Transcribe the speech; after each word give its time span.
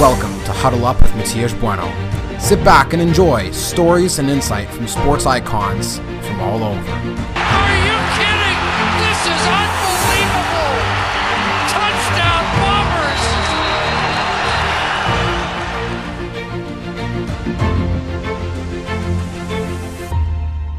Welcome 0.00 0.32
to 0.44 0.52
Huddle 0.52 0.86
Up 0.86 1.02
with 1.02 1.14
Matias 1.14 1.52
Bueno. 1.52 1.84
Sit 2.38 2.64
back 2.64 2.94
and 2.94 3.02
enjoy 3.02 3.50
stories 3.50 4.18
and 4.18 4.30
insight 4.30 4.66
from 4.70 4.88
sports 4.88 5.26
icons 5.26 5.98
from 5.98 6.40
all 6.40 6.64
over. 6.64 6.90
Are 6.90 7.74
you 7.84 7.98
kidding? 8.16 8.60
This 8.96 9.20
is 9.28 9.44
unbelievable! 9.44 10.72
Touchdown 11.68 12.44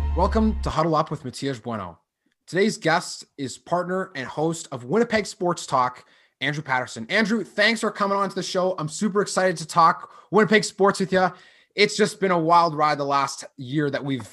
Bombers! 0.01 0.17
Welcome 0.17 0.59
to 0.63 0.71
Huddle 0.71 0.95
Up 0.95 1.11
with 1.11 1.23
Matias 1.23 1.59
Bueno. 1.59 1.99
Today's 2.47 2.77
guest 2.77 3.25
is 3.38 3.59
partner 3.59 4.11
and 4.15 4.27
host 4.27 4.67
of 4.71 4.85
Winnipeg 4.85 5.27
Sports 5.27 5.67
Talk, 5.67 6.05
Andrew 6.41 6.63
Patterson. 6.63 7.05
Andrew, 7.09 7.43
thanks 7.43 7.81
for 7.81 7.91
coming 7.91 8.17
on 8.17 8.27
to 8.29 8.35
the 8.35 8.43
show. 8.43 8.75
I'm 8.77 8.89
super 8.89 9.21
excited 9.21 9.57
to 9.57 9.67
talk 9.67 10.11
Winnipeg 10.31 10.63
sports 10.63 10.99
with 10.99 11.13
you. 11.13 11.31
It's 11.75 11.95
just 11.95 12.20
been 12.20 12.31
a 12.31 12.39
wild 12.39 12.75
ride 12.75 12.97
the 12.97 13.05
last 13.05 13.45
year 13.57 13.89
that 13.89 14.03
we've 14.03 14.27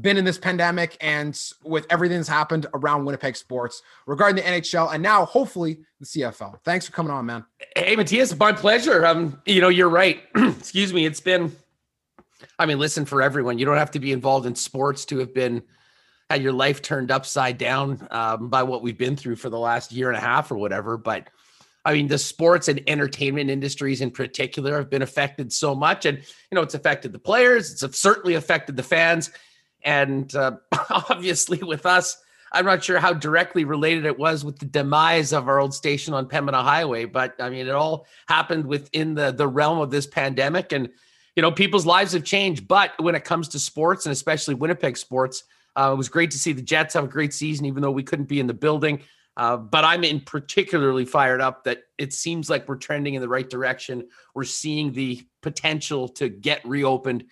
been 0.00 0.16
in 0.16 0.24
this 0.24 0.38
pandemic 0.38 0.96
and 1.00 1.38
with 1.64 1.86
everything 1.90 2.18
that's 2.18 2.28
happened 2.28 2.66
around 2.74 3.04
Winnipeg 3.04 3.36
sports 3.36 3.82
regarding 4.06 4.36
the 4.36 4.42
NHL 4.42 4.92
and 4.92 5.02
now 5.02 5.24
hopefully 5.24 5.80
the 5.98 6.06
CFL. 6.06 6.60
Thanks 6.62 6.86
for 6.86 6.92
coming 6.92 7.10
on, 7.10 7.26
man. 7.26 7.44
Hey, 7.76 7.96
Matthias, 7.96 8.36
my 8.38 8.52
pleasure. 8.52 9.06
Um, 9.06 9.40
you 9.46 9.60
know, 9.60 9.68
you're 9.68 9.88
right. 9.88 10.22
Excuse 10.36 10.92
me. 10.92 11.06
It's 11.06 11.20
been, 11.20 11.54
I 12.58 12.66
mean, 12.66 12.78
listen 12.78 13.04
for 13.04 13.22
everyone. 13.22 13.58
You 13.58 13.64
don't 13.64 13.78
have 13.78 13.90
to 13.92 14.00
be 14.00 14.12
involved 14.12 14.46
in 14.46 14.54
sports 14.54 15.04
to 15.06 15.18
have 15.18 15.34
been 15.34 15.62
had 16.30 16.42
your 16.42 16.52
life 16.52 16.82
turned 16.82 17.10
upside 17.10 17.56
down 17.56 18.06
um, 18.10 18.48
by 18.48 18.62
what 18.62 18.82
we've 18.82 18.98
been 18.98 19.16
through 19.16 19.36
for 19.36 19.48
the 19.48 19.58
last 19.58 19.92
year 19.92 20.08
and 20.08 20.16
a 20.16 20.20
half 20.20 20.50
or 20.50 20.58
whatever. 20.58 20.98
But 20.98 21.28
I 21.84 21.94
mean, 21.94 22.08
the 22.08 22.18
sports 22.18 22.68
and 22.68 22.82
entertainment 22.86 23.50
industries 23.50 24.00
in 24.00 24.10
particular 24.10 24.76
have 24.76 24.90
been 24.90 25.02
affected 25.02 25.52
so 25.52 25.74
much, 25.74 26.06
and 26.06 26.18
you 26.18 26.54
know, 26.54 26.62
it's 26.62 26.74
affected 26.74 27.12
the 27.12 27.18
players. 27.18 27.82
It's 27.82 27.98
certainly 27.98 28.34
affected 28.34 28.76
the 28.76 28.82
fans, 28.82 29.30
and 29.82 30.34
uh, 30.34 30.56
obviously 30.90 31.58
with 31.58 31.86
us. 31.86 32.16
I'm 32.50 32.64
not 32.64 32.82
sure 32.82 32.98
how 32.98 33.12
directly 33.12 33.64
related 33.64 34.06
it 34.06 34.18
was 34.18 34.42
with 34.42 34.58
the 34.58 34.64
demise 34.64 35.34
of 35.34 35.48
our 35.48 35.58
old 35.58 35.74
station 35.74 36.14
on 36.14 36.28
Pembina 36.28 36.62
Highway, 36.62 37.04
but 37.04 37.34
I 37.38 37.50
mean, 37.50 37.66
it 37.66 37.74
all 37.74 38.06
happened 38.26 38.64
within 38.64 39.14
the 39.14 39.32
the 39.32 39.46
realm 39.46 39.80
of 39.80 39.90
this 39.90 40.06
pandemic, 40.06 40.72
and 40.72 40.88
you 41.36 41.42
know, 41.42 41.52
people's 41.52 41.86
lives 41.86 42.12
have 42.12 42.24
changed. 42.24 42.66
But 42.66 42.92
when 42.98 43.14
it 43.14 43.24
comes 43.24 43.48
to 43.50 43.58
sports, 43.58 44.06
and 44.06 44.12
especially 44.12 44.54
Winnipeg 44.54 44.96
sports, 44.96 45.44
uh, 45.76 45.90
it 45.92 45.96
was 45.96 46.08
great 46.08 46.32
to 46.32 46.38
see 46.38 46.52
the 46.52 46.62
Jets 46.62 46.94
have 46.94 47.04
a 47.04 47.08
great 47.08 47.32
season, 47.32 47.66
even 47.66 47.82
though 47.82 47.92
we 47.92 48.02
couldn't 48.02 48.28
be 48.28 48.40
in 48.40 48.48
the 48.48 48.54
building. 48.54 49.02
Uh, 49.38 49.56
but 49.56 49.84
I'm 49.84 50.02
in 50.02 50.20
particularly 50.20 51.04
fired 51.04 51.40
up 51.40 51.62
that 51.62 51.84
it 51.96 52.12
seems 52.12 52.50
like 52.50 52.68
we're 52.68 52.74
trending 52.74 53.14
in 53.14 53.22
the 53.22 53.28
right 53.28 53.48
direction. 53.48 54.08
We're 54.34 54.42
seeing 54.42 54.92
the 54.92 55.24
potential 55.42 56.08
to 56.08 56.28
get 56.28 56.60
reopened. 56.66 57.24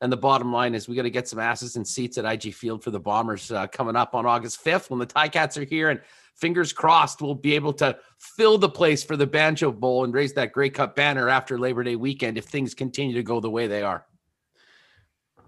And 0.00 0.10
the 0.10 0.16
bottom 0.16 0.50
line 0.50 0.74
is 0.74 0.88
we 0.88 0.96
got 0.96 1.02
to 1.02 1.10
get 1.10 1.28
some 1.28 1.38
asses 1.38 1.76
and 1.76 1.86
seats 1.86 2.16
at 2.16 2.24
IG 2.24 2.54
Field 2.54 2.82
for 2.82 2.90
the 2.90 2.98
Bombers 2.98 3.52
uh, 3.52 3.66
coming 3.66 3.96
up 3.96 4.14
on 4.14 4.24
August 4.24 4.64
5th 4.64 4.88
when 4.88 4.98
the 4.98 5.06
Ticats 5.06 5.58
are 5.58 5.64
here. 5.64 5.90
And 5.90 6.00
fingers 6.36 6.72
crossed, 6.72 7.20
we'll 7.20 7.34
be 7.34 7.54
able 7.54 7.74
to 7.74 7.98
fill 8.18 8.56
the 8.56 8.68
place 8.68 9.04
for 9.04 9.18
the 9.18 9.26
Banjo 9.26 9.72
Bowl 9.72 10.04
and 10.04 10.14
raise 10.14 10.32
that 10.32 10.52
Grey 10.52 10.70
Cup 10.70 10.96
banner 10.96 11.28
after 11.28 11.58
Labor 11.58 11.84
Day 11.84 11.96
weekend 11.96 12.38
if 12.38 12.46
things 12.46 12.72
continue 12.72 13.14
to 13.14 13.22
go 13.22 13.40
the 13.40 13.50
way 13.50 13.66
they 13.66 13.82
are. 13.82 14.06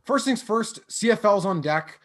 First 0.05 0.27
things 0.27 0.43
first, 0.43 0.87
CFL's 0.89 1.47
on 1.47 1.63
deck 1.63 1.99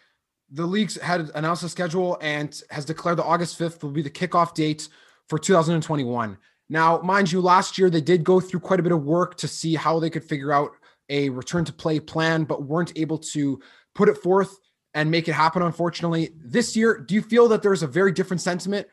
the 0.51 0.65
league's 0.65 0.99
had 1.01 1.29
announced 1.35 1.63
a 1.63 1.69
schedule 1.69 2.17
and 2.21 2.61
has 2.71 2.85
declared 2.85 3.17
the 3.17 3.23
August 3.23 3.59
5th 3.59 3.83
will 3.83 3.91
be 3.91 4.01
the 4.01 4.09
kickoff 4.09 4.53
date 4.53 4.89
for 5.27 5.37
2021. 5.37 6.37
Now, 6.69 6.99
mind 7.01 7.31
you, 7.31 7.41
last 7.41 7.77
year 7.77 7.89
they 7.89 8.01
did 8.01 8.23
go 8.23 8.39
through 8.39 8.59
quite 8.59 8.79
a 8.79 8.83
bit 8.83 8.91
of 8.91 9.03
work 9.03 9.37
to 9.37 9.47
see 9.47 9.75
how 9.75 9.99
they 9.99 10.09
could 10.09 10.23
figure 10.23 10.51
out 10.51 10.71
a 11.09 11.29
return 11.29 11.65
to 11.65 11.73
play 11.73 11.99
plan, 11.99 12.43
but 12.43 12.63
weren't 12.63 12.93
able 12.95 13.17
to 13.17 13.59
put 13.95 14.09
it 14.09 14.17
forth 14.17 14.59
and 14.93 15.09
make 15.09 15.27
it 15.27 15.33
happen, 15.33 15.61
unfortunately. 15.61 16.31
This 16.35 16.75
year, 16.75 16.97
do 16.99 17.15
you 17.15 17.21
feel 17.21 17.47
that 17.49 17.63
there's 17.63 17.83
a 17.83 17.87
very 17.87 18.11
different 18.11 18.41
sentiment? 18.41 18.87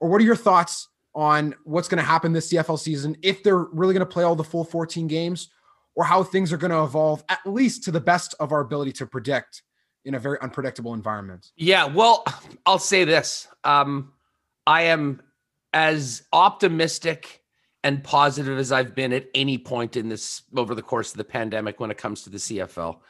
Or 0.00 0.08
what 0.08 0.20
are 0.20 0.24
your 0.24 0.36
thoughts 0.36 0.88
on 1.14 1.54
what's 1.64 1.88
going 1.88 1.98
to 1.98 2.04
happen 2.04 2.32
this 2.32 2.52
CFL 2.52 2.78
season 2.78 3.16
if 3.22 3.42
they're 3.42 3.58
really 3.58 3.92
going 3.92 4.06
to 4.06 4.12
play 4.12 4.24
all 4.24 4.36
the 4.36 4.44
full 4.44 4.64
14 4.64 5.06
games 5.06 5.50
or 5.94 6.04
how 6.04 6.22
things 6.22 6.52
are 6.52 6.58
going 6.58 6.70
to 6.70 6.82
evolve, 6.82 7.24
at 7.28 7.40
least 7.44 7.84
to 7.84 7.90
the 7.90 8.00
best 8.00 8.34
of 8.40 8.52
our 8.52 8.60
ability 8.60 8.92
to 8.92 9.06
predict? 9.06 9.62
In 10.08 10.14
a 10.14 10.18
very 10.18 10.38
unpredictable 10.40 10.94
environment. 10.94 11.52
Yeah, 11.56 11.84
well, 11.84 12.24
I'll 12.66 12.78
say 12.78 13.04
this. 13.04 13.46
Um, 13.62 14.12
I 14.66 14.84
am 14.84 15.20
as 15.74 16.22
optimistic 16.32 17.42
and 17.84 18.02
positive 18.02 18.58
as 18.58 18.72
I've 18.72 18.94
been 18.94 19.12
at 19.12 19.26
any 19.34 19.58
point 19.58 19.96
in 19.96 20.08
this 20.08 20.42
over 20.56 20.74
the 20.74 20.82
course 20.82 21.12
of 21.12 21.18
the 21.18 21.24
pandemic 21.24 21.78
when 21.78 21.90
it 21.90 21.98
comes 21.98 22.22
to 22.22 22.30
the 22.30 22.38
CFL. 22.38 23.00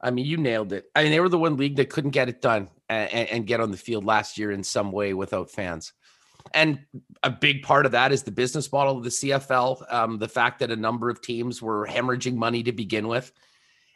I 0.00 0.10
mean, 0.10 0.24
you 0.24 0.38
nailed 0.38 0.72
it. 0.72 0.86
I 0.96 1.04
mean, 1.04 1.12
they 1.12 1.20
were 1.20 1.28
the 1.28 1.38
one 1.38 1.58
league 1.58 1.76
that 1.76 1.90
couldn't 1.90 2.10
get 2.10 2.30
it 2.30 2.40
done 2.40 2.70
and, 2.88 3.28
and 3.28 3.46
get 3.46 3.60
on 3.60 3.70
the 3.70 3.76
field 3.76 4.04
last 4.04 4.38
year 4.38 4.50
in 4.50 4.64
some 4.64 4.90
way 4.90 5.12
without 5.12 5.50
fans. 5.50 5.92
And 6.54 6.80
a 7.22 7.30
big 7.30 7.62
part 7.62 7.86
of 7.86 7.92
that 7.92 8.10
is 8.10 8.22
the 8.22 8.32
business 8.32 8.72
model 8.72 8.96
of 8.96 9.04
the 9.04 9.10
CFL, 9.10 9.92
um, 9.92 10.18
the 10.18 10.28
fact 10.28 10.58
that 10.58 10.72
a 10.72 10.76
number 10.76 11.08
of 11.08 11.20
teams 11.20 11.62
were 11.62 11.86
hemorrhaging 11.86 12.34
money 12.34 12.62
to 12.64 12.72
begin 12.72 13.06
with 13.06 13.32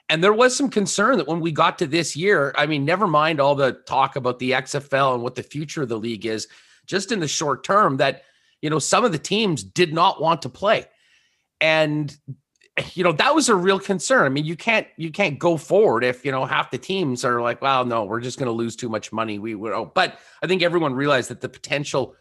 and 0.09 0.23
there 0.23 0.33
was 0.33 0.57
some 0.57 0.71
concern 0.71 1.19
that 1.19 1.27
when 1.27 1.41
we 1.41 1.51
got 1.51 1.79
to 1.79 1.87
this 1.87 2.15
year, 2.15 2.55
I 2.57 2.67
mean, 2.67 2.85
never 2.85 3.07
mind 3.07 3.41
all 3.41 3.55
the 3.55 3.73
talk 3.87 4.17
about 4.17 4.39
the 4.39 4.53
XFL 4.53 5.15
and 5.15 5.23
what 5.23 5.35
the 5.35 5.43
future 5.43 5.83
of 5.83 5.89
the 5.89 5.99
league 5.99 6.27
is, 6.27 6.47
just 6.87 7.11
in 7.11 7.19
the 7.19 7.29
short 7.29 7.65
term, 7.65 7.97
that, 7.97 8.23
you 8.63 8.71
know, 8.71 8.79
some 8.79 9.05
of 9.05 9.13
the 9.13 9.19
teams 9.19 9.65
did 9.65 9.93
not 9.93 10.21
want 10.21 10.43
to 10.43 10.49
play. 10.49 10.85
And, 11.61 12.17
you 12.95 13.03
know, 13.03 13.13
that 13.13 13.35
was 13.35 13.49
a 13.49 13.55
real 13.55 13.81
concern. 13.81 14.27
I 14.27 14.29
mean, 14.29 14.45
you 14.45 14.55
can't 14.55 14.87
you 14.97 15.11
can't 15.11 15.39
go 15.39 15.57
forward 15.57 16.05
if, 16.05 16.25
you 16.25 16.31
know, 16.31 16.45
half 16.45 16.71
the 16.71 16.79
teams 16.79 17.25
are 17.25 17.41
like, 17.41 17.61
well, 17.61 17.85
no, 17.85 18.05
we're 18.05 18.21
just 18.21 18.39
going 18.39 18.47
to 18.47 18.53
lose 18.53 18.77
too 18.77 18.89
much 18.89 19.13
money. 19.13 19.39
We 19.41 19.55
would, 19.57 19.73
oh, 19.73 19.91
but 19.93 20.19
I 20.43 20.47
think 20.47 20.63
everyone 20.63 20.95
realized 20.95 21.31
that 21.31 21.41
the 21.41 21.49
potential 21.49 22.15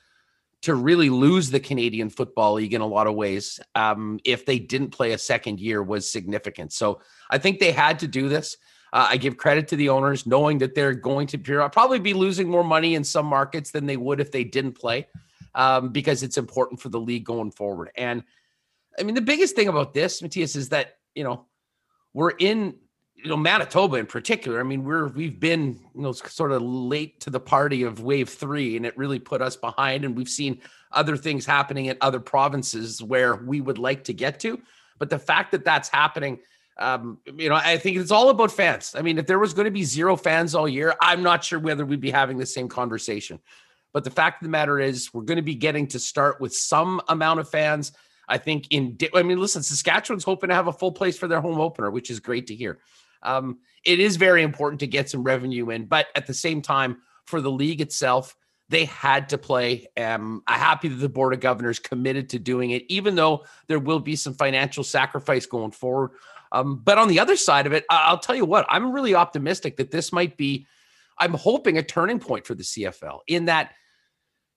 to 0.62 0.76
really 0.76 1.10
lose 1.10 1.52
the 1.52 1.60
Canadian 1.60 2.10
Football 2.10 2.54
League 2.54 2.74
in 2.74 2.82
a 2.82 2.88
lot 2.88 3.08
of 3.08 3.16
ways 3.16 3.60
um, 3.76 4.20
if 4.24 4.46
they 4.46 4.58
didn't 4.58 4.90
play 4.90 5.12
a 5.12 5.18
second 5.18 5.60
year 5.60 5.84
was 5.84 6.12
significant. 6.12 6.74
So 6.74 7.02
I 7.30 7.38
think 7.38 7.60
they 7.60 7.72
had 7.72 8.00
to 8.00 8.08
do 8.08 8.30
this. 8.30 8.58
Uh, 8.92 9.08
I 9.12 9.18
give 9.18 9.38
credit 9.38 9.68
to 9.70 9.76
the 9.76 9.90
owners, 9.90 10.26
knowing 10.26 10.58
that 10.60 10.74
they're 10.74 10.94
going 10.94 11.28
to 11.28 11.38
probably 11.70 12.00
be 12.00 12.14
losing 12.14 12.50
more 12.50 12.64
money 12.64 12.96
in 12.96 13.04
some 13.04 13.26
markets 13.26 13.72
than 13.72 13.86
they 13.86 13.98
would 13.98 14.20
if 14.20 14.32
they 14.32 14.44
didn't 14.44 14.74
play, 14.74 15.08
um, 15.54 15.90
because 15.90 16.24
it's 16.24 16.38
important 16.38 16.80
for 16.80 16.90
the 16.90 17.00
league 17.00 17.26
going 17.26 17.52
forward. 17.52 17.92
And 17.96 18.24
I 18.98 19.04
mean, 19.04 19.16
the 19.16 19.22
biggest 19.22 19.56
thing 19.56 19.68
about 19.68 19.94
this, 19.94 20.22
Matthias, 20.22 20.56
is 20.56 20.70
that 20.70 20.98
you 21.14 21.24
know 21.24 21.46
we're 22.14 22.32
in 22.32 22.76
you 23.16 23.30
know 23.30 23.38
Manitoba 23.38 23.98
in 23.98 24.06
particular. 24.06 24.60
I 24.60 24.64
mean, 24.64 24.84
we're 24.84 25.08
we've 25.08 25.40
been 25.40 25.80
you 25.96 26.02
know 26.02 26.12
sort 26.12 26.52
of 26.52 26.62
late 26.62 27.20
to 27.22 27.30
the 27.30 27.40
party 27.40 27.84
of 27.84 28.02
wave 28.02 28.30
three, 28.30 28.78
and 28.78 28.86
it 28.86 28.98
really 28.98 29.20
put 29.20 29.42
us 29.42 29.56
behind. 29.56 30.06
And 30.06 30.16
we've 30.16 30.30
seen 30.30 30.62
other 30.92 31.18
things 31.18 31.46
happening 31.46 31.86
in 31.86 31.98
other 32.02 32.20
provinces 32.20 33.02
where 33.02 33.36
we 33.36 33.62
would 33.62 33.78
like 33.78 34.04
to 34.06 34.14
get 34.14 34.40
to, 34.42 34.62
but 35.00 35.10
the 35.10 35.20
fact 35.20 35.52
that 35.52 35.66
that's 35.66 35.90
happening. 35.90 36.40
Um, 36.78 37.20
you 37.38 37.48
know, 37.48 37.56
I 37.56 37.78
think 37.78 37.96
it's 37.96 38.12
all 38.12 38.28
about 38.28 38.52
fans. 38.52 38.96
I 38.98 39.02
mean, 39.02 39.18
if 39.18 39.28
there 39.28 39.40
was 39.40 39.54
going 39.54 39.64
to 39.64 39.72
be 39.72 39.86
zero 39.86 40.18
fans 40.18 40.54
all 40.54 40.68
year, 40.68 40.94
I'm 41.00 41.24
not 41.24 41.42
sure 41.42 41.58
whether 41.58 41.86
we'd 41.86 42.02
be 42.02 42.12
having 42.12 42.38
the 42.38 42.46
same 42.46 42.68
conversation. 42.68 43.40
But 43.94 44.04
the 44.04 44.12
fact 44.12 44.42
of 44.42 44.48
the 44.48 44.52
matter 44.52 44.82
is, 44.82 45.14
we're 45.14 45.22
going 45.22 45.38
to 45.38 45.42
be 45.42 45.56
getting 45.56 45.88
to 45.88 46.00
start 46.00 46.42
with 46.42 46.54
some 46.54 47.00
amount 47.08 47.40
of 47.40 47.48
fans. 47.48 47.94
I 48.28 48.38
think 48.38 48.68
in, 48.72 48.98
I 49.14 49.24
mean, 49.24 49.40
listen, 49.40 49.64
Saskatchewan's 49.64 50.26
hoping 50.26 50.50
to 50.50 50.54
have 50.54 50.68
a 50.68 50.74
full 50.74 50.92
place 50.92 51.18
for 51.18 51.30
their 51.30 51.40
home 51.40 51.62
opener, 51.62 51.90
which 51.90 52.10
is 52.10 52.20
great 52.20 52.48
to 52.48 52.56
hear. 52.56 52.80
Um, 53.26 53.60
it 53.84 54.00
is 54.00 54.16
very 54.16 54.44
important 54.44 54.80
to 54.80 54.88
get 54.88 55.10
some 55.10 55.24
revenue 55.24 55.70
in, 55.70 55.86
but 55.86 56.08
at 56.16 56.28
the 56.28 56.34
same 56.34 56.62
time, 56.62 57.02
for 57.26 57.42
the 57.42 57.52
league 57.52 57.82
itself, 57.82 58.36
they 58.70 58.86
had 58.86 59.30
to 59.30 59.38
play. 59.38 59.88
Um, 59.98 60.44
I'm 60.48 60.60
happy 60.60 60.88
that 60.88 60.96
the 60.96 61.10
board 61.10 61.34
of 61.34 61.40
governors 61.40 61.80
committed 61.80 62.30
to 62.30 62.40
doing 62.40 62.72
it, 62.72 62.84
even 62.90 63.16
though 63.16 63.46
there 63.68 63.80
will 63.80 64.00
be 64.00 64.16
some 64.16 64.34
financial 64.34 64.84
sacrifice 64.84 65.46
going 65.46 65.72
forward. 65.72 66.12
Um, 66.52 66.82
but 66.84 66.98
on 66.98 67.08
the 67.08 67.20
other 67.20 67.36
side 67.36 67.66
of 67.68 67.74
it, 67.74 67.86
I'll 67.90 68.20
tell 68.20 68.36
you 68.36 68.46
what, 68.46 68.66
I'm 68.70 68.92
really 68.92 69.14
optimistic 69.14 69.78
that 69.78 69.92
this 69.92 70.12
might 70.12 70.38
be, 70.38 70.68
I'm 71.18 71.34
hoping 71.34 71.78
a 71.78 71.84
turning 71.84 72.20
point 72.20 72.46
for 72.46 72.56
the 72.56 72.64
CFL 72.64 73.20
in 73.28 73.46
that 73.46 73.74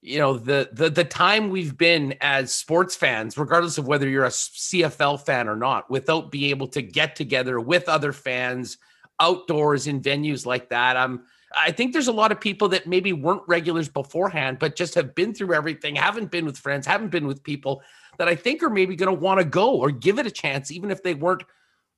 you 0.00 0.18
know 0.18 0.38
the 0.38 0.68
the 0.72 0.88
the 0.90 1.04
time 1.04 1.50
we've 1.50 1.76
been 1.76 2.14
as 2.20 2.52
sports 2.52 2.94
fans 2.94 3.36
regardless 3.36 3.78
of 3.78 3.88
whether 3.88 4.08
you're 4.08 4.24
a 4.24 4.28
CFL 4.28 5.24
fan 5.24 5.48
or 5.48 5.56
not 5.56 5.90
without 5.90 6.30
being 6.30 6.50
able 6.50 6.68
to 6.68 6.82
get 6.82 7.16
together 7.16 7.58
with 7.58 7.88
other 7.88 8.12
fans 8.12 8.78
outdoors 9.20 9.86
in 9.86 10.00
venues 10.00 10.46
like 10.46 10.68
that 10.68 10.96
um 10.96 11.24
I 11.56 11.72
think 11.72 11.92
there's 11.92 12.08
a 12.08 12.12
lot 12.12 12.30
of 12.30 12.40
people 12.40 12.68
that 12.68 12.86
maybe 12.86 13.12
weren't 13.12 13.42
regulars 13.48 13.88
beforehand 13.88 14.58
but 14.60 14.76
just 14.76 14.94
have 14.94 15.14
been 15.14 15.34
through 15.34 15.54
everything 15.54 15.96
haven't 15.96 16.30
been 16.30 16.46
with 16.46 16.58
friends 16.58 16.86
haven't 16.86 17.10
been 17.10 17.26
with 17.26 17.42
people 17.42 17.82
that 18.18 18.28
I 18.28 18.36
think 18.36 18.62
are 18.62 18.70
maybe 18.70 18.94
going 18.94 19.12
to 19.12 19.20
want 19.20 19.40
to 19.40 19.44
go 19.44 19.74
or 19.74 19.90
give 19.90 20.20
it 20.20 20.26
a 20.26 20.30
chance 20.30 20.70
even 20.70 20.92
if 20.92 21.02
they 21.02 21.14
weren't 21.14 21.42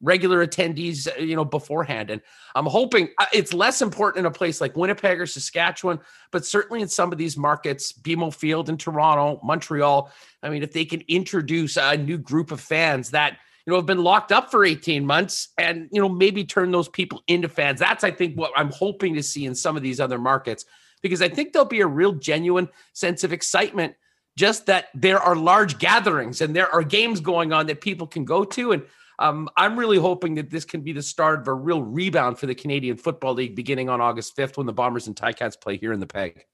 regular 0.03 0.47
attendees, 0.47 1.07
uh, 1.09 1.21
you 1.21 1.37
know, 1.37 1.45
beforehand. 1.45 2.11
And 2.11 2.21
I'm 2.55 2.67
hoping 2.67 3.09
uh, 3.19 3.27
it's 3.33 3.53
less 3.53 3.83
important 3.83 4.21
in 4.25 4.27
a 4.27 4.35
place 4.35 4.61
like 4.61 4.77
Winnipeg 4.77 5.21
or 5.21 5.27
Saskatchewan, 5.27 6.01
but 6.31 6.45
certainly 6.45 6.83
in 6.83 6.89
some 6.89 7.13
of 7.13 7.19
these 7.19 7.37
markets, 7.37 7.93
BMO 7.93 8.35
Field 8.35 8.69
in 8.69 8.77
Toronto, 8.77 9.41
Montreal. 9.45 10.11
I 10.43 10.51
mean, 10.51 10.63
if 10.63 10.73
they 10.73 10.85
can 10.85 11.03
introduce 11.09 11.77
a 11.77 11.97
new 11.97 12.19
group 12.19 12.51
of 12.51 12.61
fans 12.61 13.11
that 13.11 13.39
you 13.67 13.73
know 13.73 13.77
have 13.77 13.87
been 13.87 14.03
locked 14.03 14.33
up 14.33 14.51
for 14.51 14.65
18 14.65 15.05
months 15.05 15.49
and 15.59 15.89
you 15.93 16.01
know 16.01 16.09
maybe 16.09 16.45
turn 16.45 16.71
those 16.71 16.89
people 16.89 17.23
into 17.27 17.49
fans. 17.49 17.79
That's 17.79 18.05
I 18.05 18.11
think 18.11 18.37
what 18.37 18.53
I'm 18.57 18.71
hoping 18.71 19.15
to 19.15 19.23
see 19.23 19.45
in 19.45 19.55
some 19.55 19.77
of 19.77 19.83
these 19.83 20.01
other 20.01 20.19
markets 20.19 20.65
because 21.03 21.23
I 21.23 21.29
think 21.29 21.53
there'll 21.53 21.69
be 21.69 21.81
a 21.81 21.87
real 21.87 22.13
genuine 22.13 22.69
sense 22.93 23.25
of 23.25 23.33
excitement 23.33 23.95
just 24.37 24.67
that 24.67 24.89
there 24.95 25.19
are 25.19 25.37
large 25.37 25.79
gatherings 25.79 26.41
and 26.41 26.55
there 26.55 26.73
are 26.73 26.83
games 26.83 27.21
going 27.21 27.53
on 27.53 27.67
that 27.67 27.81
people 27.81 28.07
can 28.07 28.25
go 28.25 28.45
to 28.45 28.73
and 28.73 28.83
um, 29.21 29.51
I'm 29.55 29.79
really 29.79 29.99
hoping 29.99 30.35
that 30.37 30.51
this 30.51 30.65
can 30.65 30.81
be 30.81 30.93
the 30.93 31.03
start 31.03 31.41
of 31.41 31.49
a 31.49 31.53
real 31.53 31.83
rebound 31.83 32.39
for 32.39 32.47
the 32.47 32.55
Canadian 32.55 32.97
Football 32.97 33.35
League 33.35 33.55
beginning 33.55 33.91
on 33.91 34.01
August 34.01 34.35
5th 34.35 34.57
when 34.57 34.67
the 34.67 34.73
Bombers 34.73 35.07
and 35.07 35.15
Ticats 35.15 35.61
play 35.61 35.77
here 35.77 35.93
in 35.93 36.01
the 36.01 36.07
Peg. 36.07 36.47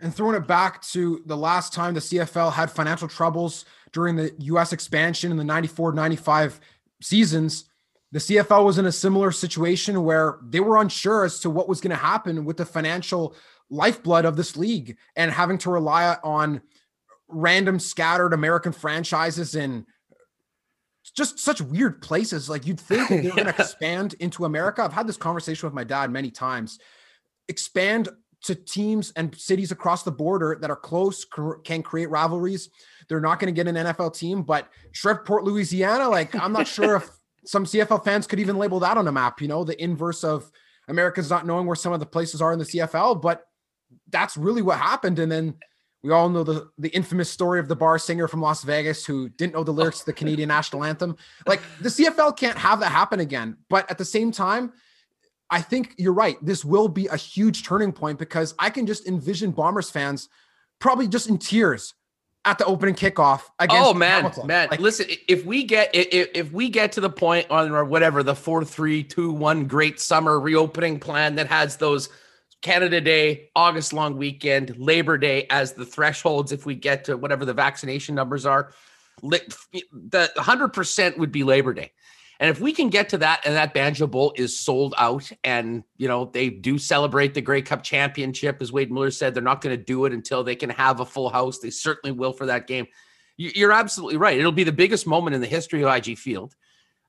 And 0.00 0.12
throwing 0.12 0.34
it 0.34 0.48
back 0.48 0.82
to 0.88 1.22
the 1.26 1.36
last 1.36 1.72
time 1.72 1.94
the 1.94 2.00
CFL 2.00 2.52
had 2.52 2.68
financial 2.68 3.06
troubles 3.06 3.64
during 3.92 4.16
the 4.16 4.34
US 4.38 4.72
expansion 4.72 5.30
in 5.30 5.36
the 5.36 5.44
94 5.44 5.92
95 5.92 6.60
seasons, 7.00 7.66
the 8.10 8.18
CFL 8.18 8.64
was 8.64 8.78
in 8.78 8.86
a 8.86 8.92
similar 8.92 9.30
situation 9.30 10.02
where 10.02 10.38
they 10.42 10.58
were 10.58 10.80
unsure 10.80 11.24
as 11.24 11.38
to 11.40 11.50
what 11.50 11.68
was 11.68 11.80
going 11.80 11.90
to 11.90 11.96
happen 11.96 12.44
with 12.44 12.56
the 12.56 12.66
financial 12.66 13.36
lifeblood 13.70 14.24
of 14.24 14.36
this 14.36 14.56
league 14.56 14.96
and 15.14 15.30
having 15.30 15.58
to 15.58 15.70
rely 15.70 16.16
on 16.24 16.60
random 17.28 17.78
scattered 17.78 18.32
American 18.32 18.72
franchises 18.72 19.54
in 19.54 19.86
just 21.10 21.38
such 21.38 21.60
weird 21.60 22.00
places. 22.00 22.48
Like 22.48 22.66
you'd 22.66 22.80
think 22.80 23.08
they're 23.08 23.22
going 23.22 23.44
to 23.46 23.48
expand 23.58 24.14
into 24.20 24.44
America. 24.44 24.82
I've 24.82 24.92
had 24.92 25.06
this 25.06 25.16
conversation 25.16 25.66
with 25.66 25.74
my 25.74 25.84
dad 25.84 26.10
many 26.10 26.30
times. 26.30 26.78
Expand 27.48 28.08
to 28.44 28.54
teams 28.54 29.12
and 29.16 29.34
cities 29.36 29.70
across 29.70 30.02
the 30.02 30.10
border 30.10 30.58
that 30.60 30.70
are 30.70 30.76
close 30.76 31.24
can 31.64 31.82
create 31.82 32.10
rivalries. 32.10 32.70
They're 33.08 33.20
not 33.20 33.38
going 33.38 33.54
to 33.54 33.64
get 33.64 33.68
an 33.68 33.76
NFL 33.76 34.16
team, 34.16 34.42
but 34.42 34.68
Shreveport, 34.92 35.44
Louisiana, 35.44 36.08
like 36.08 36.34
I'm 36.34 36.52
not 36.52 36.66
sure 36.66 36.96
if 36.96 37.10
some 37.44 37.64
CFL 37.64 38.04
fans 38.04 38.26
could 38.26 38.40
even 38.40 38.58
label 38.58 38.80
that 38.80 38.96
on 38.96 39.06
a 39.06 39.12
map. 39.12 39.40
You 39.40 39.48
know, 39.48 39.64
the 39.64 39.80
inverse 39.82 40.24
of 40.24 40.50
America's 40.88 41.30
not 41.30 41.46
knowing 41.46 41.66
where 41.66 41.76
some 41.76 41.92
of 41.92 42.00
the 42.00 42.06
places 42.06 42.42
are 42.42 42.52
in 42.52 42.58
the 42.58 42.64
CFL, 42.64 43.20
but 43.20 43.44
that's 44.10 44.36
really 44.36 44.62
what 44.62 44.78
happened. 44.78 45.18
And 45.18 45.30
then 45.30 45.54
we 46.02 46.10
all 46.10 46.28
know 46.28 46.42
the 46.42 46.68
the 46.78 46.88
infamous 46.88 47.30
story 47.30 47.60
of 47.60 47.68
the 47.68 47.76
bar 47.76 47.98
singer 47.98 48.26
from 48.26 48.40
Las 48.40 48.64
Vegas 48.64 49.06
who 49.06 49.28
didn't 49.28 49.54
know 49.54 49.64
the 49.64 49.72
lyrics 49.72 50.00
to 50.00 50.06
the 50.06 50.12
Canadian 50.12 50.48
national 50.56 50.84
anthem. 50.84 51.16
Like 51.46 51.60
the 51.80 51.88
CFL 51.88 52.36
can't 52.36 52.58
have 52.58 52.80
that 52.80 52.90
happen 52.90 53.20
again. 53.20 53.56
But 53.68 53.90
at 53.90 53.98
the 53.98 54.04
same 54.04 54.32
time, 54.32 54.72
I 55.48 55.60
think 55.60 55.94
you're 55.98 56.12
right. 56.12 56.36
This 56.44 56.64
will 56.64 56.88
be 56.88 57.06
a 57.06 57.16
huge 57.16 57.64
turning 57.64 57.92
point 57.92 58.18
because 58.18 58.54
I 58.58 58.70
can 58.70 58.86
just 58.86 59.06
envision 59.06 59.52
Bombers 59.52 59.90
fans 59.90 60.28
probably 60.80 61.06
just 61.06 61.28
in 61.28 61.38
tears 61.38 61.94
at 62.44 62.58
the 62.58 62.64
opening 62.64 62.94
kickoff. 62.94 63.42
oh 63.60 63.94
man, 63.94 64.22
Hamilton. 64.22 64.46
man! 64.48 64.68
Like, 64.70 64.80
Listen, 64.80 65.06
if 65.28 65.44
we 65.44 65.62
get 65.62 65.94
if, 65.94 66.30
if 66.34 66.52
we 66.52 66.68
get 66.68 66.92
to 66.92 67.00
the 67.00 67.10
point 67.10 67.48
on 67.50 67.70
or 67.70 67.84
whatever 67.84 68.22
the 68.22 68.34
four 68.34 68.64
three 68.64 69.04
two 69.04 69.30
one 69.30 69.66
great 69.66 70.00
summer 70.00 70.40
reopening 70.40 70.98
plan 70.98 71.36
that 71.36 71.46
has 71.46 71.76
those 71.76 72.08
Canada 72.62 73.00
Day, 73.00 73.50
August 73.54 73.92
long 73.92 74.16
weekend, 74.16 74.76
Labor 74.78 75.18
Day 75.18 75.46
as 75.50 75.72
the 75.72 75.84
thresholds. 75.84 76.52
If 76.52 76.64
we 76.64 76.74
get 76.74 77.04
to 77.04 77.16
whatever 77.16 77.44
the 77.44 77.52
vaccination 77.52 78.14
numbers 78.14 78.46
are, 78.46 78.72
the 79.22 80.32
100% 80.36 81.18
would 81.18 81.32
be 81.32 81.44
Labor 81.44 81.74
Day. 81.74 81.92
And 82.40 82.50
if 82.50 82.60
we 82.60 82.72
can 82.72 82.88
get 82.88 83.08
to 83.10 83.18
that 83.18 83.42
and 83.44 83.54
that 83.54 83.72
Banjo 83.72 84.08
Bowl 84.08 84.32
is 84.36 84.58
sold 84.58 84.94
out 84.98 85.30
and, 85.44 85.84
you 85.96 86.08
know, 86.08 86.24
they 86.24 86.50
do 86.50 86.76
celebrate 86.76 87.34
the 87.34 87.40
Grey 87.40 87.62
Cup 87.62 87.84
championship, 87.84 88.60
as 88.60 88.72
Wade 88.72 88.90
Miller 88.90 89.12
said, 89.12 89.32
they're 89.32 89.42
not 89.42 89.60
going 89.60 89.76
to 89.76 89.82
do 89.82 90.06
it 90.06 90.12
until 90.12 90.42
they 90.42 90.56
can 90.56 90.70
have 90.70 90.98
a 90.98 91.06
full 91.06 91.30
house. 91.30 91.58
They 91.58 91.70
certainly 91.70 92.10
will 92.10 92.32
for 92.32 92.46
that 92.46 92.66
game. 92.66 92.86
You're 93.36 93.72
absolutely 93.72 94.16
right. 94.16 94.38
It'll 94.38 94.50
be 94.50 94.64
the 94.64 94.72
biggest 94.72 95.06
moment 95.06 95.34
in 95.34 95.40
the 95.40 95.46
history 95.46 95.84
of 95.84 95.94
IG 95.94 96.18
Field, 96.18 96.56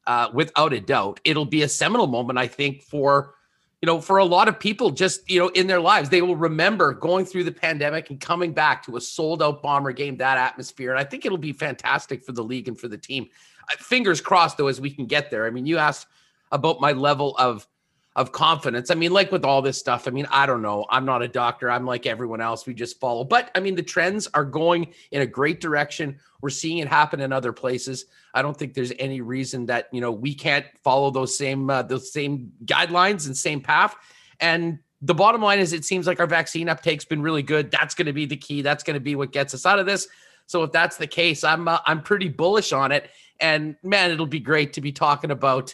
uh, 0.05 0.29
without 0.33 0.71
a 0.71 0.79
doubt. 0.79 1.19
It'll 1.25 1.45
be 1.45 1.63
a 1.63 1.69
seminal 1.69 2.07
moment, 2.07 2.37
I 2.37 2.47
think, 2.47 2.83
for 2.83 3.33
you 3.83 3.87
know, 3.87 3.99
for 3.99 4.19
a 4.19 4.23
lot 4.23 4.47
of 4.47 4.57
people, 4.57 4.91
just, 4.91 5.29
you 5.29 5.37
know, 5.37 5.49
in 5.49 5.67
their 5.67 5.81
lives, 5.81 6.07
they 6.07 6.21
will 6.21 6.37
remember 6.37 6.93
going 6.93 7.25
through 7.25 7.43
the 7.43 7.51
pandemic 7.51 8.09
and 8.09 8.21
coming 8.21 8.53
back 8.53 8.81
to 8.85 8.95
a 8.95 9.01
sold 9.01 9.43
out 9.43 9.61
bomber 9.61 9.91
game, 9.91 10.15
that 10.15 10.37
atmosphere. 10.37 10.91
And 10.91 10.99
I 11.01 11.03
think 11.03 11.25
it'll 11.25 11.37
be 11.37 11.51
fantastic 11.51 12.23
for 12.23 12.31
the 12.31 12.45
league 12.45 12.69
and 12.69 12.79
for 12.79 12.87
the 12.87 12.97
team. 12.97 13.27
Uh, 13.69 13.75
fingers 13.79 14.21
crossed, 14.21 14.57
though, 14.57 14.67
as 14.67 14.79
we 14.79 14.89
can 14.89 15.05
get 15.05 15.29
there. 15.29 15.45
I 15.45 15.49
mean, 15.49 15.65
you 15.65 15.79
asked 15.79 16.07
about 16.53 16.79
my 16.79 16.93
level 16.93 17.35
of 17.37 17.67
of 18.15 18.31
confidence. 18.31 18.91
I 18.91 18.95
mean, 18.95 19.11
like 19.11 19.31
with 19.31 19.43
all 19.43 19.61
this 19.61 19.77
stuff, 19.77 20.07
I 20.07 20.11
mean, 20.11 20.27
I 20.29 20.45
don't 20.45 20.61
know. 20.61 20.85
I'm 20.89 21.05
not 21.05 21.23
a 21.23 21.27
doctor. 21.27 21.71
I'm 21.71 21.85
like 21.85 22.05
everyone 22.05 22.41
else. 22.41 22.65
We 22.65 22.73
just 22.73 22.99
follow. 22.99 23.23
But 23.23 23.49
I 23.55 23.59
mean, 23.59 23.75
the 23.75 23.83
trends 23.83 24.27
are 24.33 24.45
going 24.45 24.93
in 25.11 25.21
a 25.21 25.25
great 25.25 25.59
direction. 25.59 26.19
We're 26.41 26.51
seeing 26.51 26.77
it 26.77 26.87
happen 26.87 27.21
in 27.21 27.33
other 27.33 27.51
places. 27.51 28.05
I 28.33 28.41
don't 28.41 28.55
think 28.55 28.73
there's 28.73 28.93
any 28.99 29.21
reason 29.21 29.65
that, 29.67 29.87
you 29.91 30.01
know, 30.01 30.11
we 30.11 30.35
can't 30.35 30.65
follow 30.83 31.09
those 31.09 31.35
same 31.37 31.69
uh, 31.69 31.81
those 31.83 32.11
same 32.11 32.51
guidelines 32.65 33.25
and 33.25 33.35
same 33.35 33.61
path. 33.61 33.95
And 34.39 34.79
the 35.01 35.15
bottom 35.15 35.41
line 35.41 35.59
is 35.59 35.73
it 35.73 35.83
seems 35.83 36.05
like 36.05 36.19
our 36.19 36.27
vaccine 36.27 36.69
uptake's 36.69 37.05
been 37.05 37.21
really 37.21 37.43
good. 37.43 37.71
That's 37.71 37.95
going 37.95 38.05
to 38.05 38.13
be 38.13 38.25
the 38.25 38.37
key. 38.37 38.61
That's 38.61 38.83
going 38.83 38.95
to 38.95 38.99
be 38.99 39.15
what 39.15 39.31
gets 39.31 39.53
us 39.53 39.65
out 39.65 39.79
of 39.79 39.85
this. 39.85 40.07
So 40.45 40.63
if 40.63 40.71
that's 40.71 40.97
the 40.97 41.07
case, 41.07 41.43
I'm 41.43 41.67
uh, 41.67 41.79
I'm 41.85 42.01
pretty 42.01 42.29
bullish 42.29 42.73
on 42.73 42.91
it. 42.91 43.09
And 43.39 43.75
man, 43.83 44.11
it'll 44.11 44.27
be 44.27 44.39
great 44.39 44.73
to 44.73 44.81
be 44.81 44.91
talking 44.91 45.31
about 45.31 45.73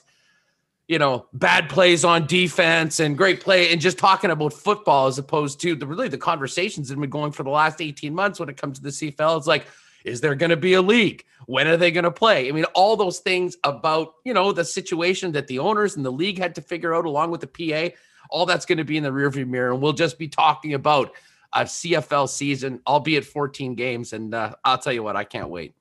you 0.90 0.98
know, 0.98 1.28
bad 1.34 1.70
plays 1.70 2.04
on 2.04 2.26
defense 2.26 3.00
and 3.00 3.16
great 3.16 3.42
play 3.42 3.72
and 3.72 3.80
just 3.80 4.00
talking 4.00 4.32
about 4.32 4.52
football 4.52 5.06
as 5.06 5.20
opposed 5.20 5.62
to 5.62 5.76
the 5.76 5.86
really 5.86 6.08
the 6.08 6.18
conversations 6.18 6.88
that 6.88 6.96
have 6.96 7.00
been 7.00 7.12
going 7.12 7.32
for 7.32 7.44
the 7.44 7.50
last 7.52 7.80
18 7.80 8.14
months 8.14 8.40
when 8.40 8.50
it 8.50 8.58
comes 8.58 8.80
to 8.80 8.84
the 8.84 8.90
CFL. 8.90 9.38
It's 9.38 9.46
like, 9.46 9.68
is 10.04 10.20
there 10.20 10.34
going 10.34 10.50
to 10.50 10.58
be 10.58 10.74
a 10.74 10.82
league? 10.82 11.24
When 11.46 11.68
are 11.68 11.78
they 11.78 11.92
going 11.92 12.06
to 12.06 12.12
play? 12.12 12.50
I 12.50 12.52
mean, 12.54 12.66
all 12.74 12.96
those 12.98 13.20
things 13.20 13.56
about, 13.64 14.16
you 14.26 14.34
know, 14.34 14.52
the 14.52 14.66
situation 14.66 15.32
that 15.34 15.46
the 15.46 15.60
owners 15.60 15.96
and 15.96 16.04
the 16.04 16.12
league 16.12 16.40
had 16.40 16.56
to 16.56 16.62
figure 16.62 16.96
out 16.96 17.06
along 17.06 17.30
with 17.30 17.42
the 17.42 17.92
PA, 17.92 17.96
all 18.32 18.48
that's 18.48 18.66
going 18.66 18.80
to 18.80 18.84
be 18.84 18.98
in 18.98 19.04
the 19.04 19.12
rearview 19.12 19.48
mirror. 19.48 19.74
And 19.74 19.84
we'll 19.84 19.94
just 19.94 20.18
be 20.18 20.28
talking 20.28 20.74
about 20.74 21.12
a 21.54 21.66
CFL 21.66 22.28
season, 22.28 22.82
albeit 22.88 23.26
14 23.26 23.76
games. 23.76 24.14
And 24.14 24.34
uh, 24.34 24.56
I'll 24.66 24.80
tell 24.80 24.94
you 24.94 25.04
what, 25.04 25.16
I 25.16 25.24
can't 25.24 25.50
wait. 25.50 25.76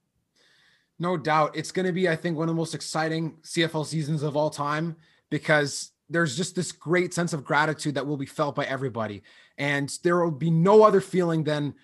No 0.99 1.17
doubt. 1.17 1.57
It's 1.57 1.71
going 1.71 1.87
to 1.87 1.93
be, 1.93 2.09
I 2.09 2.17
think, 2.17 2.37
one 2.37 2.49
of 2.49 2.55
the 2.55 2.59
most 2.59 2.75
exciting 2.75 3.37
CFL 3.43 3.87
seasons 3.87 4.23
of 4.23 4.37
all 4.37 4.51
time 4.51 4.97
because 5.31 5.93
there's 6.11 6.37
just 6.37 6.55
this 6.55 6.73
great 6.73 7.15
sense 7.15 7.33
of 7.33 7.45
gratitude 7.45 7.95
that 7.95 8.07
will 8.07 8.17
be 8.17 8.27
felt 8.27 8.55
by 8.55 8.65
everybody. 8.65 9.23
And 9.59 9.97
there 10.03 10.23
will 10.23 10.31
be 10.31 10.51
no 10.51 10.83
other 10.83 11.01
feeling 11.01 11.45
than 11.45 11.75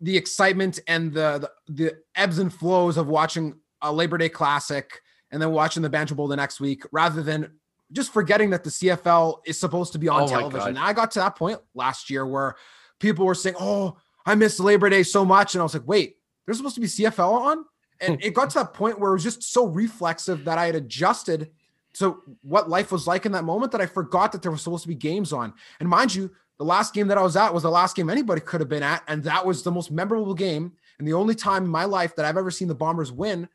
the 0.00 0.16
excitement 0.16 0.80
and 0.88 1.12
the, 1.12 1.50
the, 1.66 1.72
the 1.72 1.96
ebbs 2.14 2.38
and 2.38 2.52
flows 2.52 2.96
of 2.96 3.08
watching 3.08 3.54
a 3.82 3.92
Labor 3.92 4.18
Day 4.18 4.28
Classic 4.28 5.02
and 5.30 5.42
then 5.42 5.50
watching 5.50 5.82
the 5.82 5.90
Banjo 5.90 6.14
Bowl 6.14 6.28
the 6.28 6.36
next 6.36 6.60
week 6.60 6.84
rather 6.92 7.22
than 7.22 7.50
just 7.92 8.12
forgetting 8.12 8.50
that 8.50 8.64
the 8.64 8.70
CFL 8.70 9.40
is 9.44 9.58
supposed 9.58 9.92
to 9.92 9.98
be 9.98 10.08
on 10.08 10.22
oh 10.22 10.28
television. 10.28 10.76
I 10.76 10.92
got 10.92 11.10
to 11.12 11.20
that 11.20 11.36
point 11.36 11.58
last 11.74 12.10
year 12.10 12.26
where 12.26 12.56
people 12.98 13.26
were 13.26 13.34
saying, 13.34 13.56
Oh, 13.58 13.96
I 14.26 14.34
missed 14.34 14.60
Labor 14.60 14.88
Day 14.88 15.02
so 15.02 15.24
much. 15.24 15.54
And 15.54 15.60
I 15.60 15.64
was 15.64 15.74
like, 15.74 15.86
wait, 15.86 16.16
there's 16.44 16.56
supposed 16.56 16.76
to 16.76 16.80
be 16.80 16.86
CFL 16.86 17.32
on? 17.32 17.64
And 18.00 18.14
hmm. 18.14 18.26
it 18.26 18.34
got 18.34 18.50
to 18.50 18.58
that 18.60 18.74
point 18.74 18.98
where 18.98 19.10
it 19.10 19.14
was 19.14 19.22
just 19.22 19.42
so 19.42 19.66
reflexive 19.66 20.44
that 20.44 20.58
I 20.58 20.66
had 20.66 20.74
adjusted 20.74 21.50
to 21.94 22.20
what 22.42 22.68
life 22.68 22.90
was 22.90 23.06
like 23.06 23.24
in 23.24 23.32
that 23.32 23.44
moment 23.44 23.72
that 23.72 23.80
I 23.80 23.86
forgot 23.86 24.32
that 24.32 24.42
there 24.42 24.50
was 24.50 24.62
supposed 24.62 24.82
to 24.82 24.88
be 24.88 24.94
games 24.94 25.32
on. 25.32 25.54
And 25.78 25.88
mind 25.88 26.14
you, 26.14 26.30
the 26.58 26.64
last 26.64 26.92
game 26.92 27.08
that 27.08 27.18
I 27.18 27.22
was 27.22 27.36
at 27.36 27.54
was 27.54 27.62
the 27.62 27.70
last 27.70 27.96
game 27.96 28.10
anybody 28.10 28.40
could 28.40 28.60
have 28.60 28.68
been 28.68 28.82
at. 28.82 29.02
And 29.08 29.22
that 29.24 29.46
was 29.46 29.62
the 29.62 29.70
most 29.70 29.90
memorable 29.90 30.34
game 30.34 30.72
and 30.98 31.06
the 31.06 31.12
only 31.12 31.34
time 31.34 31.64
in 31.64 31.70
my 31.70 31.84
life 31.84 32.16
that 32.16 32.24
I've 32.24 32.36
ever 32.36 32.50
seen 32.50 32.68
the 32.68 32.74
Bombers 32.74 33.12
win. 33.12 33.48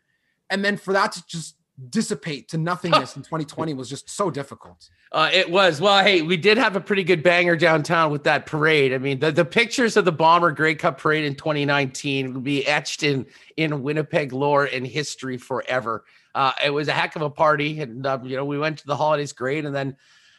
And 0.49 0.63
then 0.63 0.77
for 0.77 0.93
that 0.93 1.11
to 1.13 1.25
just 1.27 1.55
dissipate 1.89 2.49
to 2.49 2.57
nothingness 2.57 3.15
in 3.15 3.23
2020 3.23 3.73
was 3.73 3.89
just 3.89 4.09
so 4.09 4.29
difficult. 4.29 4.89
Uh, 5.11 5.29
it 5.33 5.49
was. 5.49 5.81
Well, 5.81 6.03
hey, 6.03 6.21
we 6.21 6.37
did 6.37 6.57
have 6.57 6.75
a 6.75 6.81
pretty 6.81 7.03
good 7.03 7.23
banger 7.23 7.55
downtown 7.55 8.11
with 8.11 8.23
that 8.25 8.45
parade. 8.45 8.93
I 8.93 8.97
mean, 8.97 9.19
the, 9.19 9.31
the 9.31 9.45
pictures 9.45 9.97
of 9.97 10.05
the 10.05 10.11
Bomber 10.11 10.51
Grey 10.51 10.75
Cup 10.75 10.99
parade 10.99 11.25
in 11.25 11.35
2019 11.35 12.33
will 12.33 12.41
be 12.41 12.65
etched 12.67 13.03
in 13.03 13.25
in 13.57 13.81
Winnipeg 13.81 14.33
lore 14.33 14.65
and 14.65 14.85
history 14.85 15.37
forever. 15.37 16.03
Uh, 16.35 16.51
it 16.63 16.69
was 16.69 16.87
a 16.87 16.93
heck 16.93 17.15
of 17.15 17.21
a 17.21 17.29
party, 17.29 17.81
and 17.81 18.05
uh, 18.05 18.19
you 18.23 18.35
know, 18.35 18.45
we 18.45 18.59
went 18.59 18.77
to 18.79 18.87
the 18.87 18.95
holidays 18.95 19.33
great, 19.33 19.65
and 19.65 19.73
then 19.73 19.95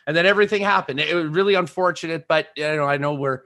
and 0.07 0.17
then 0.17 0.27
everything 0.27 0.63
happened. 0.63 1.01
It 1.01 1.15
was 1.15 1.27
really 1.27 1.55
unfortunate, 1.55 2.27
but 2.29 2.49
you 2.57 2.65
know, 2.65 2.85
I 2.85 2.97
know 2.97 3.15
we're 3.15 3.43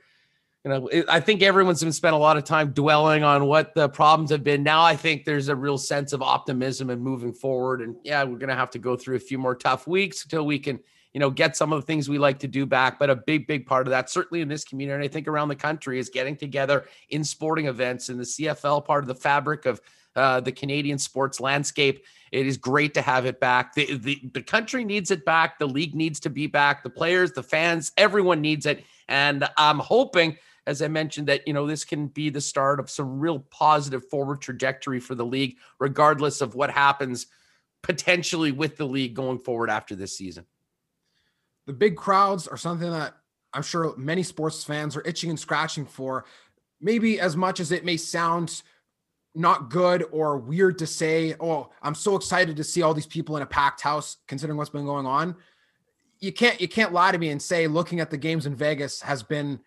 you 0.65 0.71
know, 0.71 0.89
I 1.11 1.21
think 1.21 1.43
everyone's 1.43 1.83
been 1.83 1.93
spent 1.93 2.15
a 2.15 2.19
lot 2.19 2.39
of 2.39 2.45
time 2.45 2.71
dwelling 2.71 3.23
on 3.23 3.45
what 3.45 3.75
the 3.75 3.89
problems 3.89 4.31
have 4.31 4.43
been. 4.43 4.63
Now 4.63 4.83
I 4.83 4.97
think 4.97 5.25
there's 5.25 5.49
a 5.49 5.57
real 5.57 5.77
sense 5.77 6.15
of 6.15 6.23
optimism 6.23 6.89
and 6.89 7.03
moving 7.03 7.35
forward. 7.35 7.83
And 7.83 7.97
yeah, 8.03 8.25
we're 8.25 8.39
going 8.39 8.49
to 8.49 8.55
have 8.55 8.71
to 8.71 8.79
go 8.79 8.97
through 8.97 9.17
a 9.17 9.21
few 9.21 9.37
more 9.37 9.55
tough 9.55 9.87
weeks 9.87 10.25
until 10.25 10.47
we 10.47 10.59
can, 10.59 10.81
you 11.13 11.21
know, 11.21 11.29
get 11.29 11.55
some 11.55 11.71
of 11.71 11.83
the 11.83 11.87
things 11.87 12.09
we 12.09 12.17
like 12.17 12.39
to 12.39 12.49
do 12.49 12.65
back. 12.65 12.99
But 12.99 13.11
a 13.11 13.17
big, 13.17 13.47
big 13.47 13.67
part 13.67 13.87
of 13.87 13.91
that, 13.91 14.09
certainly 14.09 14.41
in 14.41 14.49
this 14.49 14.65
community, 14.65 14.95
and 14.95 15.05
I 15.05 15.09
think 15.09 15.29
around 15.29 15.49
the 15.49 15.57
country, 15.57 15.99
is 15.99 16.09
getting 16.09 16.35
together 16.35 16.87
in 17.11 17.25
sporting 17.25 17.67
events 17.67 18.09
and 18.09 18.19
the 18.19 18.25
CFL 18.25 18.87
part 18.87 19.05
of 19.05 19.09
the 19.09 19.15
fabric 19.15 19.67
of 19.67 19.83
uh, 20.17 20.41
the 20.41 20.53
Canadian 20.53 20.97
sports 20.97 21.41
landscape. 21.41 22.07
It 22.33 22.47
is 22.47 22.57
great 22.57 22.95
to 22.95 23.03
have 23.03 23.27
it 23.27 23.39
back. 23.39 23.75
The, 23.75 23.99
the, 23.99 24.19
the 24.33 24.43
country 24.43 24.83
needs 24.83 25.11
it 25.11 25.27
back. 25.27 25.59
The 25.59 25.69
league 25.69 25.95
needs 25.95 26.21
to 26.21 26.31
be 26.31 26.47
back. 26.47 26.83
The 26.83 26.91
players, 26.91 27.33
the 27.33 27.43
fans, 27.43 27.93
everyone 27.99 28.41
needs 28.41 28.65
it. 28.65 28.83
And 29.09 29.47
I'm 29.59 29.79
hoping, 29.79 30.39
as 30.67 30.81
I 30.81 30.89
mentioned, 30.89 31.29
that, 31.29 31.47
you 31.47 31.53
know, 31.53 31.67
this 31.67 31.85
can 31.85 32.07
be 32.09 32.31
the 32.31 32.41
start 32.41 32.81
of 32.81 32.91
some 32.91 33.19
real 33.19 33.41
positive 33.51 34.09
forward 34.09 34.41
trajectory 34.41 35.01
for 35.01 35.15
the 35.15 35.25
league, 35.25 35.57
regardless 35.79 36.41
of 36.41 36.55
what 36.55 36.71
happens 36.71 37.27
potentially 37.83 38.51
with 38.51 38.77
the 38.77 38.87
league 38.87 39.15
going 39.15 39.39
forward 39.39 39.69
after 39.69 39.95
this 39.95 40.17
season. 40.17 40.47
The 41.67 41.75
big 41.75 41.97
crowds 41.97 42.49
are 42.49 42.57
something 42.57 42.91
that 42.91 43.15
I'm 43.53 43.63
sure 43.63 43.95
many 43.97 44.23
sports 44.23 44.65
fans 44.65 44.97
are 44.97 45.07
itching 45.07 45.31
and 45.31 45.39
scratching 45.39 45.87
for. 45.87 46.25
Maybe 46.81 47.21
as 47.21 47.37
much 47.37 47.61
as 47.61 47.73
it 47.73 47.85
may 47.85 47.97
sound 47.97 48.63
not 49.35 49.71
good 49.71 50.05
or 50.13 50.39
weird 50.39 50.79
to 50.79 50.87
say, 50.87 51.35
oh, 51.41 51.71
I'm 51.83 51.95
so 51.95 52.17
excited 52.17 52.57
to 52.57 52.65
see 52.65 52.83
all 52.83 52.95
these 52.95 53.07
people 53.07 53.37
in 53.37 53.43
a 53.43 53.47
packed 53.47 53.81
house, 53.81 54.19
considering 54.27 54.57
what's 54.57 54.71
been 54.71 54.85
going 54.85 55.07
on. 55.07 55.37
You 56.21 56.33
can't 56.33 56.61
you 56.61 56.69
can't 56.69 56.93
lie 56.93 57.13
to 57.13 57.19
me 57.19 57.31
and 57.31 57.43
say 57.43 57.67
looking 57.67 58.01
at 58.01 58.11
the 58.11 58.17
games 58.17 58.47
in 58.47 58.55
Vegas 58.55 59.01
has 59.03 59.23
been 59.23 59.61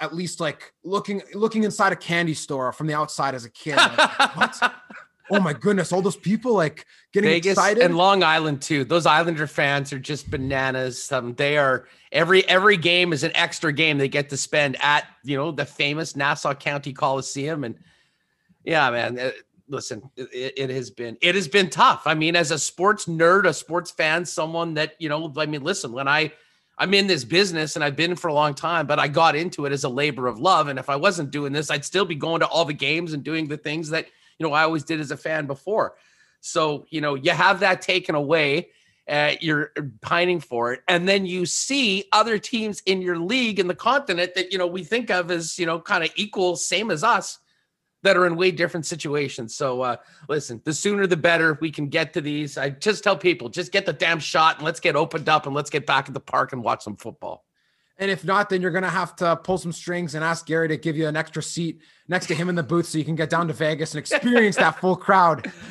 at 0.00 0.14
least 0.14 0.40
like 0.40 0.72
looking 0.84 1.22
looking 1.34 1.64
inside 1.64 1.92
a 1.92 1.96
candy 1.96 2.34
store 2.34 2.72
from 2.72 2.86
the 2.86 2.94
outside 2.94 3.34
as 3.34 3.44
a 3.44 3.50
kid. 3.50 3.76
Like, 3.76 4.36
what? 4.36 4.74
oh 5.30 5.40
my 5.40 5.52
goodness, 5.52 5.92
all 5.92 6.02
those 6.02 6.16
people 6.16 6.54
like 6.54 6.86
getting 7.12 7.30
Vegas 7.30 7.52
excited. 7.52 7.82
and 7.82 7.96
Long 7.96 8.22
Island 8.22 8.62
too. 8.62 8.84
Those 8.84 9.06
Islander 9.06 9.46
fans 9.46 9.92
are 9.92 9.98
just 9.98 10.30
bananas. 10.30 11.10
Um, 11.10 11.34
they 11.34 11.56
are 11.56 11.86
every 12.12 12.46
every 12.48 12.76
game 12.76 13.12
is 13.12 13.24
an 13.24 13.32
extra 13.34 13.72
game 13.72 13.98
they 13.98 14.08
get 14.08 14.28
to 14.30 14.36
spend 14.36 14.76
at 14.80 15.04
you 15.24 15.36
know 15.36 15.52
the 15.52 15.64
famous 15.64 16.16
Nassau 16.16 16.54
County 16.54 16.92
Coliseum. 16.92 17.64
And 17.64 17.76
yeah, 18.64 18.90
man, 18.90 19.18
it, 19.18 19.34
listen, 19.68 20.02
it, 20.16 20.54
it 20.56 20.70
has 20.70 20.90
been 20.90 21.16
it 21.20 21.34
has 21.34 21.48
been 21.48 21.70
tough. 21.70 22.02
I 22.06 22.14
mean, 22.14 22.36
as 22.36 22.50
a 22.50 22.58
sports 22.58 23.06
nerd, 23.06 23.46
a 23.46 23.54
sports 23.54 23.90
fan, 23.90 24.24
someone 24.24 24.74
that 24.74 24.94
you 24.98 25.08
know, 25.08 25.32
I 25.36 25.46
mean, 25.46 25.62
listen, 25.62 25.92
when 25.92 26.08
I 26.08 26.32
I'm 26.78 26.92
in 26.92 27.06
this 27.06 27.24
business 27.24 27.74
and 27.74 27.84
I've 27.84 27.96
been 27.96 28.16
for 28.16 28.28
a 28.28 28.34
long 28.34 28.54
time, 28.54 28.86
but 28.86 28.98
I 28.98 29.08
got 29.08 29.34
into 29.34 29.64
it 29.64 29.72
as 29.72 29.84
a 29.84 29.88
labor 29.88 30.26
of 30.26 30.38
love. 30.38 30.68
And 30.68 30.78
if 30.78 30.90
I 30.90 30.96
wasn't 30.96 31.30
doing 31.30 31.52
this, 31.52 31.70
I'd 31.70 31.84
still 31.84 32.04
be 32.04 32.14
going 32.14 32.40
to 32.40 32.46
all 32.46 32.64
the 32.64 32.74
games 32.74 33.12
and 33.12 33.24
doing 33.24 33.48
the 33.48 33.56
things 33.56 33.88
that 33.90 34.06
you 34.38 34.46
know 34.46 34.52
I 34.52 34.62
always 34.62 34.84
did 34.84 35.00
as 35.00 35.10
a 35.10 35.16
fan 35.16 35.46
before. 35.46 35.94
So 36.40 36.86
you 36.90 37.00
know 37.00 37.14
you 37.14 37.30
have 37.30 37.60
that 37.60 37.82
taken 37.82 38.14
away. 38.14 38.70
Uh, 39.08 39.34
you're 39.40 39.72
pining 40.00 40.40
for 40.40 40.72
it, 40.72 40.80
and 40.88 41.08
then 41.08 41.24
you 41.24 41.46
see 41.46 42.04
other 42.12 42.38
teams 42.38 42.82
in 42.86 43.00
your 43.00 43.16
league 43.16 43.60
in 43.60 43.68
the 43.68 43.74
continent 43.74 44.34
that 44.34 44.50
you 44.50 44.58
know 44.58 44.66
we 44.66 44.82
think 44.82 45.10
of 45.10 45.30
as 45.30 45.58
you 45.58 45.64
know 45.64 45.78
kind 45.78 46.02
of 46.02 46.10
equal, 46.16 46.56
same 46.56 46.90
as 46.90 47.04
us, 47.04 47.38
that 48.06 48.16
are 48.16 48.26
in 48.26 48.36
way 48.36 48.50
different 48.50 48.86
situations. 48.86 49.54
So 49.54 49.82
uh, 49.82 49.96
listen, 50.28 50.60
the 50.64 50.72
sooner 50.72 51.06
the 51.06 51.16
better 51.16 51.58
we 51.60 51.70
can 51.70 51.88
get 51.88 52.12
to 52.14 52.20
these. 52.20 52.56
I 52.56 52.70
just 52.70 53.04
tell 53.04 53.16
people, 53.16 53.48
just 53.48 53.72
get 53.72 53.84
the 53.84 53.92
damn 53.92 54.18
shot 54.18 54.56
and 54.56 54.64
let's 54.64 54.80
get 54.80 54.96
opened 54.96 55.28
up 55.28 55.46
and 55.46 55.54
let's 55.54 55.70
get 55.70 55.86
back 55.86 56.08
at 56.08 56.14
the 56.14 56.20
park 56.20 56.52
and 56.52 56.62
watch 56.62 56.82
some 56.82 56.96
football. 56.96 57.44
And 57.98 58.10
if 58.10 58.24
not, 58.24 58.50
then 58.50 58.60
you're 58.60 58.70
going 58.70 58.84
to 58.84 58.90
have 58.90 59.16
to 59.16 59.36
pull 59.36 59.58
some 59.58 59.72
strings 59.72 60.14
and 60.14 60.22
ask 60.22 60.46
Gary 60.46 60.68
to 60.68 60.76
give 60.76 60.96
you 60.96 61.08
an 61.08 61.16
extra 61.16 61.42
seat 61.42 61.80
next 62.08 62.26
to 62.26 62.34
him 62.34 62.48
in 62.48 62.54
the 62.54 62.62
booth 62.62 62.86
so 62.86 62.98
you 62.98 63.04
can 63.04 63.16
get 63.16 63.30
down 63.30 63.48
to 63.48 63.54
Vegas 63.54 63.94
and 63.94 63.98
experience 63.98 64.56
that 64.56 64.78
full 64.80 64.96
crowd. 64.96 65.50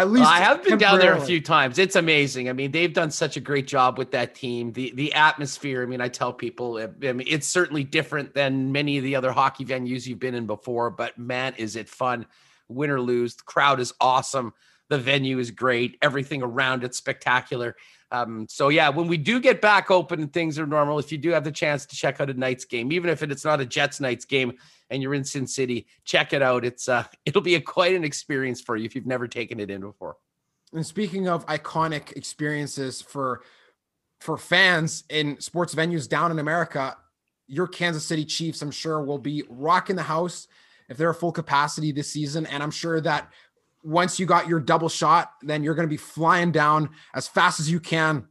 At 0.00 0.10
least 0.10 0.26
I 0.26 0.38
have 0.38 0.64
been 0.64 0.78
down 0.78 0.98
there 0.98 1.14
a 1.14 1.20
few 1.20 1.42
times. 1.42 1.78
It's 1.78 1.94
amazing. 1.94 2.48
I 2.48 2.54
mean, 2.54 2.72
they've 2.72 2.92
done 2.92 3.10
such 3.10 3.36
a 3.36 3.40
great 3.40 3.66
job 3.66 3.98
with 3.98 4.12
that 4.12 4.34
team. 4.34 4.72
The 4.72 4.92
the 4.94 5.12
atmosphere. 5.12 5.82
I 5.82 5.86
mean, 5.86 6.00
I 6.00 6.08
tell 6.08 6.32
people, 6.32 6.78
I 6.78 7.12
mean, 7.12 7.26
it's 7.28 7.46
certainly 7.46 7.84
different 7.84 8.32
than 8.32 8.72
many 8.72 8.96
of 8.96 9.04
the 9.04 9.14
other 9.14 9.30
hockey 9.30 9.66
venues 9.66 10.06
you've 10.06 10.18
been 10.18 10.34
in 10.34 10.46
before. 10.46 10.88
But 10.90 11.18
man, 11.18 11.52
is 11.58 11.76
it 11.76 11.86
fun! 11.86 12.24
Win 12.68 12.88
or 12.88 12.98
lose, 12.98 13.34
the 13.34 13.42
crowd 13.42 13.78
is 13.78 13.92
awesome. 14.00 14.54
The 14.88 14.98
venue 14.98 15.38
is 15.38 15.50
great. 15.50 15.98
Everything 16.00 16.42
around 16.42 16.82
it's 16.82 16.96
spectacular. 16.96 17.76
Um, 18.10 18.46
so 18.48 18.70
yeah, 18.70 18.88
when 18.88 19.06
we 19.06 19.18
do 19.18 19.38
get 19.38 19.60
back 19.60 19.90
open 19.90 20.20
and 20.20 20.32
things 20.32 20.58
are 20.58 20.66
normal, 20.66 20.98
if 20.98 21.12
you 21.12 21.18
do 21.18 21.30
have 21.30 21.44
the 21.44 21.52
chance 21.52 21.84
to 21.86 21.94
check 21.94 22.20
out 22.22 22.30
a 22.30 22.34
Knights 22.34 22.64
game, 22.64 22.90
even 22.90 23.10
if 23.10 23.22
it's 23.22 23.44
not 23.44 23.60
a 23.60 23.66
Jets 23.66 24.00
Knights 24.00 24.24
game 24.24 24.54
and 24.90 25.02
you're 25.02 25.14
in 25.14 25.24
Sin 25.24 25.46
City, 25.46 25.86
check 26.04 26.32
it 26.32 26.42
out. 26.42 26.64
It's 26.64 26.88
uh, 26.88 27.04
it'll 27.26 27.42
be 27.42 27.54
a 27.54 27.60
quite 27.60 27.94
an 27.94 28.04
experience 28.04 28.60
for 28.60 28.76
you 28.76 28.84
if 28.84 28.94
you've 28.94 29.06
never 29.06 29.28
taken 29.28 29.60
it 29.60 29.70
in 29.70 29.80
before. 29.80 30.16
And 30.72 30.86
speaking 30.86 31.28
of 31.28 31.46
iconic 31.46 32.12
experiences 32.12 33.00
for 33.00 33.42
for 34.20 34.36
fans 34.36 35.04
in 35.08 35.40
sports 35.40 35.74
venues 35.74 36.08
down 36.08 36.30
in 36.30 36.38
America, 36.38 36.96
your 37.46 37.66
Kansas 37.66 38.04
City 38.04 38.24
Chiefs, 38.24 38.62
I'm 38.62 38.70
sure, 38.70 39.02
will 39.02 39.18
be 39.18 39.42
rocking 39.48 39.96
the 39.96 40.02
house 40.02 40.46
if 40.88 40.96
they're 40.96 41.10
a 41.10 41.14
full 41.14 41.32
capacity 41.32 41.90
this 41.90 42.10
season. 42.10 42.46
And 42.46 42.62
I'm 42.62 42.70
sure 42.70 43.00
that 43.00 43.32
once 43.82 44.20
you 44.20 44.26
got 44.26 44.46
your 44.46 44.60
double 44.60 44.88
shot, 44.88 45.32
then 45.42 45.62
you're 45.62 45.74
going 45.74 45.88
to 45.88 45.90
be 45.90 45.96
flying 45.96 46.52
down 46.52 46.90
as 47.14 47.26
fast 47.26 47.60
as 47.60 47.70
you 47.70 47.80
can 47.80 48.26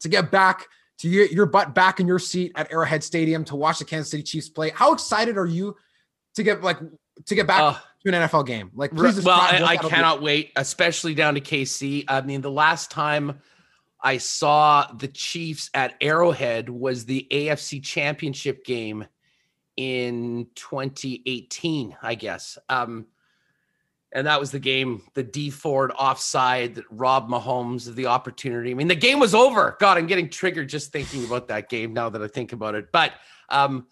to 0.00 0.08
get 0.08 0.30
back 0.30 0.66
to 0.98 1.08
your 1.08 1.46
butt 1.46 1.74
back 1.74 2.00
in 2.00 2.06
your 2.06 2.18
seat 2.18 2.52
at 2.56 2.72
Arrowhead 2.72 3.04
Stadium 3.04 3.44
to 3.44 3.56
watch 3.56 3.78
the 3.78 3.84
Kansas 3.84 4.10
City 4.10 4.22
Chiefs 4.22 4.48
play. 4.48 4.70
How 4.70 4.92
excited 4.92 5.36
are 5.36 5.46
you 5.46 5.76
to 6.38 6.42
get 6.42 6.62
like 6.62 6.78
to 7.26 7.34
get 7.34 7.46
back 7.46 7.60
uh, 7.60 7.74
to 8.04 8.14
an 8.14 8.28
NFL 8.28 8.46
game? 8.46 8.70
Like, 8.74 8.92
please 8.92 9.22
well, 9.22 9.38
I, 9.38 9.62
I 9.62 9.76
cannot 9.76 10.20
be. 10.20 10.24
wait, 10.24 10.52
especially 10.56 11.14
down 11.14 11.34
to 11.34 11.40
KC. 11.40 12.04
I 12.08 12.22
mean, 12.22 12.40
the 12.40 12.50
last 12.50 12.90
time 12.90 13.40
I 14.00 14.16
saw 14.18 14.90
the 14.92 15.08
Chiefs 15.08 15.70
at 15.74 15.94
Arrowhead 16.00 16.68
was 16.68 17.04
the 17.04 17.26
AFC 17.30 17.82
Championship 17.82 18.64
game 18.64 19.06
in 19.76 20.46
2018, 20.54 21.96
I 22.02 22.14
guess. 22.14 22.58
Um, 22.68 23.06
and 24.12 24.26
that 24.26 24.40
was 24.40 24.50
the 24.50 24.58
game, 24.58 25.02
the 25.14 25.22
Dee 25.22 25.50
Ford 25.50 25.92
offside 25.98 26.76
that 26.76 26.84
robbed 26.90 27.30
Mahomes 27.30 27.88
of 27.88 27.94
the 27.94 28.06
opportunity. 28.06 28.70
I 28.70 28.74
mean, 28.74 28.88
the 28.88 28.94
game 28.94 29.18
was 29.18 29.34
over. 29.34 29.76
God, 29.80 29.98
I'm 29.98 30.06
getting 30.06 30.30
triggered 30.30 30.68
just 30.68 30.92
thinking 30.92 31.24
about 31.24 31.48
that 31.48 31.68
game 31.68 31.92
now 31.92 32.08
that 32.08 32.22
I 32.22 32.28
think 32.28 32.52
about 32.52 32.74
it. 32.74 32.90
But 32.90 33.12
um, 33.50 33.86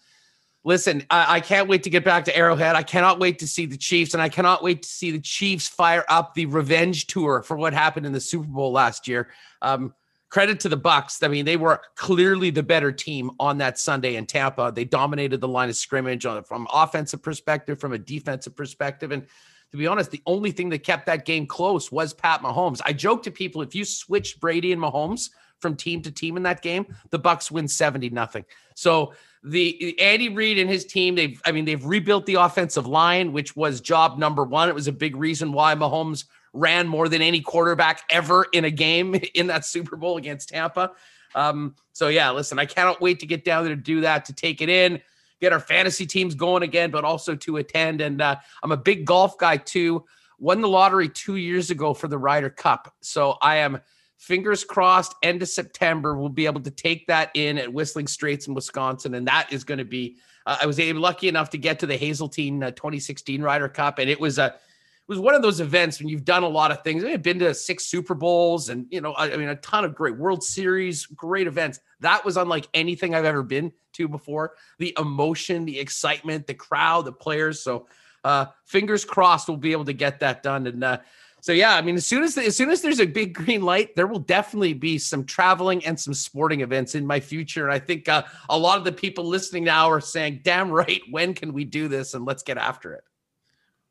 listen, 0.67 1.01
I, 1.09 1.35
I, 1.35 1.39
can't 1.39 1.69
wait 1.69 1.83
to 1.83 1.89
get 1.89 2.03
back 2.03 2.25
to 2.25 2.35
Arrowhead. 2.35 2.75
I 2.75 2.83
cannot 2.83 3.19
wait 3.19 3.39
to 3.39 3.47
see 3.47 3.65
the 3.65 3.77
Chiefs, 3.77 4.13
and 4.13 4.21
I 4.21 4.27
cannot 4.27 4.61
wait 4.61 4.83
to 4.83 4.89
see 4.89 5.11
the 5.11 5.21
Chiefs 5.21 5.69
fire 5.69 6.03
up 6.09 6.33
the 6.33 6.45
revenge 6.45 7.07
tour 7.07 7.41
for 7.41 7.55
what 7.55 7.71
happened 7.71 8.05
in 8.05 8.11
the 8.11 8.19
Super 8.19 8.47
Bowl 8.47 8.73
last 8.73 9.07
year. 9.07 9.29
Um, 9.61 9.93
credit 10.27 10.59
to 10.59 10.69
the 10.69 10.77
Bucs. 10.77 11.23
I 11.23 11.29
mean, 11.29 11.45
they 11.45 11.55
were 11.55 11.79
clearly 11.95 12.49
the 12.49 12.63
better 12.63 12.91
team 12.91 13.31
on 13.39 13.59
that 13.59 13.79
Sunday 13.79 14.17
in 14.17 14.25
Tampa. 14.25 14.73
They 14.75 14.83
dominated 14.83 15.39
the 15.39 15.47
line 15.47 15.69
of 15.69 15.77
scrimmage 15.77 16.25
on 16.25 16.43
from 16.43 16.67
offensive 16.73 17.23
perspective, 17.23 17.79
from 17.79 17.93
a 17.93 17.97
defensive 17.97 18.53
perspective, 18.53 19.13
and 19.13 19.25
to 19.71 19.77
be 19.77 19.87
honest, 19.87 20.11
the 20.11 20.21
only 20.25 20.51
thing 20.51 20.67
that 20.69 20.79
kept 20.79 21.05
that 21.05 21.23
game 21.23 21.45
close 21.45 21.93
was 21.93 22.13
Pat 22.13 22.41
Mahomes. 22.41 22.81
I 22.83 22.91
joke 22.91 23.23
to 23.23 23.31
people 23.31 23.61
if 23.61 23.73
you 23.73 23.85
switch 23.85 24.39
Brady 24.39 24.73
and 24.73 24.81
Mahomes 24.81 25.29
from 25.59 25.75
team 25.75 26.01
to 26.01 26.11
team 26.11 26.37
in 26.37 26.43
that 26.43 26.61
game, 26.61 26.85
the 27.09 27.19
Bucs 27.19 27.51
win 27.51 27.67
70 27.67 28.09
nothing. 28.09 28.45
So 28.75 29.13
the 29.43 29.99
Andy 29.99 30.29
Reid 30.29 30.59
and 30.59 30.69
his 30.69 30.85
team, 30.85 31.15
they've 31.15 31.41
I 31.45 31.51
mean, 31.51 31.65
they've 31.65 31.83
rebuilt 31.83 32.25
the 32.25 32.35
offensive 32.35 32.87
line, 32.87 33.33
which 33.33 33.55
was 33.55 33.81
job 33.81 34.17
number 34.17 34.43
one. 34.43 34.69
It 34.69 34.75
was 34.75 34.87
a 34.87 34.91
big 34.91 35.15
reason 35.15 35.51
why 35.51 35.75
Mahomes 35.75 36.25
ran 36.53 36.87
more 36.87 37.07
than 37.07 37.21
any 37.21 37.41
quarterback 37.41 38.03
ever 38.09 38.47
in 38.53 38.65
a 38.65 38.71
game 38.71 39.15
in 39.33 39.47
that 39.47 39.65
Super 39.65 39.95
Bowl 39.95 40.17
against 40.17 40.49
Tampa. 40.49 40.91
Um, 41.35 41.75
so 41.93 42.07
yeah, 42.07 42.31
listen, 42.31 42.57
I 42.57 42.65
cannot 42.65 43.01
wait 43.01 43.19
to 43.19 43.25
get 43.25 43.43
down 43.43 43.65
there 43.65 43.75
to 43.75 43.81
do 43.81 44.01
that, 44.01 44.25
to 44.25 44.33
take 44.33 44.61
it 44.61 44.69
in 44.69 45.01
get 45.39 45.53
our 45.53 45.59
fantasy 45.59 46.05
teams 46.05 46.35
going 46.35 46.63
again, 46.63 46.91
but 46.91 47.03
also 47.03 47.35
to 47.35 47.57
attend. 47.57 48.01
And 48.01 48.21
uh, 48.21 48.37
I'm 48.63 48.71
a 48.71 48.77
big 48.77 49.05
golf 49.05 49.37
guy 49.37 49.57
too. 49.57 50.05
Won 50.39 50.61
the 50.61 50.67
lottery 50.67 51.09
two 51.09 51.35
years 51.35 51.69
ago 51.69 51.93
for 51.93 52.07
the 52.07 52.17
Ryder 52.17 52.49
Cup. 52.49 52.93
So 53.01 53.37
I 53.41 53.57
am 53.57 53.79
fingers 54.17 54.63
crossed 54.63 55.15
end 55.23 55.41
of 55.41 55.47
September 55.47 56.17
we'll 56.17 56.29
be 56.29 56.45
able 56.45 56.61
to 56.61 56.71
take 56.71 57.07
that 57.07 57.29
in 57.33 57.57
at 57.57 57.71
Whistling 57.71 58.07
Straits 58.07 58.47
in 58.47 58.53
Wisconsin. 58.53 59.13
And 59.13 59.27
that 59.27 59.51
is 59.53 59.63
going 59.63 59.77
to 59.77 59.85
be, 59.85 60.17
uh, 60.45 60.57
I 60.61 60.65
was 60.65 60.79
able, 60.79 61.01
lucky 61.01 61.27
enough 61.27 61.51
to 61.51 61.57
get 61.57 61.79
to 61.79 61.85
the 61.85 61.95
Hazeltine 61.95 62.63
uh, 62.63 62.71
2016 62.71 63.41
Ryder 63.41 63.69
Cup. 63.69 63.99
And 63.99 64.09
it 64.09 64.19
was 64.19 64.39
a, 64.39 64.47
it 64.47 65.11
was 65.11 65.19
one 65.19 65.35
of 65.35 65.41
those 65.41 65.61
events 65.61 65.99
when 65.99 66.09
you've 66.09 66.25
done 66.25 66.43
a 66.43 66.47
lot 66.49 66.71
of 66.71 66.83
things. 66.83 67.03
I've 67.03 67.21
been 67.21 67.39
to 67.39 67.53
six 67.53 67.85
Super 67.85 68.13
Bowls 68.13 68.69
and, 68.69 68.87
you 68.89 68.99
know, 68.99 69.13
I, 69.13 69.31
I 69.31 69.37
mean, 69.37 69.49
a 69.49 69.55
ton 69.57 69.85
of 69.85 69.95
great 69.95 70.17
World 70.17 70.43
Series, 70.43 71.05
great 71.05 71.47
events. 71.47 71.79
That 72.01 72.25
was 72.25 72.35
unlike 72.35 72.67
anything 72.73 73.15
I've 73.15 73.23
ever 73.23 73.43
been 73.43 73.71
to 73.93 74.07
before. 74.07 74.55
The 74.79 74.93
emotion, 74.99 75.63
the 75.63 75.79
excitement, 75.79 76.47
the 76.47 76.55
crowd, 76.55 77.05
the 77.05 77.13
players. 77.13 77.61
So, 77.61 77.87
uh, 78.23 78.47
fingers 78.65 79.05
crossed 79.05 79.47
we'll 79.47 79.55
be 79.55 79.71
able 79.71 79.85
to 79.85 79.93
get 79.93 80.19
that 80.19 80.43
done. 80.43 80.67
And, 80.67 80.83
uh, 80.83 80.97
so 81.41 81.51
yeah, 81.51 81.75
I 81.75 81.81
mean, 81.81 81.95
as 81.95 82.05
soon 82.05 82.23
as 82.23 82.35
the, 82.35 82.45
as 82.45 82.57
soon 82.57 82.69
as 82.69 82.81
there's 82.81 82.99
a 82.99 83.05
big 83.05 83.33
green 83.33 83.61
light, 83.61 83.95
there 83.95 84.07
will 84.07 84.19
definitely 84.19 84.73
be 84.73 84.97
some 84.97 85.23
traveling 85.23 85.85
and 85.85 85.99
some 85.99 86.13
sporting 86.13 86.61
events 86.61 86.95
in 86.95 87.05
my 87.05 87.19
future. 87.19 87.63
And 87.63 87.73
I 87.73 87.79
think 87.79 88.09
uh, 88.09 88.23
a 88.49 88.57
lot 88.57 88.77
of 88.77 88.83
the 88.83 88.91
people 88.91 89.25
listening 89.25 89.63
now 89.63 89.89
are 89.89 90.01
saying, 90.01 90.41
"Damn 90.43 90.69
right, 90.71 91.01
when 91.09 91.33
can 91.33 91.53
we 91.53 91.63
do 91.63 91.87
this?" 91.87 92.13
And 92.13 92.25
let's 92.25 92.43
get 92.43 92.57
after 92.57 92.93
it. 92.93 93.03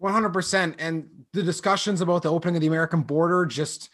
100%. 0.03 0.75
And 0.79 1.09
the 1.33 1.43
discussions 1.43 2.01
about 2.01 2.23
the 2.23 2.31
opening 2.31 2.57
of 2.57 2.61
the 2.61 2.67
American 2.67 3.03
border 3.03 3.47
just, 3.47 3.89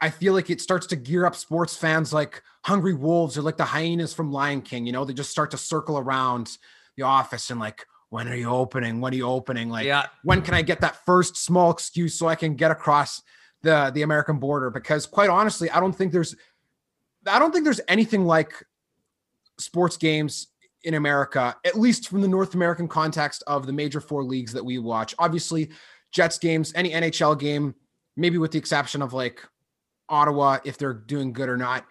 I 0.00 0.10
feel 0.10 0.34
like 0.34 0.50
it 0.50 0.60
starts 0.60 0.86
to 0.88 0.96
gear 0.96 1.24
up 1.24 1.34
sports 1.34 1.74
fans 1.74 2.12
like 2.12 2.42
Hungry 2.64 2.94
Wolves 2.94 3.38
or 3.38 3.42
like 3.42 3.56
the 3.56 3.64
hyenas 3.64 4.12
from 4.12 4.32
Lion 4.32 4.60
King. 4.60 4.84
You 4.84 4.92
know, 4.92 5.04
they 5.04 5.14
just 5.14 5.30
start 5.30 5.50
to 5.52 5.56
circle 5.56 5.96
around 5.96 6.58
the 6.96 7.04
office 7.04 7.50
and 7.50 7.58
like, 7.58 7.86
when 8.10 8.28
are 8.28 8.34
you 8.36 8.50
opening? 8.50 9.00
When 9.00 9.12
are 9.12 9.16
you 9.16 9.26
opening? 9.26 9.70
Like, 9.70 9.86
Yeah. 9.86 10.06
when 10.22 10.42
can 10.42 10.54
I 10.54 10.62
get 10.62 10.80
that 10.82 11.04
first 11.06 11.36
small 11.36 11.70
excuse 11.70 12.14
so 12.18 12.26
I 12.28 12.34
can 12.34 12.54
get 12.56 12.70
across 12.70 13.22
the 13.62 13.90
the 13.94 14.02
American 14.02 14.38
border? 14.38 14.68
Because 14.70 15.06
quite 15.06 15.30
honestly, 15.30 15.70
I 15.70 15.80
don't 15.80 15.92
think 15.94 16.12
there's 16.12 16.34
I 17.26 17.38
don't 17.38 17.52
think 17.52 17.64
there's 17.64 17.80
anything 17.88 18.24
like 18.24 18.52
sports 19.58 19.96
games 19.96 20.48
in 20.84 20.94
America, 20.94 21.54
at 21.64 21.78
least 21.78 22.08
from 22.08 22.22
the 22.22 22.28
North 22.28 22.54
American 22.54 22.88
context 22.88 23.42
of 23.46 23.66
the 23.66 23.72
major 23.72 24.00
four 24.00 24.24
leagues 24.24 24.52
that 24.54 24.64
we 24.64 24.78
watch. 24.78 25.14
Obviously, 25.18 25.70
Jets 26.10 26.38
games, 26.38 26.72
any 26.74 26.90
NHL 26.92 27.38
game, 27.38 27.74
maybe 28.16 28.38
with 28.38 28.50
the 28.52 28.58
exception 28.58 29.02
of 29.02 29.12
like 29.12 29.46
Ottawa, 30.08 30.58
if 30.64 30.78
they're 30.78 30.94
doing 30.94 31.32
good 31.32 31.48
or 31.50 31.58
not, 31.58 31.84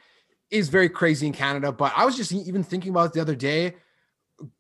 is 0.50 0.68
very 0.70 0.90
crazy 0.90 1.28
in 1.28 1.34
Canada. 1.34 1.72
But 1.72 1.94
I 1.96 2.04
was 2.04 2.18
just 2.18 2.32
even 2.34 2.64
thinking 2.64 2.90
about 2.90 3.06
it 3.08 3.14
the 3.14 3.22
other 3.22 3.36
day, 3.36 3.76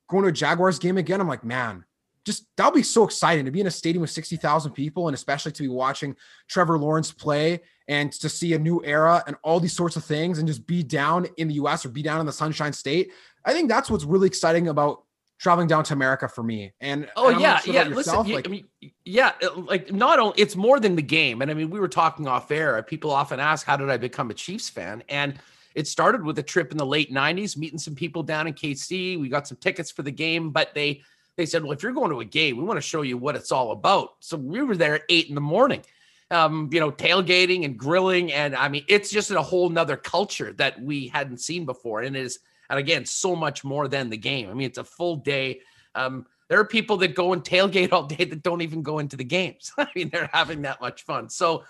going 0.09 0.23
to 0.23 0.29
a 0.29 0.33
Jaguars 0.33 0.79
game 0.79 0.97
again. 0.97 1.21
I'm 1.21 1.27
like, 1.27 1.43
man, 1.43 1.85
just 2.25 2.45
that'll 2.57 2.71
be 2.71 2.83
so 2.83 3.05
exciting 3.05 3.45
to 3.45 3.51
be 3.51 3.61
in 3.61 3.67
a 3.67 3.71
stadium 3.71 4.01
with 4.01 4.09
60,000 4.09 4.71
people 4.71 5.07
and 5.07 5.15
especially 5.15 5.51
to 5.53 5.63
be 5.63 5.69
watching 5.69 6.15
Trevor 6.47 6.77
Lawrence 6.77 7.11
play 7.11 7.61
and 7.87 8.11
to 8.13 8.29
see 8.29 8.53
a 8.53 8.59
new 8.59 8.83
era 8.83 9.23
and 9.25 9.35
all 9.41 9.59
these 9.59 9.73
sorts 9.73 9.95
of 9.95 10.03
things 10.03 10.37
and 10.37 10.47
just 10.47 10.67
be 10.67 10.83
down 10.83 11.27
in 11.37 11.47
the 11.47 11.55
US 11.55 11.85
or 11.85 11.89
be 11.89 12.03
down 12.03 12.19
in 12.19 12.25
the 12.25 12.33
Sunshine 12.33 12.73
State. 12.73 13.11
I 13.45 13.53
think 13.53 13.69
that's 13.69 13.89
what's 13.89 14.03
really 14.03 14.27
exciting 14.27 14.67
about 14.67 15.03
traveling 15.39 15.67
down 15.67 15.83
to 15.85 15.93
America 15.93 16.27
for 16.27 16.43
me. 16.43 16.73
And 16.81 17.09
Oh 17.15 17.29
and 17.29 17.39
yeah, 17.39 17.59
sure 17.59 17.73
yeah. 17.73 17.81
about 17.83 17.95
Listen, 17.95 18.27
like, 18.27 18.47
I 18.47 18.51
mean, 18.51 18.67
yeah. 19.05 19.31
Like 19.55 19.91
not 19.91 20.19
only 20.19 20.33
it's 20.37 20.55
more 20.55 20.79
than 20.79 20.95
the 20.95 21.01
game, 21.01 21.41
and 21.41 21.49
I 21.49 21.53
mean, 21.53 21.69
we 21.69 21.79
were 21.79 21.87
talking 21.87 22.27
off 22.27 22.51
air. 22.51 22.81
People 22.83 23.11
often 23.11 23.39
ask, 23.39 23.65
"How 23.65 23.77
did 23.77 23.89
I 23.89 23.97
become 23.97 24.29
a 24.29 24.33
Chiefs 24.33 24.69
fan?" 24.69 25.01
And 25.09 25.39
it 25.75 25.87
started 25.87 26.23
with 26.23 26.39
a 26.39 26.43
trip 26.43 26.71
in 26.71 26.77
the 26.77 26.85
late 26.85 27.11
'90s, 27.11 27.57
meeting 27.57 27.79
some 27.79 27.95
people 27.95 28.23
down 28.23 28.47
in 28.47 28.53
KC. 28.53 29.19
We 29.19 29.29
got 29.29 29.47
some 29.47 29.57
tickets 29.57 29.91
for 29.91 30.03
the 30.03 30.11
game, 30.11 30.51
but 30.51 30.73
they 30.73 31.01
they 31.35 31.45
said, 31.45 31.63
"Well, 31.63 31.71
if 31.71 31.83
you're 31.83 31.93
going 31.93 32.11
to 32.11 32.19
a 32.19 32.25
game, 32.25 32.57
we 32.57 32.63
want 32.63 32.77
to 32.77 32.81
show 32.81 33.01
you 33.01 33.17
what 33.17 33.35
it's 33.35 33.51
all 33.51 33.71
about." 33.71 34.15
So 34.19 34.37
we 34.37 34.61
were 34.61 34.75
there 34.75 34.95
at 34.95 35.03
eight 35.09 35.29
in 35.29 35.35
the 35.35 35.41
morning. 35.41 35.83
Um, 36.31 36.69
you 36.71 36.79
know, 36.79 36.91
tailgating 36.91 37.65
and 37.65 37.77
grilling, 37.77 38.31
and 38.31 38.55
I 38.55 38.67
mean, 38.69 38.85
it's 38.87 39.09
just 39.09 39.31
a 39.31 39.41
whole 39.41 39.69
nother 39.69 39.97
culture 39.97 40.53
that 40.53 40.79
we 40.79 41.07
hadn't 41.07 41.39
seen 41.39 41.65
before, 41.65 42.01
and 42.01 42.15
it 42.15 42.19
is, 42.19 42.39
and 42.69 42.77
again, 42.77 43.05
so 43.05 43.35
much 43.35 43.63
more 43.63 43.87
than 43.87 44.09
the 44.09 44.17
game. 44.17 44.49
I 44.49 44.53
mean, 44.53 44.67
it's 44.67 44.77
a 44.77 44.83
full 44.83 45.15
day. 45.15 45.61
Um, 45.95 46.27
there 46.49 46.59
are 46.59 46.65
people 46.65 46.97
that 46.97 47.15
go 47.15 47.33
and 47.33 47.43
tailgate 47.43 47.93
all 47.93 48.03
day 48.03 48.25
that 48.25 48.43
don't 48.43 48.61
even 48.61 48.83
go 48.83 48.99
into 48.99 49.15
the 49.15 49.23
games. 49.23 49.71
I 49.77 49.87
mean, 49.95 50.09
they're 50.09 50.29
having 50.33 50.61
that 50.63 50.81
much 50.81 51.03
fun. 51.03 51.29
So, 51.29 51.63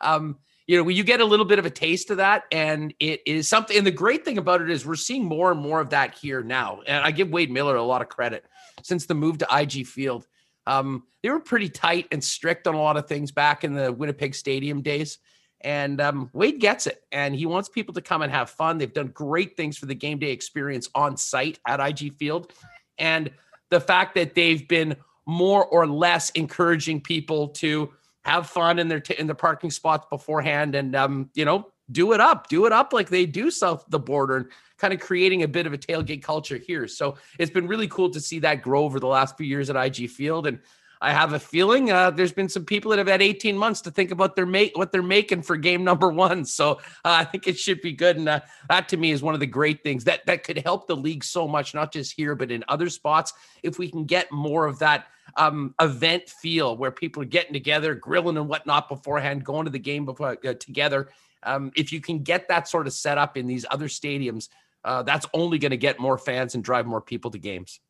um, 0.00 0.36
you 0.66 0.82
know, 0.82 0.88
you 0.88 1.04
get 1.04 1.20
a 1.20 1.24
little 1.24 1.44
bit 1.44 1.58
of 1.58 1.66
a 1.66 1.70
taste 1.70 2.10
of 2.10 2.16
that, 2.16 2.44
and 2.50 2.94
it 2.98 3.20
is 3.26 3.46
something. 3.46 3.76
And 3.76 3.86
the 3.86 3.90
great 3.90 4.24
thing 4.24 4.38
about 4.38 4.62
it 4.62 4.70
is 4.70 4.86
we're 4.86 4.94
seeing 4.94 5.24
more 5.24 5.50
and 5.50 5.60
more 5.60 5.80
of 5.80 5.90
that 5.90 6.14
here 6.14 6.42
now. 6.42 6.80
And 6.86 7.04
I 7.04 7.10
give 7.10 7.30
Wade 7.30 7.50
Miller 7.50 7.76
a 7.76 7.82
lot 7.82 8.00
of 8.00 8.08
credit 8.08 8.44
since 8.82 9.04
the 9.04 9.14
move 9.14 9.38
to 9.38 9.46
IG 9.50 9.86
Field. 9.86 10.26
Um, 10.66 11.04
they 11.22 11.28
were 11.28 11.40
pretty 11.40 11.68
tight 11.68 12.06
and 12.12 12.24
strict 12.24 12.66
on 12.66 12.74
a 12.74 12.80
lot 12.80 12.96
of 12.96 13.06
things 13.06 13.30
back 13.30 13.64
in 13.64 13.74
the 13.74 13.92
Winnipeg 13.92 14.34
Stadium 14.34 14.80
days. 14.80 15.18
And 15.60 16.00
um, 16.00 16.30
Wade 16.32 16.60
gets 16.60 16.86
it, 16.86 17.02
and 17.12 17.34
he 17.34 17.46
wants 17.46 17.68
people 17.68 17.94
to 17.94 18.00
come 18.00 18.22
and 18.22 18.32
have 18.32 18.50
fun. 18.50 18.78
They've 18.78 18.92
done 18.92 19.08
great 19.08 19.56
things 19.56 19.76
for 19.76 19.86
the 19.86 19.94
game 19.94 20.18
day 20.18 20.30
experience 20.30 20.88
on 20.94 21.16
site 21.16 21.58
at 21.66 21.80
IG 21.80 22.14
Field, 22.14 22.52
and 22.98 23.30
the 23.70 23.80
fact 23.80 24.14
that 24.14 24.34
they've 24.34 24.66
been 24.68 24.96
more 25.26 25.64
or 25.64 25.86
less 25.86 26.30
encouraging 26.30 27.00
people 27.00 27.48
to 27.48 27.90
have 28.24 28.48
fun 28.48 28.78
in 28.78 28.88
their 28.88 29.00
t- 29.00 29.16
in 29.18 29.26
the 29.26 29.34
parking 29.34 29.70
spots 29.70 30.06
beforehand, 30.10 30.74
and 30.74 30.96
um, 30.96 31.30
you 31.34 31.44
know, 31.44 31.68
do 31.92 32.12
it 32.12 32.20
up, 32.20 32.48
do 32.48 32.66
it 32.66 32.72
up 32.72 32.92
like 32.92 33.10
they 33.10 33.26
do 33.26 33.50
south 33.50 33.84
the 33.88 33.98
border, 33.98 34.36
and 34.36 34.46
kind 34.78 34.94
of 34.94 35.00
creating 35.00 35.42
a 35.42 35.48
bit 35.48 35.66
of 35.66 35.72
a 35.72 35.78
tailgate 35.78 36.22
culture 36.22 36.56
here. 36.56 36.88
So 36.88 37.16
it's 37.38 37.50
been 37.50 37.66
really 37.66 37.88
cool 37.88 38.10
to 38.10 38.20
see 38.20 38.38
that 38.40 38.62
grow 38.62 38.84
over 38.84 38.98
the 38.98 39.06
last 39.06 39.36
few 39.36 39.46
years 39.46 39.70
at 39.70 39.76
IG 39.76 40.10
Field, 40.10 40.46
and 40.46 40.58
I 41.00 41.12
have 41.12 41.34
a 41.34 41.38
feeling 41.38 41.92
uh, 41.92 42.10
there's 42.10 42.32
been 42.32 42.48
some 42.48 42.64
people 42.64 42.90
that 42.90 42.98
have 42.98 43.08
had 43.08 43.20
18 43.20 43.58
months 43.58 43.82
to 43.82 43.90
think 43.90 44.10
about 44.10 44.36
their 44.36 44.46
mate 44.46 44.72
what 44.74 44.90
they're 44.90 45.02
making 45.02 45.42
for 45.42 45.56
game 45.58 45.84
number 45.90 46.08
one. 46.08 46.46
So 46.46 46.72
uh, 46.72 46.76
I 47.04 47.24
think 47.24 47.46
it 47.46 47.58
should 47.58 47.82
be 47.82 47.92
good, 47.92 48.16
and 48.16 48.28
uh, 48.28 48.40
that 48.70 48.88
to 48.88 48.96
me 48.96 49.10
is 49.10 49.22
one 49.22 49.34
of 49.34 49.40
the 49.40 49.46
great 49.46 49.82
things 49.82 50.04
that 50.04 50.24
that 50.24 50.44
could 50.44 50.58
help 50.58 50.86
the 50.86 50.96
league 50.96 51.22
so 51.22 51.46
much, 51.46 51.74
not 51.74 51.92
just 51.92 52.14
here 52.16 52.34
but 52.34 52.50
in 52.50 52.64
other 52.68 52.88
spots. 52.88 53.34
If 53.62 53.78
we 53.78 53.90
can 53.90 54.06
get 54.06 54.32
more 54.32 54.64
of 54.64 54.78
that 54.78 55.08
um, 55.36 55.74
event 55.80 56.28
feel 56.28 56.76
where 56.76 56.90
people 56.90 57.22
are 57.22 57.26
getting 57.26 57.52
together, 57.52 57.94
grilling 57.94 58.36
and 58.36 58.48
whatnot 58.48 58.88
beforehand, 58.88 59.44
going 59.44 59.64
to 59.64 59.70
the 59.70 59.78
game 59.78 60.04
before 60.04 60.38
uh, 60.44 60.54
together. 60.54 61.08
Um, 61.42 61.72
if 61.76 61.92
you 61.92 62.00
can 62.00 62.22
get 62.22 62.48
that 62.48 62.68
sort 62.68 62.86
of 62.86 62.92
setup 62.92 63.36
in 63.36 63.46
these 63.46 63.66
other 63.70 63.88
stadiums, 63.88 64.48
uh, 64.84 65.02
that's 65.02 65.26
only 65.34 65.58
going 65.58 65.70
to 65.70 65.76
get 65.76 65.98
more 65.98 66.18
fans 66.18 66.54
and 66.54 66.62
drive 66.62 66.86
more 66.86 67.00
people 67.00 67.30
to 67.30 67.38
games. 67.38 67.80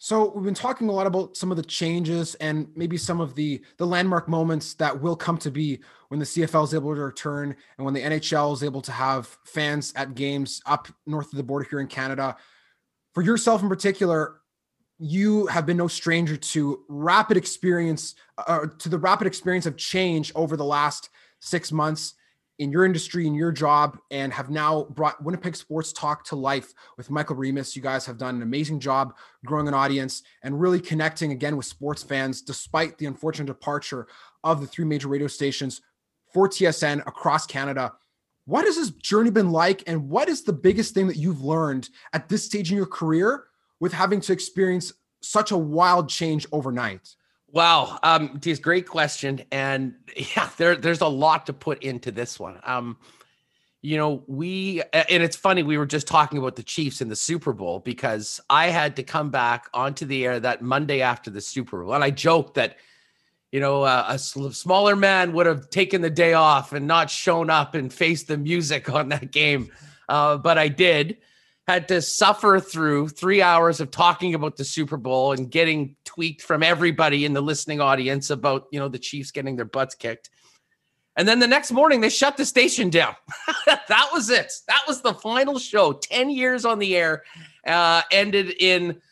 So 0.00 0.30
we've 0.30 0.44
been 0.44 0.54
talking 0.54 0.88
a 0.88 0.92
lot 0.92 1.08
about 1.08 1.36
some 1.36 1.50
of 1.50 1.56
the 1.56 1.64
changes 1.64 2.36
and 2.36 2.68
maybe 2.76 2.96
some 2.96 3.20
of 3.20 3.34
the 3.34 3.60
the 3.78 3.86
landmark 3.86 4.28
moments 4.28 4.74
that 4.74 5.00
will 5.00 5.16
come 5.16 5.38
to 5.38 5.50
be 5.50 5.80
when 6.06 6.20
the 6.20 6.26
CFL 6.26 6.64
is 6.64 6.72
able 6.72 6.94
to 6.94 7.00
return 7.00 7.56
and 7.76 7.84
when 7.84 7.94
the 7.94 8.02
NHL 8.02 8.54
is 8.54 8.62
able 8.62 8.80
to 8.82 8.92
have 8.92 9.26
fans 9.44 9.92
at 9.96 10.14
games 10.14 10.62
up 10.66 10.86
north 11.04 11.32
of 11.32 11.36
the 11.36 11.42
border 11.42 11.66
here 11.68 11.80
in 11.80 11.88
Canada. 11.88 12.36
For 13.12 13.22
yourself 13.22 13.60
in 13.60 13.68
particular, 13.68 14.40
you 14.98 15.46
have 15.46 15.66
been 15.66 15.76
no 15.76 15.88
stranger 15.88 16.36
to 16.36 16.84
rapid 16.88 17.36
experience 17.36 18.14
uh, 18.38 18.66
to 18.78 18.88
the 18.88 18.98
rapid 18.98 19.26
experience 19.26 19.66
of 19.66 19.76
change 19.76 20.32
over 20.34 20.56
the 20.56 20.64
last 20.64 21.10
6 21.40 21.70
months 21.72 22.14
in 22.58 22.72
your 22.72 22.84
industry, 22.84 23.26
in 23.26 23.34
your 23.34 23.52
job, 23.52 23.98
and 24.10 24.32
have 24.32 24.50
now 24.50 24.84
brought 24.90 25.22
Winnipeg 25.22 25.54
Sports 25.54 25.92
Talk 25.92 26.24
to 26.24 26.36
life 26.36 26.72
with 26.96 27.10
Michael 27.10 27.36
Remus. 27.36 27.76
You 27.76 27.82
guys 27.82 28.04
have 28.06 28.18
done 28.18 28.36
an 28.36 28.42
amazing 28.42 28.80
job 28.80 29.14
growing 29.44 29.68
an 29.68 29.74
audience 29.74 30.24
and 30.42 30.60
really 30.60 30.80
connecting 30.80 31.30
again 31.30 31.56
with 31.56 31.66
sports 31.66 32.02
fans, 32.02 32.42
despite 32.42 32.98
the 32.98 33.06
unfortunate 33.06 33.46
departure 33.46 34.08
of 34.42 34.60
the 34.60 34.66
three 34.66 34.84
major 34.84 35.08
radio 35.08 35.28
stations 35.28 35.80
for 36.32 36.48
TSN 36.48 37.00
across 37.06 37.46
Canada. 37.46 37.92
What 38.44 38.64
has 38.64 38.76
this 38.76 38.90
journey 38.90 39.30
been 39.30 39.52
like, 39.52 39.84
and 39.86 40.08
what 40.08 40.28
is 40.28 40.42
the 40.42 40.52
biggest 40.52 40.94
thing 40.94 41.06
that 41.06 41.16
you've 41.16 41.42
learned 41.42 41.90
at 42.12 42.28
this 42.28 42.44
stage 42.44 42.70
in 42.70 42.76
your 42.76 42.86
career 42.86 43.44
with 43.80 43.92
having 43.92 44.20
to 44.22 44.32
experience 44.32 44.92
such 45.20 45.50
a 45.50 45.56
wild 45.56 46.08
change 46.08 46.46
overnight? 46.52 47.14
Wow, 47.50 47.98
um, 48.02 48.38
a 48.44 48.54
great 48.56 48.86
question, 48.86 49.42
and 49.50 49.94
yeah, 50.36 50.50
there 50.58 50.76
there's 50.76 51.00
a 51.00 51.08
lot 51.08 51.46
to 51.46 51.52
put 51.52 51.82
into 51.82 52.10
this 52.10 52.38
one. 52.38 52.60
Um, 52.64 52.98
you 53.80 53.96
know, 53.96 54.22
we 54.26 54.82
and 54.92 55.22
it's 55.22 55.36
funny 55.36 55.62
we 55.62 55.78
were 55.78 55.86
just 55.86 56.06
talking 56.06 56.38
about 56.38 56.56
the 56.56 56.62
Chiefs 56.62 57.00
in 57.00 57.08
the 57.08 57.16
Super 57.16 57.52
Bowl 57.52 57.78
because 57.78 58.40
I 58.50 58.66
had 58.66 58.96
to 58.96 59.02
come 59.02 59.30
back 59.30 59.68
onto 59.72 60.04
the 60.04 60.26
air 60.26 60.40
that 60.40 60.62
Monday 60.62 61.00
after 61.00 61.30
the 61.30 61.40
Super 61.40 61.82
Bowl, 61.82 61.94
and 61.94 62.04
I 62.04 62.10
joked 62.10 62.54
that 62.54 62.76
you 63.50 63.60
know 63.60 63.84
uh, 63.84 64.04
a 64.08 64.18
smaller 64.18 64.94
man 64.94 65.32
would 65.32 65.46
have 65.46 65.70
taken 65.70 66.02
the 66.02 66.10
day 66.10 66.34
off 66.34 66.74
and 66.74 66.86
not 66.86 67.08
shown 67.08 67.48
up 67.48 67.74
and 67.74 67.90
faced 67.90 68.28
the 68.28 68.36
music 68.36 68.90
on 68.92 69.08
that 69.08 69.30
game, 69.30 69.70
uh, 70.10 70.36
but 70.36 70.58
I 70.58 70.68
did 70.68 71.16
had 71.68 71.86
to 71.86 72.00
suffer 72.00 72.58
through 72.58 73.08
three 73.08 73.42
hours 73.42 73.78
of 73.78 73.90
talking 73.90 74.34
about 74.34 74.56
the 74.56 74.64
Super 74.64 74.96
Bowl 74.96 75.32
and 75.32 75.50
getting 75.50 75.96
tweaked 76.06 76.40
from 76.40 76.62
everybody 76.62 77.26
in 77.26 77.34
the 77.34 77.42
listening 77.42 77.78
audience 77.78 78.30
about, 78.30 78.68
you 78.72 78.80
know, 78.80 78.88
the 78.88 78.98
Chiefs 78.98 79.30
getting 79.30 79.54
their 79.54 79.66
butts 79.66 79.94
kicked. 79.94 80.30
And 81.16 81.28
then 81.28 81.40
the 81.40 81.46
next 81.46 81.70
morning, 81.70 82.00
they 82.00 82.08
shut 82.08 82.38
the 82.38 82.46
station 82.46 82.88
down. 82.88 83.14
that 83.66 84.08
was 84.14 84.30
it. 84.30 84.50
That 84.66 84.80
was 84.88 85.02
the 85.02 85.12
final 85.12 85.58
show. 85.58 85.92
10 85.92 86.30
years 86.30 86.64
on 86.64 86.78
the 86.78 86.96
air, 86.96 87.24
uh, 87.66 88.00
ended 88.10 88.54
in, 88.60 89.02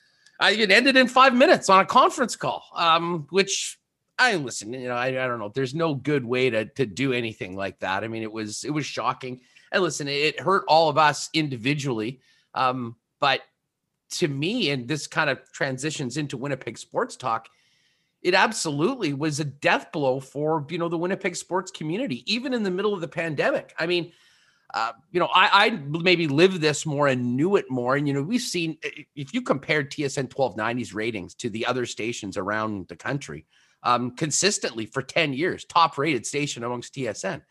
it 0.40 0.70
ended 0.70 0.96
in 0.96 1.08
five 1.08 1.34
minutes 1.34 1.68
on 1.68 1.80
a 1.80 1.84
conference 1.84 2.36
call, 2.36 2.64
um, 2.74 3.26
which 3.28 3.78
I 4.18 4.34
listen, 4.36 4.72
you 4.72 4.88
know, 4.88 4.94
I, 4.94 5.08
I 5.08 5.26
don't 5.26 5.40
know. 5.40 5.52
There's 5.54 5.74
no 5.74 5.94
good 5.94 6.24
way 6.24 6.48
to, 6.48 6.64
to 6.64 6.86
do 6.86 7.12
anything 7.12 7.54
like 7.54 7.80
that. 7.80 8.02
I 8.02 8.08
mean, 8.08 8.22
it 8.22 8.32
was, 8.32 8.64
it 8.64 8.70
was 8.70 8.86
shocking. 8.86 9.42
And 9.72 9.82
listen, 9.82 10.08
it 10.08 10.40
hurt 10.40 10.64
all 10.68 10.88
of 10.88 10.96
us 10.96 11.28
individually. 11.34 12.20
Um, 12.56 12.96
but 13.20 13.42
to 14.10 14.28
me, 14.28 14.70
and 14.70 14.88
this 14.88 15.06
kind 15.06 15.30
of 15.30 15.40
transitions 15.52 16.16
into 16.16 16.36
Winnipeg 16.36 16.78
sports 16.78 17.16
talk, 17.16 17.48
it 18.22 18.34
absolutely 18.34 19.12
was 19.12 19.40
a 19.40 19.44
death 19.44 19.92
blow 19.92 20.20
for 20.20 20.66
you 20.70 20.78
know 20.78 20.88
the 20.88 20.98
Winnipeg 20.98 21.36
sports 21.36 21.70
community, 21.70 22.24
even 22.32 22.54
in 22.54 22.62
the 22.62 22.70
middle 22.70 22.94
of 22.94 23.00
the 23.00 23.08
pandemic. 23.08 23.74
I 23.78 23.86
mean, 23.86 24.12
uh, 24.74 24.92
you 25.12 25.20
know, 25.20 25.28
I, 25.32 25.66
I 25.66 25.70
maybe 25.70 26.26
lived 26.26 26.60
this 26.60 26.84
more 26.84 27.06
and 27.06 27.36
knew 27.36 27.56
it 27.56 27.66
more. 27.70 27.96
And 27.96 28.08
you 28.08 28.14
know, 28.14 28.22
we've 28.22 28.40
seen 28.40 28.78
if 29.14 29.32
you 29.32 29.42
compare 29.42 29.84
TSN 29.84 30.28
1290's 30.28 30.94
ratings 30.94 31.34
to 31.36 31.50
the 31.50 31.66
other 31.66 31.86
stations 31.86 32.36
around 32.36 32.88
the 32.88 32.96
country, 32.96 33.46
um, 33.82 34.16
consistently 34.16 34.86
for 34.86 35.02
10 35.02 35.32
years, 35.32 35.64
top 35.64 35.96
rated 35.96 36.26
station 36.26 36.64
amongst 36.64 36.94
TSN. 36.94 37.42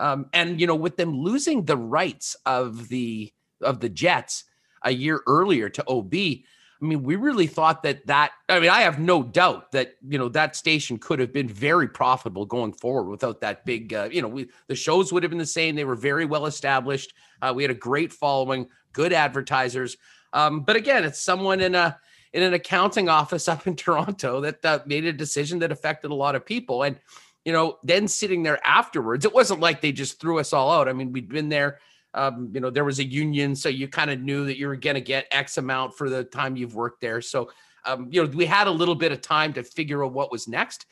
Um, 0.00 0.26
and 0.32 0.60
you 0.60 0.66
know, 0.66 0.74
with 0.74 0.96
them 0.96 1.14
losing 1.14 1.64
the 1.64 1.76
rights 1.76 2.36
of 2.46 2.88
the 2.88 3.32
of 3.60 3.80
the 3.80 3.88
Jets 3.88 4.44
a 4.84 4.90
year 4.90 5.22
earlier 5.26 5.68
to 5.68 5.84
OB. 5.88 6.14
I 6.14 6.84
mean, 6.84 7.04
we 7.04 7.14
really 7.14 7.46
thought 7.46 7.84
that 7.84 8.06
that. 8.08 8.32
I 8.48 8.58
mean, 8.58 8.70
I 8.70 8.80
have 8.80 8.98
no 8.98 9.22
doubt 9.22 9.70
that 9.72 9.94
you 10.08 10.18
know 10.18 10.28
that 10.30 10.56
station 10.56 10.98
could 10.98 11.20
have 11.20 11.32
been 11.32 11.48
very 11.48 11.88
profitable 11.88 12.44
going 12.44 12.72
forward 12.72 13.08
without 13.08 13.40
that 13.42 13.64
big. 13.64 13.94
Uh, 13.94 14.08
you 14.10 14.20
know, 14.20 14.28
we, 14.28 14.48
the 14.66 14.74
shows 14.74 15.12
would 15.12 15.22
have 15.22 15.30
been 15.30 15.38
the 15.38 15.46
same. 15.46 15.76
They 15.76 15.84
were 15.84 15.94
very 15.94 16.24
well 16.24 16.46
established. 16.46 17.14
Uh, 17.40 17.52
we 17.54 17.62
had 17.62 17.70
a 17.70 17.74
great 17.74 18.12
following, 18.12 18.68
good 18.92 19.12
advertisers. 19.12 19.96
Um, 20.32 20.60
but 20.60 20.74
again, 20.76 21.04
it's 21.04 21.20
someone 21.20 21.60
in 21.60 21.74
a 21.74 21.98
in 22.32 22.42
an 22.42 22.54
accounting 22.54 23.08
office 23.08 23.48
up 23.48 23.66
in 23.66 23.76
Toronto 23.76 24.40
that 24.40 24.64
uh, 24.64 24.80
made 24.86 25.04
a 25.04 25.12
decision 25.12 25.58
that 25.60 25.72
affected 25.72 26.10
a 26.10 26.14
lot 26.14 26.34
of 26.34 26.44
people. 26.44 26.82
And, 26.82 26.98
you 27.44 27.52
know, 27.52 27.78
then 27.82 28.08
sitting 28.08 28.42
there 28.42 28.64
afterwards, 28.66 29.24
it 29.24 29.34
wasn't 29.34 29.60
like 29.60 29.80
they 29.80 29.92
just 29.92 30.20
threw 30.20 30.38
us 30.38 30.52
all 30.52 30.70
out. 30.70 30.88
I 30.88 30.92
mean, 30.92 31.12
we'd 31.12 31.28
been 31.28 31.48
there. 31.48 31.78
Um, 32.14 32.50
you 32.52 32.60
know, 32.60 32.70
there 32.70 32.84
was 32.84 32.98
a 32.98 33.04
union, 33.04 33.56
so 33.56 33.68
you 33.68 33.88
kind 33.88 34.10
of 34.10 34.20
knew 34.20 34.44
that 34.46 34.58
you 34.58 34.66
were 34.66 34.76
going 34.76 34.94
to 34.94 35.00
get 35.00 35.26
X 35.30 35.58
amount 35.58 35.96
for 35.96 36.10
the 36.10 36.24
time 36.24 36.56
you've 36.56 36.74
worked 36.74 37.00
there. 37.00 37.20
So, 37.20 37.50
um, 37.84 38.08
you 38.10 38.22
know, 38.22 38.30
we 38.30 38.46
had 38.46 38.66
a 38.66 38.70
little 38.70 38.94
bit 38.94 39.12
of 39.12 39.20
time 39.22 39.52
to 39.54 39.62
figure 39.62 40.04
out 40.04 40.12
what 40.12 40.30
was 40.30 40.46
next, 40.46 40.86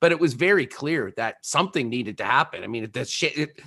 but 0.00 0.12
it 0.12 0.20
was 0.20 0.34
very 0.34 0.66
clear 0.66 1.12
that 1.16 1.36
something 1.44 1.88
needed 1.88 2.18
to 2.18 2.24
happen. 2.24 2.62
I 2.62 2.66
mean, 2.66 2.90
the 2.92 3.04
shit, 3.04 3.38
it, 3.38 3.60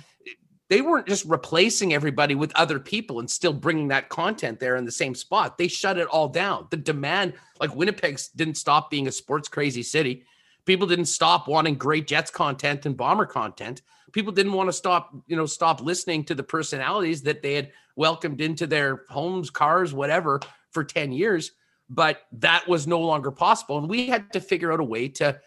they 0.68 0.82
weren't 0.82 1.08
just 1.08 1.24
replacing 1.24 1.92
everybody 1.92 2.36
with 2.36 2.52
other 2.54 2.78
people 2.78 3.18
and 3.18 3.28
still 3.28 3.52
bringing 3.52 3.88
that 3.88 4.08
content 4.08 4.60
there 4.60 4.76
in 4.76 4.84
the 4.84 4.92
same 4.92 5.16
spot. 5.16 5.58
They 5.58 5.66
shut 5.66 5.98
it 5.98 6.06
all 6.06 6.28
down. 6.28 6.68
The 6.70 6.76
demand, 6.76 7.34
like 7.60 7.74
Winnipeg, 7.74 8.20
didn't 8.36 8.54
stop 8.54 8.88
being 8.88 9.08
a 9.08 9.12
sports 9.12 9.48
crazy 9.48 9.82
city. 9.82 10.24
People 10.66 10.86
didn't 10.86 11.06
stop 11.06 11.48
wanting 11.48 11.74
great 11.74 12.06
Jets 12.06 12.30
content 12.30 12.86
and 12.86 12.96
Bomber 12.96 13.26
content. 13.26 13.82
People 14.12 14.32
didn't 14.32 14.52
want 14.52 14.68
to 14.68 14.72
stop, 14.72 15.14
you 15.26 15.36
know, 15.36 15.46
stop 15.46 15.80
listening 15.80 16.24
to 16.24 16.34
the 16.34 16.42
personalities 16.42 17.22
that 17.22 17.42
they 17.42 17.54
had 17.54 17.72
welcomed 17.96 18.40
into 18.40 18.66
their 18.66 19.04
homes, 19.08 19.50
cars, 19.50 19.92
whatever, 19.92 20.40
for 20.70 20.84
10 20.84 21.12
years. 21.12 21.52
But 21.88 22.22
that 22.32 22.68
was 22.68 22.86
no 22.86 23.00
longer 23.00 23.30
possible. 23.30 23.78
And 23.78 23.88
we 23.88 24.06
had 24.06 24.32
to 24.32 24.40
figure 24.40 24.72
out 24.72 24.80
a 24.80 24.84
way 24.84 25.08
to 25.08 25.40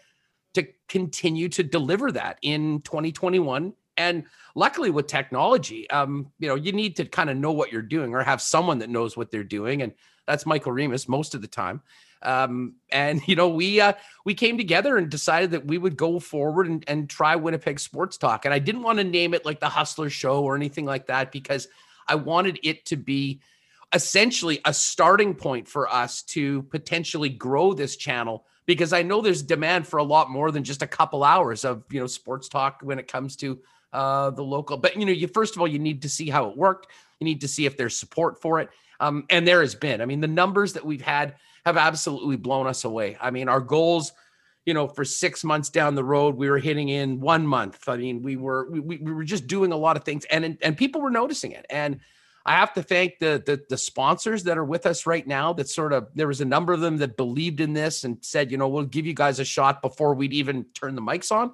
to 0.54 0.64
continue 0.88 1.48
to 1.48 1.64
deliver 1.64 2.12
that 2.12 2.38
in 2.42 2.80
2021 2.82 3.72
and 3.96 4.24
luckily 4.54 4.90
with 4.90 5.06
technology, 5.06 5.88
um, 5.90 6.32
you 6.38 6.48
know, 6.48 6.54
you 6.54 6.72
need 6.72 6.96
to 6.96 7.04
kind 7.04 7.30
of 7.30 7.36
know 7.36 7.52
what 7.52 7.72
you're 7.72 7.82
doing 7.82 8.14
or 8.14 8.22
have 8.22 8.40
someone 8.40 8.78
that 8.78 8.90
knows 8.90 9.16
what 9.16 9.30
they're 9.30 9.44
doing. 9.44 9.82
And 9.82 9.92
that's 10.26 10.46
Michael 10.46 10.72
remus 10.72 11.08
most 11.08 11.34
of 11.34 11.42
the 11.42 11.48
time. 11.48 11.82
Um, 12.24 12.74
and 12.90 13.20
you 13.28 13.36
know, 13.36 13.48
we 13.48 13.80
uh, 13.80 13.94
we 14.24 14.34
came 14.34 14.56
together 14.58 14.96
and 14.96 15.08
decided 15.08 15.52
that 15.52 15.66
we 15.66 15.78
would 15.78 15.96
go 15.96 16.18
forward 16.18 16.66
and, 16.66 16.84
and 16.86 17.08
try 17.08 17.36
Winnipeg 17.36 17.80
Sports 17.80 18.16
Talk. 18.16 18.44
And 18.44 18.54
I 18.54 18.58
didn't 18.58 18.82
want 18.82 18.98
to 18.98 19.04
name 19.04 19.34
it 19.34 19.44
like 19.44 19.60
the 19.60 19.68
Hustler 19.68 20.10
Show 20.10 20.42
or 20.42 20.56
anything 20.56 20.84
like 20.84 21.06
that 21.06 21.32
because 21.32 21.68
I 22.08 22.16
wanted 22.16 22.58
it 22.62 22.84
to 22.86 22.96
be 22.96 23.40
essentially 23.92 24.60
a 24.64 24.74
starting 24.74 25.34
point 25.34 25.68
for 25.68 25.88
us 25.92 26.22
to 26.22 26.62
potentially 26.64 27.28
grow 27.28 27.72
this 27.72 27.96
channel 27.96 28.44
because 28.66 28.92
I 28.92 29.02
know 29.02 29.20
there's 29.20 29.42
demand 29.42 29.86
for 29.86 29.98
a 29.98 30.04
lot 30.04 30.30
more 30.30 30.50
than 30.50 30.64
just 30.64 30.82
a 30.82 30.86
couple 30.86 31.22
hours 31.22 31.64
of 31.64 31.84
you 31.90 32.00
know 32.00 32.06
sports 32.06 32.48
talk 32.48 32.80
when 32.82 32.98
it 32.98 33.08
comes 33.08 33.36
to 33.36 33.58
uh, 33.92 34.30
the 34.30 34.42
local. 34.42 34.76
But 34.76 34.96
you 34.96 35.06
know, 35.06 35.12
you 35.12 35.28
first 35.28 35.54
of 35.54 35.60
all, 35.60 35.68
you 35.68 35.78
need 35.78 36.02
to 36.02 36.08
see 36.08 36.28
how 36.28 36.48
it 36.50 36.56
worked. 36.56 36.88
You 37.20 37.24
need 37.24 37.40
to 37.42 37.48
see 37.48 37.66
if 37.66 37.76
there's 37.76 37.96
support 37.96 38.40
for 38.40 38.60
it. 38.60 38.70
Um, 39.00 39.24
and 39.30 39.46
there 39.46 39.60
has 39.60 39.74
been. 39.74 40.00
I 40.00 40.06
mean, 40.06 40.20
the 40.20 40.28
numbers 40.28 40.72
that 40.74 40.84
we've 40.84 41.02
had 41.02 41.34
have 41.64 41.76
absolutely 41.76 42.36
blown 42.36 42.66
us 42.66 42.84
away. 42.84 43.16
I 43.20 43.30
mean, 43.30 43.48
our 43.48 43.60
goals, 43.60 44.12
you 44.66 44.74
know, 44.74 44.86
for 44.86 45.04
six 45.04 45.44
months 45.44 45.70
down 45.70 45.94
the 45.94 46.04
road, 46.04 46.36
we 46.36 46.48
were 46.50 46.58
hitting 46.58 46.88
in 46.88 47.20
one 47.20 47.46
month. 47.46 47.88
I 47.88 47.96
mean, 47.96 48.22
we 48.22 48.36
were 48.36 48.70
we, 48.70 48.98
we 48.98 49.12
were 49.12 49.24
just 49.24 49.46
doing 49.46 49.72
a 49.72 49.76
lot 49.76 49.96
of 49.96 50.04
things, 50.04 50.24
and 50.26 50.58
and 50.60 50.76
people 50.76 51.00
were 51.00 51.10
noticing 51.10 51.52
it. 51.52 51.66
And 51.70 52.00
I 52.46 52.56
have 52.56 52.74
to 52.74 52.82
thank 52.82 53.18
the, 53.18 53.42
the 53.44 53.62
the 53.68 53.78
sponsors 53.78 54.44
that 54.44 54.58
are 54.58 54.64
with 54.64 54.86
us 54.86 55.06
right 55.06 55.26
now. 55.26 55.52
That 55.52 55.68
sort 55.68 55.92
of 55.92 56.08
there 56.14 56.28
was 56.28 56.40
a 56.40 56.46
number 56.46 56.72
of 56.72 56.80
them 56.80 56.98
that 56.98 57.16
believed 57.16 57.60
in 57.60 57.72
this 57.72 58.04
and 58.04 58.18
said, 58.22 58.50
you 58.50 58.58
know, 58.58 58.68
we'll 58.68 58.84
give 58.84 59.06
you 59.06 59.14
guys 59.14 59.40
a 59.40 59.44
shot 59.44 59.80
before 59.80 60.14
we'd 60.14 60.34
even 60.34 60.64
turn 60.74 60.94
the 60.94 61.02
mics 61.02 61.32
on. 61.32 61.52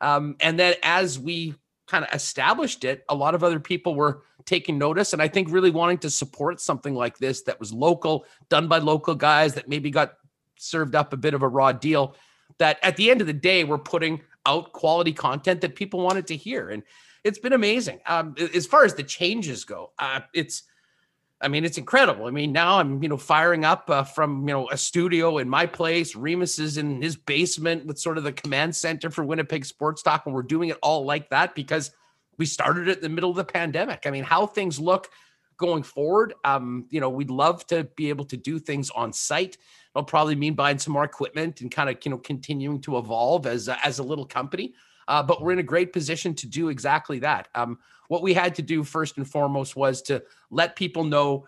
Um, 0.00 0.36
and 0.40 0.58
then 0.58 0.74
as 0.82 1.18
we 1.18 1.54
kind 1.88 2.04
of 2.04 2.14
established 2.14 2.84
it, 2.84 3.04
a 3.08 3.14
lot 3.14 3.34
of 3.34 3.42
other 3.42 3.58
people 3.58 3.94
were 3.94 4.22
taking 4.44 4.78
notice 4.78 5.12
and 5.12 5.20
I 5.20 5.28
think 5.28 5.50
really 5.50 5.70
wanting 5.70 5.98
to 5.98 6.10
support 6.10 6.60
something 6.60 6.94
like 6.94 7.18
this 7.18 7.42
that 7.42 7.58
was 7.58 7.72
local, 7.72 8.24
done 8.48 8.68
by 8.68 8.78
local 8.78 9.14
guys 9.14 9.54
that 9.54 9.68
maybe 9.68 9.90
got 9.90 10.14
served 10.56 10.94
up 10.94 11.12
a 11.12 11.16
bit 11.16 11.34
of 11.34 11.42
a 11.42 11.48
raw 11.48 11.72
deal. 11.72 12.14
That 12.58 12.78
at 12.82 12.96
the 12.96 13.10
end 13.10 13.20
of 13.20 13.26
the 13.26 13.32
day, 13.32 13.64
we're 13.64 13.78
putting 13.78 14.20
out 14.46 14.72
quality 14.72 15.12
content 15.12 15.60
that 15.60 15.76
people 15.76 16.00
wanted 16.00 16.26
to 16.28 16.36
hear. 16.36 16.70
And 16.70 16.82
it's 17.24 17.38
been 17.38 17.52
amazing. 17.52 18.00
Um, 18.06 18.34
as 18.54 18.66
far 18.66 18.84
as 18.84 18.94
the 18.94 19.02
changes 19.02 19.64
go, 19.64 19.92
uh, 19.98 20.20
it's 20.32 20.62
I 21.40 21.46
mean, 21.46 21.64
it's 21.64 21.78
incredible. 21.78 22.26
I 22.26 22.30
mean, 22.30 22.50
now 22.50 22.78
I'm, 22.78 23.00
you 23.02 23.08
know, 23.08 23.16
firing 23.16 23.64
up 23.64 23.88
uh, 23.88 24.02
from, 24.02 24.48
you 24.48 24.54
know, 24.54 24.68
a 24.70 24.76
studio 24.76 25.38
in 25.38 25.48
my 25.48 25.66
place. 25.66 26.16
Remus 26.16 26.58
is 26.58 26.78
in 26.78 27.00
his 27.00 27.16
basement 27.16 27.86
with 27.86 27.98
sort 27.98 28.18
of 28.18 28.24
the 28.24 28.32
command 28.32 28.74
center 28.74 29.08
for 29.08 29.24
Winnipeg 29.24 29.64
Sports 29.64 30.02
Talk. 30.02 30.26
And 30.26 30.34
we're 30.34 30.42
doing 30.42 30.70
it 30.70 30.78
all 30.82 31.04
like 31.04 31.30
that 31.30 31.54
because 31.54 31.92
we 32.38 32.46
started 32.46 32.88
it 32.88 32.96
in 32.96 33.02
the 33.02 33.08
middle 33.08 33.30
of 33.30 33.36
the 33.36 33.44
pandemic. 33.44 34.02
I 34.04 34.10
mean, 34.10 34.24
how 34.24 34.46
things 34.46 34.80
look 34.80 35.10
going 35.58 35.84
forward, 35.84 36.34
um, 36.44 36.86
you 36.90 37.00
know, 37.00 37.10
we'd 37.10 37.30
love 37.30 37.66
to 37.68 37.84
be 37.96 38.08
able 38.08 38.24
to 38.26 38.36
do 38.36 38.58
things 38.58 38.90
on 38.90 39.12
site. 39.12 39.58
I'll 39.94 40.04
probably 40.04 40.34
mean 40.34 40.54
buying 40.54 40.78
some 40.78 40.92
more 40.92 41.04
equipment 41.04 41.60
and 41.60 41.70
kind 41.70 41.88
of, 41.90 41.96
you 42.04 42.10
know, 42.10 42.18
continuing 42.18 42.80
to 42.82 42.98
evolve 42.98 43.46
as, 43.46 43.68
a, 43.68 43.84
as 43.84 43.98
a 43.98 44.02
little 44.02 44.26
company. 44.26 44.74
Uh, 45.08 45.22
but 45.22 45.42
we're 45.42 45.52
in 45.52 45.58
a 45.58 45.62
great 45.62 45.92
position 45.92 46.34
to 46.34 46.46
do 46.46 46.68
exactly 46.68 47.18
that. 47.20 47.48
Um, 47.54 47.78
what 48.08 48.22
we 48.22 48.34
had 48.34 48.54
to 48.56 48.62
do 48.62 48.84
first 48.84 49.16
and 49.16 49.28
foremost 49.28 49.74
was 49.74 50.02
to 50.02 50.22
let 50.50 50.76
people 50.76 51.04
know 51.04 51.46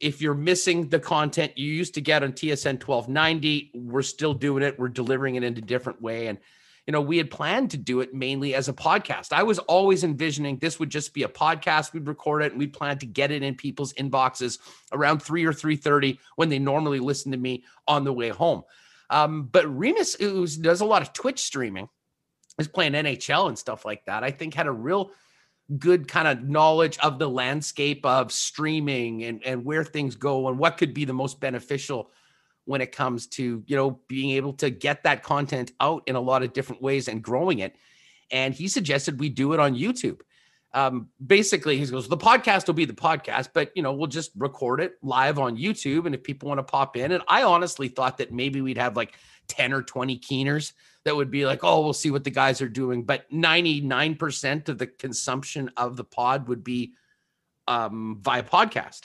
if 0.00 0.20
you're 0.20 0.34
missing 0.34 0.88
the 0.88 0.98
content 0.98 1.56
you 1.56 1.72
used 1.72 1.94
to 1.94 2.00
get 2.00 2.22
on 2.22 2.32
TSN 2.32 2.82
1290, 2.86 3.70
we're 3.74 4.02
still 4.02 4.34
doing 4.34 4.62
it. 4.62 4.78
We're 4.78 4.88
delivering 4.88 5.36
it 5.36 5.44
in 5.44 5.56
a 5.56 5.60
different 5.60 6.02
way. 6.02 6.26
And, 6.26 6.38
you 6.86 6.92
know, 6.92 7.00
we 7.00 7.18
had 7.18 7.30
planned 7.30 7.70
to 7.70 7.76
do 7.76 8.00
it 8.00 8.12
mainly 8.12 8.54
as 8.54 8.68
a 8.68 8.72
podcast. 8.72 9.32
I 9.32 9.42
was 9.42 9.58
always 9.60 10.04
envisioning 10.04 10.58
this 10.58 10.78
would 10.78 10.90
just 10.90 11.14
be 11.14 11.22
a 11.22 11.28
podcast. 11.28 11.92
We'd 11.92 12.06
record 12.06 12.42
it 12.42 12.52
and 12.52 12.58
we'd 12.58 12.72
plan 12.72 12.98
to 12.98 13.06
get 13.06 13.30
it 13.30 13.42
in 13.42 13.54
people's 13.54 13.94
inboxes 13.94 14.58
around 14.92 15.20
3 15.20 15.44
or 15.44 15.52
3.30 15.52 16.18
when 16.36 16.48
they 16.48 16.58
normally 16.58 17.00
listen 17.00 17.32
to 17.32 17.38
me 17.38 17.64
on 17.88 18.04
the 18.04 18.12
way 18.12 18.28
home. 18.28 18.62
Um, 19.10 19.44
but 19.44 19.66
Remus, 19.66 20.18
was, 20.18 20.56
does 20.56 20.80
a 20.80 20.86
lot 20.86 21.02
of 21.02 21.12
Twitch 21.12 21.40
streaming, 21.40 21.88
is 22.58 22.68
playing 22.68 22.92
NHL 22.92 23.48
and 23.48 23.58
stuff 23.58 23.84
like 23.84 24.04
that. 24.06 24.24
I 24.24 24.30
think 24.30 24.54
had 24.54 24.66
a 24.66 24.72
real– 24.72 25.10
good 25.78 26.08
kind 26.08 26.28
of 26.28 26.46
knowledge 26.48 26.98
of 26.98 27.18
the 27.18 27.28
landscape 27.28 28.04
of 28.04 28.30
streaming 28.32 29.24
and, 29.24 29.42
and 29.44 29.64
where 29.64 29.84
things 29.84 30.14
go 30.14 30.48
and 30.48 30.58
what 30.58 30.76
could 30.76 30.92
be 30.92 31.04
the 31.04 31.12
most 31.12 31.40
beneficial 31.40 32.10
when 32.64 32.80
it 32.80 32.92
comes 32.92 33.26
to 33.26 33.62
you 33.66 33.76
know 33.76 34.00
being 34.08 34.30
able 34.30 34.52
to 34.52 34.70
get 34.70 35.02
that 35.04 35.22
content 35.22 35.72
out 35.80 36.02
in 36.06 36.16
a 36.16 36.20
lot 36.20 36.42
of 36.42 36.52
different 36.52 36.82
ways 36.82 37.08
and 37.08 37.22
growing 37.22 37.60
it 37.60 37.76
and 38.30 38.54
he 38.54 38.68
suggested 38.68 39.20
we 39.20 39.28
do 39.28 39.52
it 39.52 39.60
on 39.60 39.74
youtube 39.74 40.20
um, 40.72 41.08
basically 41.24 41.78
he 41.78 41.86
goes 41.86 42.08
the 42.08 42.16
podcast 42.16 42.66
will 42.66 42.74
be 42.74 42.84
the 42.84 42.92
podcast 42.92 43.50
but 43.54 43.70
you 43.76 43.82
know 43.82 43.92
we'll 43.92 44.08
just 44.08 44.32
record 44.36 44.80
it 44.80 44.94
live 45.02 45.38
on 45.38 45.56
youtube 45.56 46.06
and 46.06 46.14
if 46.14 46.22
people 46.24 46.48
want 46.48 46.58
to 46.58 46.64
pop 46.64 46.96
in 46.96 47.12
and 47.12 47.22
i 47.28 47.44
honestly 47.44 47.88
thought 47.88 48.18
that 48.18 48.32
maybe 48.32 48.60
we'd 48.60 48.78
have 48.78 48.96
like 48.96 49.14
10 49.48 49.72
or 49.72 49.82
20 49.82 50.18
keeners 50.18 50.72
that 51.04 51.14
would 51.14 51.30
be 51.30 51.46
like, 51.46 51.62
oh, 51.62 51.82
we'll 51.82 51.92
see 51.92 52.10
what 52.10 52.24
the 52.24 52.30
guys 52.30 52.62
are 52.62 52.68
doing. 52.68 53.04
But 53.04 53.30
99% 53.30 54.68
of 54.68 54.78
the 54.78 54.86
consumption 54.86 55.70
of 55.76 55.96
the 55.96 56.04
pod 56.04 56.48
would 56.48 56.64
be 56.64 56.94
um, 57.68 58.18
via 58.22 58.42
podcast. 58.42 59.02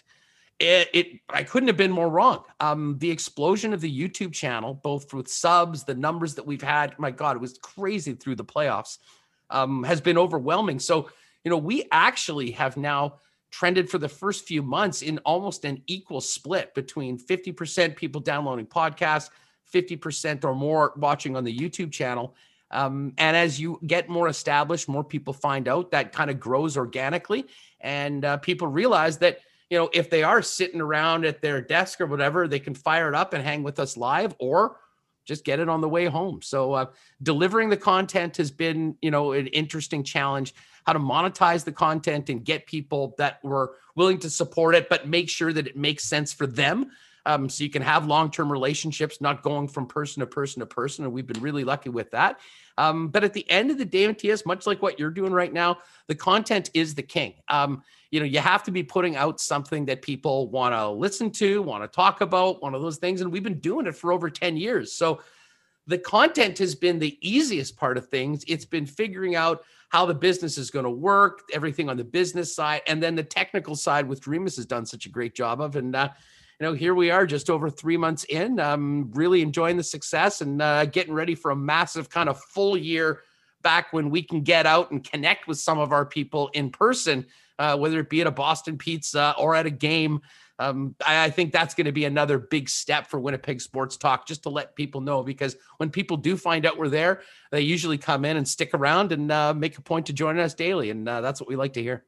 It, 0.59 0.89
it, 0.93 1.07
I 1.29 1.43
couldn't 1.43 1.67
have 1.67 1.77
been 1.77 1.91
more 1.91 2.09
wrong. 2.09 2.43
Um, 2.59 2.97
the 2.99 3.09
explosion 3.09 3.73
of 3.73 3.79
the 3.79 3.91
YouTube 3.91 4.33
channel, 4.33 4.73
both 4.73 5.13
with 5.13 5.29
subs, 5.29 5.85
the 5.85 5.95
numbers 5.95 6.35
that 6.35 6.45
we've 6.45 6.61
had, 6.61 6.99
my 6.99 7.11
God, 7.11 7.37
it 7.37 7.39
was 7.39 7.57
crazy 7.59 8.13
through 8.13 8.35
the 8.35 8.43
playoffs, 8.43 8.97
um, 9.49 9.83
has 9.83 10.01
been 10.01 10.17
overwhelming. 10.17 10.79
So, 10.79 11.09
you 11.45 11.49
know, 11.49 11.57
we 11.57 11.85
actually 11.91 12.51
have 12.51 12.75
now 12.75 13.19
trended 13.51 13.89
for 13.89 13.97
the 13.97 14.09
first 14.09 14.45
few 14.45 14.61
months 14.61 15.01
in 15.01 15.17
almost 15.19 15.65
an 15.65 15.81
equal 15.87 16.21
split 16.21 16.73
between 16.75 17.17
50% 17.17 17.95
people 17.95 18.21
downloading 18.21 18.67
podcasts, 18.67 19.29
50% 19.73 20.43
or 20.43 20.53
more 20.53 20.93
watching 20.97 21.35
on 21.35 21.43
the 21.43 21.57
YouTube 21.57 21.91
channel. 21.91 22.35
Um, 22.71 23.13
and 23.17 23.35
as 23.35 23.59
you 23.59 23.79
get 23.87 24.09
more 24.09 24.27
established, 24.27 24.87
more 24.89 25.03
people 25.03 25.33
find 25.33 25.67
out 25.67 25.91
that 25.91 26.11
kind 26.11 26.29
of 26.29 26.39
grows 26.39 26.77
organically. 26.77 27.47
And 27.81 28.25
uh, 28.25 28.37
people 28.37 28.67
realize 28.67 29.17
that, 29.19 29.39
you 29.69 29.77
know, 29.77 29.89
if 29.93 30.09
they 30.09 30.23
are 30.23 30.41
sitting 30.41 30.81
around 30.81 31.25
at 31.25 31.41
their 31.41 31.61
desk 31.61 32.01
or 32.01 32.07
whatever, 32.07 32.47
they 32.47 32.59
can 32.59 32.73
fire 32.73 33.07
it 33.07 33.15
up 33.15 33.33
and 33.33 33.43
hang 33.43 33.63
with 33.63 33.79
us 33.79 33.97
live 33.97 34.35
or 34.39 34.77
just 35.25 35.45
get 35.45 35.59
it 35.59 35.69
on 35.69 35.79
the 35.79 35.89
way 35.89 36.05
home. 36.05 36.41
So 36.41 36.73
uh, 36.73 36.85
delivering 37.21 37.69
the 37.69 37.77
content 37.77 38.37
has 38.37 38.49
been, 38.49 38.95
you 39.01 39.11
know, 39.11 39.33
an 39.33 39.47
interesting 39.47 40.03
challenge. 40.03 40.55
How 40.85 40.93
to 40.93 40.99
monetize 40.99 41.63
the 41.63 41.71
content 41.71 42.29
and 42.29 42.43
get 42.43 42.65
people 42.65 43.13
that 43.19 43.43
were 43.43 43.75
willing 43.95 44.17
to 44.19 44.29
support 44.29 44.73
it, 44.73 44.89
but 44.89 45.07
make 45.07 45.29
sure 45.29 45.53
that 45.53 45.67
it 45.67 45.77
makes 45.77 46.03
sense 46.03 46.33
for 46.33 46.47
them 46.47 46.89
um, 47.27 47.47
so 47.47 47.63
you 47.63 47.69
can 47.69 47.83
have 47.83 48.07
long-term 48.07 48.51
relationships, 48.51 49.21
not 49.21 49.43
going 49.43 49.67
from 49.67 49.85
person 49.85 50.21
to 50.21 50.25
person 50.25 50.61
to 50.61 50.65
person. 50.65 51.05
And 51.05 51.13
we've 51.13 51.27
been 51.27 51.41
really 51.41 51.63
lucky 51.63 51.89
with 51.89 52.09
that. 52.11 52.39
Um, 52.77 53.09
but 53.09 53.23
at 53.23 53.33
the 53.33 53.47
end 53.51 53.69
of 53.69 53.77
the 53.77 53.85
day, 53.85 54.07
Matthias, 54.07 54.45
much 54.45 54.65
like 54.65 54.81
what 54.81 54.97
you're 54.97 55.11
doing 55.11 55.33
right 55.33 55.53
now, 55.53 55.77
the 56.07 56.15
content 56.15 56.71
is 56.73 56.95
the 56.95 57.03
king. 57.03 57.35
Um, 57.49 57.83
you 58.11 58.19
know, 58.19 58.25
you 58.25 58.39
have 58.39 58.63
to 58.63 58.71
be 58.71 58.83
putting 58.83 59.15
out 59.15 59.39
something 59.39 59.85
that 59.85 60.01
people 60.01 60.49
want 60.49 60.73
to 60.73 60.89
listen 60.89 61.29
to, 61.31 61.61
want 61.61 61.83
to 61.83 61.87
talk 61.87 62.21
about, 62.21 62.61
one 62.61 62.73
of 62.73 62.81
those 62.81 62.97
things. 62.97 63.21
And 63.21 63.31
we've 63.31 63.43
been 63.43 63.59
doing 63.59 63.85
it 63.85 63.95
for 63.95 64.11
over 64.11 64.29
10 64.29 64.57
years. 64.57 64.93
So 64.93 65.21
the 65.85 65.97
content 65.97 66.57
has 66.59 66.75
been 66.75 66.99
the 66.99 67.17
easiest 67.21 67.77
part 67.77 67.97
of 67.97 68.07
things. 68.09 68.43
It's 68.47 68.65
been 68.65 68.85
figuring 68.85 69.35
out 69.35 69.63
how 69.89 70.05
the 70.05 70.13
business 70.13 70.57
is 70.57 70.69
going 70.71 70.85
to 70.85 70.91
work, 70.91 71.41
everything 71.53 71.89
on 71.89 71.97
the 71.97 72.03
business 72.03 72.55
side, 72.55 72.81
and 72.87 73.01
then 73.01 73.15
the 73.15 73.23
technical 73.23 73.75
side, 73.75 74.07
which 74.07 74.27
Remus 74.27 74.55
has 74.57 74.65
done 74.65 74.85
such 74.85 75.05
a 75.05 75.09
great 75.09 75.33
job 75.33 75.61
of. 75.61 75.75
And 75.75 75.95
uh, 75.95 76.09
you 76.59 76.67
know, 76.67 76.73
here 76.73 76.93
we 76.93 77.09
are 77.09 77.25
just 77.25 77.49
over 77.49 77.69
three 77.69 77.97
months 77.97 78.25
in. 78.25 78.59
I'm 78.59 79.11
really 79.13 79.41
enjoying 79.41 79.77
the 79.77 79.83
success 79.83 80.41
and 80.41 80.61
uh, 80.61 80.85
getting 80.85 81.13
ready 81.13 81.33
for 81.33 81.51
a 81.51 81.55
massive 81.55 82.09
kind 82.09 82.27
of 82.27 82.39
full 82.39 82.77
year 82.77 83.21
back 83.61 83.93
when 83.93 84.09
we 84.09 84.21
can 84.21 84.41
get 84.41 84.65
out 84.65 84.91
and 84.91 85.03
connect 85.03 85.47
with 85.47 85.57
some 85.57 85.79
of 85.79 85.91
our 85.91 86.05
people 86.05 86.49
in 86.53 86.69
person, 86.69 87.25
uh, 87.59 87.77
whether 87.77 87.99
it 87.99 88.09
be 88.09 88.21
at 88.21 88.27
a 88.27 88.31
Boston 88.31 88.77
Pizza 88.77 89.35
or 89.37 89.53
at 89.53 89.65
a 89.65 89.69
game. 89.69 90.21
Um, 90.57 90.95
I, 91.05 91.25
I, 91.25 91.29
think 91.29 91.53
that's 91.53 91.73
going 91.73 91.85
to 91.85 91.93
be 91.93 92.03
another 92.03 92.37
big 92.37 92.67
step 92.67 93.07
for 93.07 93.19
Winnipeg 93.19 93.61
Sports 93.61 93.95
Talk, 93.95 94.27
just 94.27 94.43
to 94.43 94.49
let 94.49 94.75
people 94.75 94.99
know 94.99 95.23
because 95.23 95.55
when 95.77 95.89
people 95.89 96.17
do 96.17 96.35
find 96.35 96.65
out 96.65 96.77
we're 96.77 96.89
there, 96.89 97.21
they 97.51 97.61
usually 97.61 97.97
come 97.97 98.25
in 98.25 98.35
and 98.35 98.45
stick 98.45 98.73
around 98.73 99.13
and 99.13 99.31
uh, 99.31 99.53
make 99.53 99.77
a 99.77 99.81
point 99.81 100.07
to 100.07 100.13
join 100.13 100.37
us 100.37 100.53
daily, 100.53 100.89
and 100.89 101.07
uh, 101.07 101.21
that's 101.21 101.39
what 101.39 101.47
we 101.47 101.55
like 101.55 101.73
to 101.73 101.81
hear. 101.81 102.03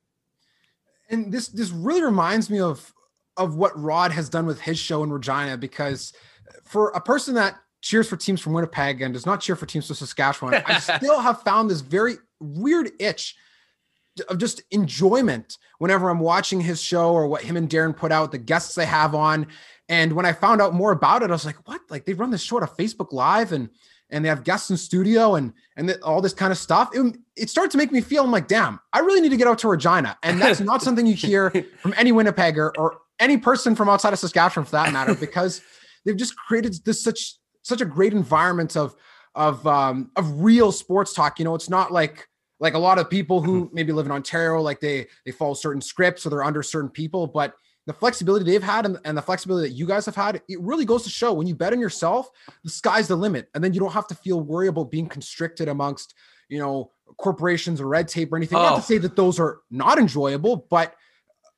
And 1.10 1.32
this 1.32 1.48
this 1.48 1.70
really 1.70 2.04
reminds 2.04 2.50
me 2.50 2.60
of 2.60 2.94
of 3.38 3.56
what 3.56 3.78
Rod 3.82 4.12
has 4.12 4.28
done 4.28 4.46
with 4.46 4.60
his 4.60 4.78
show 4.78 5.04
in 5.04 5.12
Regina 5.12 5.58
because 5.58 6.12
for 6.66 6.90
a 6.90 7.00
person 7.00 7.36
that 7.36 7.56
cheers 7.82 8.08
for 8.08 8.18
teams 8.18 8.42
from 8.42 8.52
Winnipeg 8.54 9.02
and 9.02 9.14
does 9.14 9.26
not 9.26 9.40
cheer 9.40 9.56
for 9.56 9.66
teams 9.66 9.88
from 9.88 9.96
Saskatchewan, 9.96 10.62
I 10.66 10.80
still 10.98 11.22
have 11.22 11.42
found 11.42 11.70
this 11.70 11.82
very 11.82 12.16
weird 12.42 12.92
itch 13.00 13.36
of 14.28 14.38
just 14.38 14.62
enjoyment 14.72 15.58
whenever 15.78 16.10
I'm 16.10 16.20
watching 16.20 16.62
his 16.62 16.82
show 16.82 17.14
or 17.14 17.28
what 17.28 17.44
him 17.44 17.58
and 17.58 17.70
Darren 17.70 17.96
put 17.96 18.12
out, 18.12 18.32
the 18.32 18.38
guests 18.38 18.76
they 18.76 18.86
have 18.86 19.16
on. 19.16 19.48
And 19.90 20.14
when 20.14 20.26
I 20.26 20.34
found 20.34 20.62
out 20.62 20.74
more 20.74 20.92
about 20.92 21.24
it, 21.24 21.30
I 21.30 21.34
was 21.34 21.46
like, 21.46 21.68
what? 21.68 21.82
Like 21.90 22.06
they 22.06 22.14
run 22.14 22.32
this 22.32 22.42
show 22.42 22.60
of 22.60 22.76
Facebook 22.78 23.12
Live 23.12 23.52
and 23.52 23.70
and 24.10 24.26
they 24.26 24.30
have 24.30 24.44
guests 24.44 24.70
in 24.70 24.78
studio 24.78 25.36
and 25.36 25.54
and 25.78 25.90
the, 25.90 26.04
all 26.04 26.22
this 26.22 26.34
kind 26.34 26.52
of 26.52 26.58
stuff. 26.58 26.90
It, 26.94 27.18
it 27.36 27.50
started 27.50 27.72
to 27.72 27.78
make 27.78 27.92
me 27.92 28.02
feel 28.02 28.24
I'm 28.24 28.32
like, 28.32 28.48
damn, 28.48 28.80
I 28.94 29.00
really 29.00 29.22
need 29.22 29.30
to 29.30 29.38
get 29.38 29.48
out 29.48 29.60
to 29.60 29.70
Regina. 29.70 30.18
And 30.22 30.42
that's 30.42 30.60
not 30.60 30.82
something 30.84 31.06
you 31.06 31.16
hear 31.16 31.50
from 31.80 31.94
any 31.98 32.12
Winnipegger 32.12 32.72
or 32.78 33.00
any 33.20 33.38
person 33.38 33.76
from 33.76 33.90
outside 33.90 34.14
of 34.14 34.20
Saskatchewan 34.20 34.66
for 34.66 34.72
that 34.72 34.92
matter, 34.92 35.16
because 35.20 35.62
they've 36.06 36.18
just 36.18 36.36
created 36.36 36.76
this 36.86 37.04
such 37.04 37.36
such 37.64 37.82
a 37.82 37.86
great 37.86 38.14
environment 38.14 38.76
of 38.76 38.96
of 39.36 39.66
um 39.66 40.12
of 40.16 40.42
real 40.42 40.72
sports 40.72 41.14
talk. 41.14 41.40
You 41.40 41.46
know, 41.46 41.56
it's 41.56 41.70
not 41.70 41.92
like 41.92 42.28
like 42.62 42.76
a 42.76 42.80
lot 42.80 43.00
of 43.00 43.10
people 43.10 43.42
who 43.42 43.66
mm-hmm. 43.66 43.76
maybe 43.76 43.92
live 43.92 44.06
in 44.06 44.12
Ontario, 44.12 44.62
like 44.62 44.80
they 44.80 45.08
they 45.26 45.32
follow 45.32 45.56
certain 45.56 45.82
scripts 45.82 46.26
or 46.26 46.30
they're 46.30 46.44
under 46.44 46.64
certain 46.64 46.90
people, 46.90 47.28
but 47.28 47.56
the 47.88 47.94
flexibility 47.94 48.46
they've 48.46 48.62
had 48.62 48.86
and, 48.86 49.00
and, 49.06 49.18
the 49.18 49.22
flexibility 49.22 49.68
that 49.68 49.74
you 49.74 49.88
guys 49.88 50.06
have 50.06 50.16
had, 50.16 50.36
it 50.48 50.62
really 50.62 50.86
goes 50.86 51.02
to 51.04 51.10
show 51.10 51.34
when 51.34 51.48
you 51.48 51.56
bet 51.56 51.74
on 51.74 51.80
yourself, 51.80 52.30
the 52.64 52.70
sky's 52.70 53.08
the 53.08 53.16
limit. 53.16 53.50
And 53.56 53.64
then 53.64 53.74
you 53.74 53.80
don't 53.80 53.92
have 53.92 54.06
to 54.08 54.16
feel 54.16 54.40
worry 54.40 54.68
about 54.68 54.92
being 54.92 55.08
constricted 55.08 55.68
amongst, 55.68 56.14
you 56.48 56.60
know, 56.60 56.92
corporations 57.18 57.82
or 57.82 57.88
red 57.88 58.08
tape 58.08 58.32
or 58.32 58.38
anything. 58.38 58.60
Oh. 58.60 58.62
Not 58.62 58.70
to 58.70 58.76
oh. 58.76 58.82
say 58.82 59.00
that 59.00 59.16
those 59.16 59.40
are 59.40 59.62
not 59.72 59.98
enjoyable, 59.98 60.68
but 60.70 60.94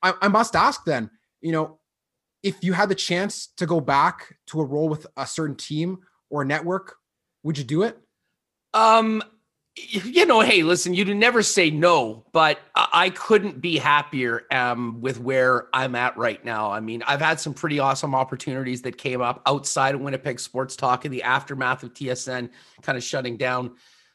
I, 0.01 0.13
I 0.21 0.27
must 0.29 0.55
ask 0.55 0.85
then, 0.85 1.09
you 1.41 1.51
know, 1.51 1.79
if 2.41 2.63
you 2.63 2.71
had 2.71 2.87
the 2.87 2.95
chance 2.95 3.47
to 3.57 3.65
go 3.65 3.81
back 3.81 4.37
to 4.47 4.61
a 4.61 4.65
role 4.65 4.87
with 4.87 5.05
a 5.17 5.27
certain 5.27 5.57
team 5.57 5.99
or 6.29 6.45
network, 6.45 6.95
would 7.43 7.57
you 7.57 7.65
do 7.65 7.83
it? 7.83 7.97
Um, 8.73 9.21
you 9.75 10.25
know, 10.27 10.41
hey, 10.41 10.62
listen, 10.62 10.93
you'd 10.93 11.07
never 11.15 11.41
say 11.41 11.71
no, 11.71 12.23
but 12.31 12.59
I 12.75 13.09
couldn't 13.09 13.59
be 13.59 13.77
happier 13.77 14.43
um, 14.51 15.01
with 15.01 15.19
where 15.19 15.67
I'm 15.73 15.95
at 15.95 16.15
right 16.15 16.43
now. 16.45 16.71
I 16.71 16.79
mean, 16.79 17.01
I've 17.07 17.21
had 17.21 17.39
some 17.39 17.55
pretty 17.55 17.79
awesome 17.79 18.13
opportunities 18.13 18.83
that 18.83 18.99
came 18.99 19.19
up 19.21 19.41
outside 19.47 19.95
of 19.95 20.01
Winnipeg 20.01 20.39
Sports 20.39 20.75
Talk 20.75 21.05
in 21.05 21.12
the 21.12 21.23
aftermath 21.23 21.81
of 21.81 21.93
TSN 21.93 22.49
kind 22.83 22.97
of 22.97 23.03
shutting 23.03 23.36
down. 23.36 23.71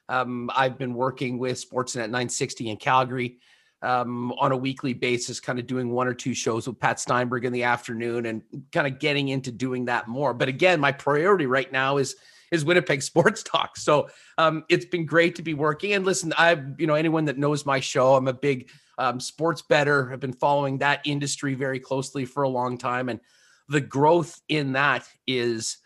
Um, 0.09 0.49
I've 0.55 0.79
been 0.79 0.95
working 0.95 1.39
with 1.39 1.69
Sportsnet 1.69 2.03
960 2.03 2.71
in 2.71 2.77
Calgary 2.77 3.39
um, 3.83 4.33
on 4.39 4.53
a 4.53 4.57
weekly 4.57 4.95
basis, 4.95 5.41
kind 5.41 5.59
of 5.59 5.67
doing 5.67 5.91
one 5.91 6.07
or 6.07 6.15
two 6.15 6.35
shows 6.35 6.69
with 6.69 6.79
Pat 6.79 7.01
Steinberg 7.01 7.45
in 7.45 7.53
the 7.53 7.65
afternoon 7.65 8.27
and 8.27 8.43
kind 8.71 8.87
of 8.87 9.01
getting 9.01 9.29
into 9.29 9.51
doing 9.51 9.87
that 9.87 10.07
more. 10.07 10.33
But 10.35 10.49
again, 10.49 10.79
my 10.79 10.93
priority 10.93 11.47
right 11.47 11.71
now 11.73 11.97
is– 11.97 12.15
is 12.51 12.65
Winnipeg 12.65 13.03
Sports 13.03 13.43
Talk. 13.43 13.77
So 13.77 14.09
um, 14.37 14.65
it's 14.69 14.87
been 14.87 15.07
great 15.07 15.37
to 15.37 15.43
be 15.43 15.55
working. 15.55 15.93
And 15.93 16.05
listen, 16.05 16.33
I, 16.37 16.63
you 16.79 16.87
know, 16.87 16.95
anyone 16.95 17.27
that 17.27 17.39
knows 17.39 17.67
my 17.67 17.81
show, 17.81 18.15
I'm 18.15 18.29
a 18.29 18.33
big 18.33 18.71
um, 18.99 19.21
sports 19.21 19.63
better. 19.63 20.13
I've 20.13 20.21
been 20.21 20.33
following 20.33 20.79
that 20.79 21.01
industry 21.05 21.55
very 21.55 21.81
closely 21.81 22.25
for 22.25 22.43
a 22.43 22.49
long 22.49 22.79
time, 22.79 23.09
and 23.09 23.21
the 23.69 23.81
growth 23.81 24.41
in 24.49 24.73
that 24.73 25.07
is. 25.27 25.79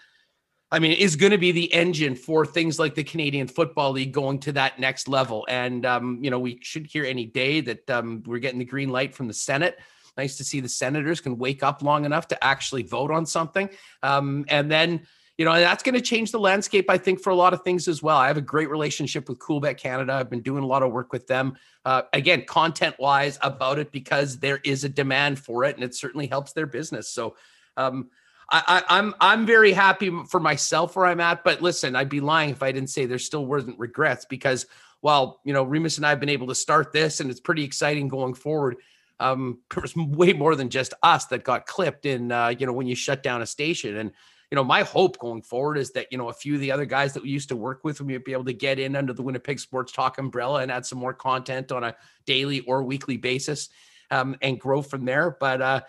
I 0.71 0.79
mean, 0.79 0.93
is 0.93 1.17
going 1.17 1.33
to 1.33 1.39
be 1.39 1.53
the 1.53 1.71
engine 1.71 2.15
for 2.15 2.47
things 2.47 2.79
like 2.79 2.95
the 2.95 3.05
Canadian 3.05 3.47
Football 3.47 3.93
League 3.93 4.11
going 4.11 4.39
to 4.39 4.53
that 4.53 4.79
next 4.79 5.07
level. 5.07 5.45
And, 5.47 5.85
um, 5.85 6.19
you 6.23 6.31
know, 6.31 6.39
we 6.39 6.61
should 6.63 6.87
hear 6.87 7.05
any 7.05 7.27
day 7.27 7.61
that 7.61 7.91
um, 7.91 8.23
we're 8.25 8.39
getting 8.39 8.59
the 8.59 8.65
green 8.65 8.89
light 8.89 9.15
from 9.15 9.29
the 9.29 9.35
Senate. 9.35 9.79
Nice 10.17 10.39
to 10.39 10.45
see 10.45 10.61
the 10.61 10.71
senators 10.71 11.21
can 11.21 11.37
wake 11.37 11.63
up 11.63 11.83
long 11.83 12.07
enough 12.07 12.29
to 12.29 12.43
actually 12.43 12.85
vote 12.85 13.11
on 13.11 13.27
something. 13.27 13.69
Um, 14.03 14.47
and 14.49 14.71
then, 14.71 15.07
you 15.39 15.45
know, 15.45 15.55
that's 15.55 15.83
going 15.83 15.95
to 15.95 16.01
change 16.01 16.31
the 16.31 16.39
landscape, 16.39 16.91
I 16.91 16.99
think, 16.99 17.21
for 17.21 17.31
a 17.31 17.35
lot 17.35 17.55
of 17.55 17.63
things 17.63 17.89
as 17.89 18.03
well. 18.03 18.19
I 18.19 18.27
have 18.27 18.37
a 18.37 18.43
great 18.43 18.69
relationship 18.69 19.29
with 19.29 19.39
Coolbet 19.39 19.79
Canada. 19.79 20.13
I've 20.13 20.29
been 20.29 20.43
doing 20.43 20.63
a 20.63 20.67
lot 20.67 20.83
of 20.83 20.93
work 20.93 21.13
with 21.13 21.27
them. 21.27 21.57
Uh, 21.85 22.03
again, 22.13 22.45
content 22.47 22.97
wise 22.99 23.39
about 23.41 23.79
it 23.79 23.91
because 23.93 24.39
there 24.39 24.61
is 24.63 24.85
a 24.85 24.89
demand 24.89 25.39
for 25.39 25.65
it, 25.65 25.75
and 25.75 25.85
it 25.85 25.95
certainly 25.95 26.27
helps 26.27 26.53
their 26.53 26.67
business. 26.67 27.09
So, 27.09 27.37
um, 27.77 28.11
I, 28.51 28.63
I, 28.89 28.99
I'm 28.99 29.15
I'm 29.21 29.47
very 29.47 29.73
happy 29.73 30.11
for 30.29 30.39
myself 30.39 30.95
where 30.95 31.07
I'm 31.07 31.21
at. 31.21 31.43
But 31.43 31.63
listen, 31.63 31.97
I'd 31.97 32.11
be 32.11 32.21
lying 32.21 32.51
if 32.51 32.63
I 32.63 32.71
didn't 32.71 32.91
say 32.91 33.07
there 33.07 33.19
still 33.19 33.47
wasn't 33.47 33.79
regrets 33.79 34.27
because 34.27 34.67
while 35.01 35.41
you 35.45 35.55
know 35.55 35.65
Remus 35.65 35.97
and 35.97 36.07
I 36.07 36.11
have 36.11 36.21
been 36.21 36.29
able 36.29 36.49
to 36.49 36.55
start 36.55 36.93
this, 36.93 37.21
and 37.21 37.31
it's 37.31 37.41
pretty 37.41 37.65
exciting 37.65 38.09
going 38.09 38.35
forward. 38.35 38.77
Um, 39.19 39.61
was 39.81 39.97
way 39.97 40.33
more 40.33 40.57
than 40.57 40.69
just 40.69 40.95
us 41.03 41.27
that 41.27 41.45
got 41.45 41.67
clipped 41.67 42.07
in, 42.07 42.33
uh, 42.33 42.49
you 42.49 42.67
know, 42.67 42.73
when 42.73 42.87
you 42.89 42.97
shut 42.97 43.23
down 43.23 43.41
a 43.41 43.47
station. 43.47 43.97
And 43.97 44.13
you 44.53 44.57
know, 44.57 44.63
my 44.65 44.83
hope 44.83 45.19
going 45.19 45.41
forward 45.41 45.79
is 45.79 45.93
that, 45.93 46.09
you 46.11 46.19
know, 46.19 46.29
a 46.29 46.33
few 46.35 46.57
of 46.57 46.61
the 46.61 46.71
other 46.71 46.85
guys 46.85 47.15
that 47.15 47.23
we 47.23 47.31
used 47.31 47.49
to 47.49 47.57
work 47.57 47.85
with, 47.85 48.03
we 48.03 48.13
would 48.13 48.23
be 48.23 48.35
able 48.35 48.45
to 48.45 48.53
get 48.53 48.79
in 48.79 48.97
under 48.97 49.15
the 49.15 49.23
Winnipeg 49.23 49.59
Sports 49.59 49.93
Talk 49.93 50.19
umbrella 50.19 50.61
and 50.61 50.71
add 50.71 50.85
some 50.85 50.99
more 50.99 51.15
content 51.15 51.73
on 51.73 51.85
a 51.85 51.97
daily 52.27 52.61
or 52.61 52.83
weekly 52.83 53.17
basis 53.17 53.71
um, 54.11 54.37
and 54.43 54.61
grow 54.61 54.83
from 54.83 55.07
there. 55.07 55.39
But, 55.41 55.63
uh, 55.63 55.81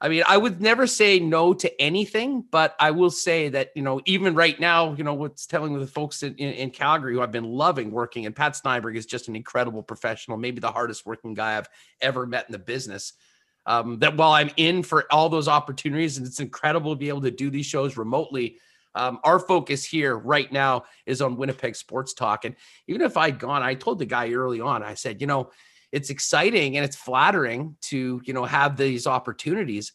I 0.00 0.08
mean, 0.08 0.22
I 0.28 0.36
would 0.36 0.60
never 0.60 0.86
say 0.86 1.18
no 1.18 1.52
to 1.52 1.82
anything, 1.82 2.44
but 2.48 2.76
I 2.78 2.92
will 2.92 3.10
say 3.10 3.48
that, 3.48 3.72
you 3.74 3.82
know, 3.82 4.00
even 4.06 4.36
right 4.36 4.58
now, 4.60 4.94
you 4.94 5.02
know, 5.02 5.14
what's 5.14 5.44
telling 5.44 5.76
the 5.76 5.84
folks 5.88 6.22
in, 6.22 6.36
in, 6.36 6.52
in, 6.52 6.70
Calgary 6.70 7.14
who 7.14 7.22
I've 7.22 7.32
been 7.32 7.42
loving 7.42 7.90
working, 7.90 8.26
and 8.26 8.36
Pat 8.36 8.54
Steinberg 8.54 8.96
is 8.96 9.04
just 9.04 9.26
an 9.26 9.34
incredible 9.34 9.82
professional, 9.82 10.36
maybe 10.36 10.60
the 10.60 10.70
hardest 10.70 11.06
working 11.06 11.34
guy 11.34 11.58
I've 11.58 11.68
ever 12.00 12.24
met 12.24 12.46
in 12.46 12.52
the 12.52 12.60
business 12.60 13.14
um, 13.66 13.98
that 14.00 14.16
while 14.16 14.32
I'm 14.32 14.50
in 14.56 14.82
for 14.82 15.06
all 15.12 15.28
those 15.28 15.48
opportunities, 15.48 16.18
and 16.18 16.26
it's 16.26 16.40
incredible 16.40 16.92
to 16.92 16.98
be 16.98 17.08
able 17.08 17.22
to 17.22 17.30
do 17.30 17.50
these 17.50 17.66
shows 17.66 17.96
remotely. 17.96 18.58
Um, 18.94 19.20
our 19.24 19.38
focus 19.38 19.84
here 19.84 20.18
right 20.18 20.52
now 20.52 20.84
is 21.06 21.22
on 21.22 21.36
Winnipeg 21.36 21.76
Sports 21.76 22.12
Talk. 22.12 22.44
And 22.44 22.54
even 22.88 23.00
if 23.00 23.16
I'd 23.16 23.38
gone, 23.38 23.62
I 23.62 23.74
told 23.74 23.98
the 23.98 24.04
guy 24.04 24.30
early 24.32 24.60
on, 24.60 24.82
I 24.82 24.94
said, 24.94 25.20
you 25.20 25.26
know, 25.26 25.50
it's 25.92 26.10
exciting 26.10 26.76
and 26.76 26.84
it's 26.84 26.96
flattering 26.96 27.76
to, 27.82 28.20
you 28.24 28.34
know, 28.34 28.44
have 28.44 28.76
these 28.76 29.06
opportunities. 29.06 29.92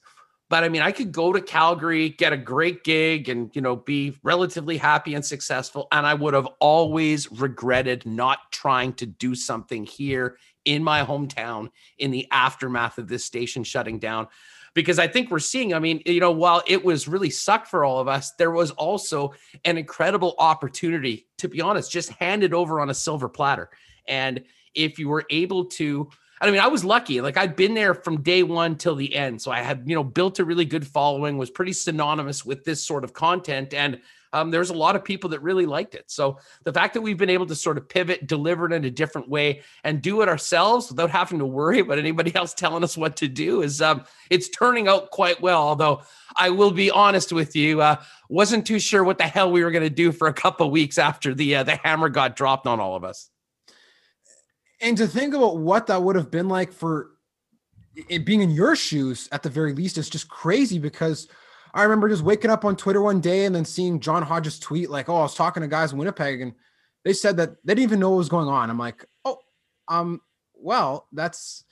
But 0.49 0.63
I 0.63 0.69
mean, 0.69 0.81
I 0.81 0.91
could 0.91 1.11
go 1.11 1.33
to 1.33 1.41
Calgary, 1.41 2.09
get 2.09 2.31
a 2.31 2.37
great 2.37 2.83
gig, 2.83 3.27
and, 3.27 3.53
you 3.53 3.61
know, 3.61 3.75
be 3.75 4.17
relatively 4.23 4.77
happy 4.77 5.13
and 5.13 5.25
successful. 5.25 5.87
And 5.91 6.07
I 6.07 6.13
would 6.13 6.33
have 6.33 6.47
always 6.59 7.29
regretted 7.31 8.05
not 8.05 8.51
trying 8.51 8.93
to 8.93 9.05
do 9.05 9.35
something 9.35 9.85
here 9.85 10.37
in 10.67 10.83
my 10.83 11.03
hometown 11.03 11.69
in 11.97 12.11
the 12.11 12.27
aftermath 12.29 12.97
of 12.97 13.07
this 13.07 13.23
station 13.23 13.63
shutting 13.63 13.97
down 13.97 14.27
because 14.73 14.99
I 14.99 15.07
think 15.07 15.31
we're 15.31 15.39
seeing, 15.39 15.73
I 15.73 15.79
mean, 15.79 16.03
you 16.05 16.19
know, 16.19 16.29
while 16.29 16.61
it 16.67 16.85
was 16.85 17.07
really 17.07 17.31
sucked 17.31 17.67
for 17.67 17.83
all 17.83 17.99
of 17.99 18.07
us, 18.07 18.33
there 18.33 18.51
was 18.51 18.69
also 18.71 19.33
an 19.65 19.75
incredible 19.75 20.35
opportunity, 20.37 21.25
to 21.39 21.47
be 21.47 21.61
honest, 21.61 21.89
just 21.89 22.09
handed 22.09 22.53
over 22.53 22.79
on 22.79 22.91
a 22.91 22.93
silver 22.93 23.27
platter. 23.27 23.71
And 24.07 24.43
if 24.75 24.99
you 24.99 25.09
were 25.09 25.25
able 25.31 25.65
to, 25.65 26.09
I 26.39 26.51
mean, 26.51 26.59
I 26.59 26.67
was 26.67 26.85
lucky. 26.85 27.21
Like 27.21 27.37
I'd 27.37 27.55
been 27.55 27.73
there 27.73 27.95
from 27.95 28.21
day 28.21 28.43
one 28.43 28.75
till 28.75 28.95
the 28.95 29.15
end. 29.15 29.41
So 29.41 29.49
I 29.49 29.61
had, 29.61 29.81
you 29.87 29.95
know, 29.95 30.03
built 30.03 30.37
a 30.37 30.45
really 30.45 30.65
good 30.65 30.85
following, 30.85 31.39
was 31.39 31.49
pretty 31.49 31.73
synonymous 31.73 32.45
with 32.45 32.63
this 32.63 32.85
sort 32.85 33.03
of 33.03 33.13
content. 33.13 33.73
And 33.73 33.99
um, 34.33 34.51
there's 34.51 34.69
a 34.69 34.73
lot 34.73 34.95
of 34.95 35.03
people 35.03 35.29
that 35.31 35.41
really 35.41 35.65
liked 35.65 35.95
it. 35.95 36.05
So 36.07 36.39
the 36.63 36.73
fact 36.73 36.93
that 36.93 37.01
we've 37.01 37.17
been 37.17 37.29
able 37.29 37.45
to 37.47 37.55
sort 37.55 37.77
of 37.77 37.87
pivot, 37.87 38.27
deliver 38.27 38.65
it 38.65 38.73
in 38.73 38.85
a 38.85 38.91
different 38.91 39.29
way, 39.29 39.61
and 39.83 40.01
do 40.01 40.21
it 40.21 40.29
ourselves 40.29 40.89
without 40.89 41.09
having 41.09 41.39
to 41.39 41.45
worry 41.45 41.79
about 41.79 41.99
anybody 41.99 42.33
else 42.35 42.53
telling 42.53 42.83
us 42.83 42.97
what 42.97 43.15
to 43.17 43.27
do 43.27 43.61
is 43.61 43.81
um, 43.81 44.03
it's 44.29 44.49
turning 44.49 44.87
out 44.87 45.11
quite 45.11 45.41
well. 45.41 45.61
Although 45.61 46.01
I 46.35 46.49
will 46.49 46.71
be 46.71 46.91
honest 46.91 47.31
with 47.31 47.55
you, 47.55 47.81
uh, 47.81 48.01
wasn't 48.29 48.67
too 48.67 48.79
sure 48.79 49.03
what 49.03 49.17
the 49.17 49.27
hell 49.27 49.51
we 49.51 49.63
were 49.63 49.71
going 49.71 49.83
to 49.83 49.89
do 49.89 50.11
for 50.11 50.27
a 50.27 50.33
couple 50.33 50.65
of 50.65 50.71
weeks 50.71 50.97
after 50.97 51.33
the 51.33 51.57
uh, 51.57 51.63
the 51.63 51.75
hammer 51.77 52.09
got 52.09 52.35
dropped 52.35 52.67
on 52.67 52.79
all 52.79 52.95
of 52.95 53.03
us. 53.03 53.29
And 54.79 54.97
to 54.97 55.07
think 55.07 55.33
about 55.33 55.57
what 55.57 55.87
that 55.87 56.03
would 56.03 56.15
have 56.15 56.29
been 56.29 56.49
like 56.49 56.71
for 56.71 57.11
it 58.07 58.25
being 58.25 58.41
in 58.41 58.51
your 58.51 58.75
shoes 58.75 59.27
at 59.31 59.41
the 59.41 59.49
very 59.49 59.73
least 59.73 59.97
is 59.97 60.09
just 60.09 60.29
crazy 60.29 60.77
because 60.77 61.27
I 61.73 61.83
remember 61.83 62.09
just 62.09 62.23
waking 62.23 62.51
up 62.51 62.65
on 62.65 62.75
Twitter 62.75 63.01
one 63.01 63.19
day 63.19 63.45
and 63.45 63.55
then 63.55 63.65
seeing 63.65 63.99
John 63.99 64.23
Hodges 64.23 64.59
tweet 64.59 64.89
like, 64.89 65.09
"Oh, 65.09 65.17
I 65.17 65.21
was 65.21 65.35
talking 65.35 65.61
to 65.61 65.67
guys 65.67 65.91
in 65.91 65.97
Winnipeg 65.97 66.41
and 66.41 66.53
they 67.03 67.13
said 67.13 67.37
that 67.37 67.55
they 67.63 67.75
didn't 67.75 67.83
even 67.83 67.99
know 67.99 68.11
what 68.11 68.17
was 68.17 68.29
going 68.29 68.47
on." 68.47 68.69
I'm 68.69 68.77
like, 68.77 69.05
"Oh, 69.25 69.39
um, 69.87 70.21
well, 70.55 71.07
that's." 71.11 71.63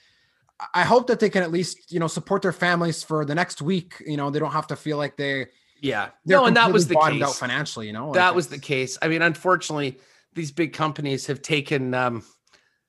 I 0.73 0.83
hope 0.83 1.07
that 1.07 1.19
they 1.19 1.29
can 1.29 1.43
at 1.43 1.51
least, 1.51 1.91
you 1.91 1.99
know, 1.99 2.07
support 2.07 2.41
their 2.41 2.53
families 2.53 3.03
for 3.03 3.25
the 3.25 3.35
next 3.35 3.61
week. 3.61 4.01
You 4.05 4.15
know, 4.15 4.29
they 4.29 4.39
don't 4.39 4.53
have 4.53 4.67
to 4.67 4.77
feel 4.77 4.95
like 4.95 5.17
they, 5.17 5.47
yeah, 5.81 6.11
no, 6.25 6.45
and 6.45 6.55
that 6.55 6.71
was 6.71 6.87
the 6.87 6.95
case. 6.95 7.21
out 7.21 7.35
financially. 7.35 7.87
You 7.87 7.93
know, 7.93 8.13
that 8.13 8.27
like 8.27 8.35
was 8.35 8.47
the 8.47 8.59
case. 8.59 8.97
I 9.01 9.09
mean, 9.09 9.21
unfortunately, 9.21 9.99
these 10.33 10.51
big 10.51 10.71
companies 10.73 11.27
have 11.27 11.41
taken 11.41 11.93
um, 11.93 12.23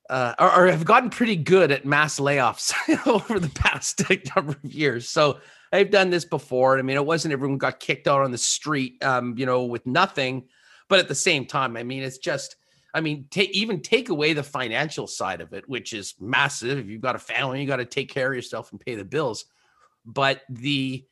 uh, 0.09 0.33
or, 0.39 0.51
or, 0.51 0.67
have 0.67 0.85
gotten 0.85 1.09
pretty 1.09 1.35
good 1.35 1.71
at 1.71 1.85
mass 1.85 2.19
layoffs 2.19 2.73
over 3.07 3.39
the 3.39 3.49
past 3.49 4.01
number 4.35 4.53
of 4.63 4.73
years. 4.73 5.09
So 5.09 5.39
I've 5.71 5.91
done 5.91 6.09
this 6.09 6.25
before. 6.25 6.77
I 6.77 6.81
mean, 6.81 6.97
it 6.97 7.05
wasn't 7.05 7.33
everyone 7.33 7.57
got 7.57 7.79
kicked 7.79 8.07
out 8.07 8.21
on 8.21 8.31
the 8.31 8.37
street, 8.37 9.03
um, 9.03 9.37
you 9.37 9.45
know, 9.45 9.65
with 9.65 9.85
nothing. 9.85 10.47
But 10.89 10.99
at 10.99 11.07
the 11.07 11.15
same 11.15 11.45
time, 11.45 11.75
I 11.75 11.83
mean, 11.83 12.03
it's 12.03 12.17
just, 12.17 12.55
I 12.93 13.01
mean, 13.01 13.27
take 13.29 13.51
even 13.51 13.81
take 13.81 14.09
away 14.09 14.33
the 14.33 14.43
financial 14.43 15.07
side 15.07 15.41
of 15.41 15.53
it, 15.53 15.67
which 15.67 15.93
is 15.93 16.15
massive. 16.19 16.77
If 16.77 16.87
you've 16.87 17.01
got 17.01 17.15
a 17.15 17.19
family, 17.19 17.61
you 17.61 17.67
got 17.67 17.77
to 17.77 17.85
take 17.85 18.09
care 18.09 18.29
of 18.29 18.35
yourself 18.35 18.71
and 18.71 18.79
pay 18.79 18.95
the 18.95 19.03
bills. 19.03 19.45
But 20.05 20.41
the 20.49 21.05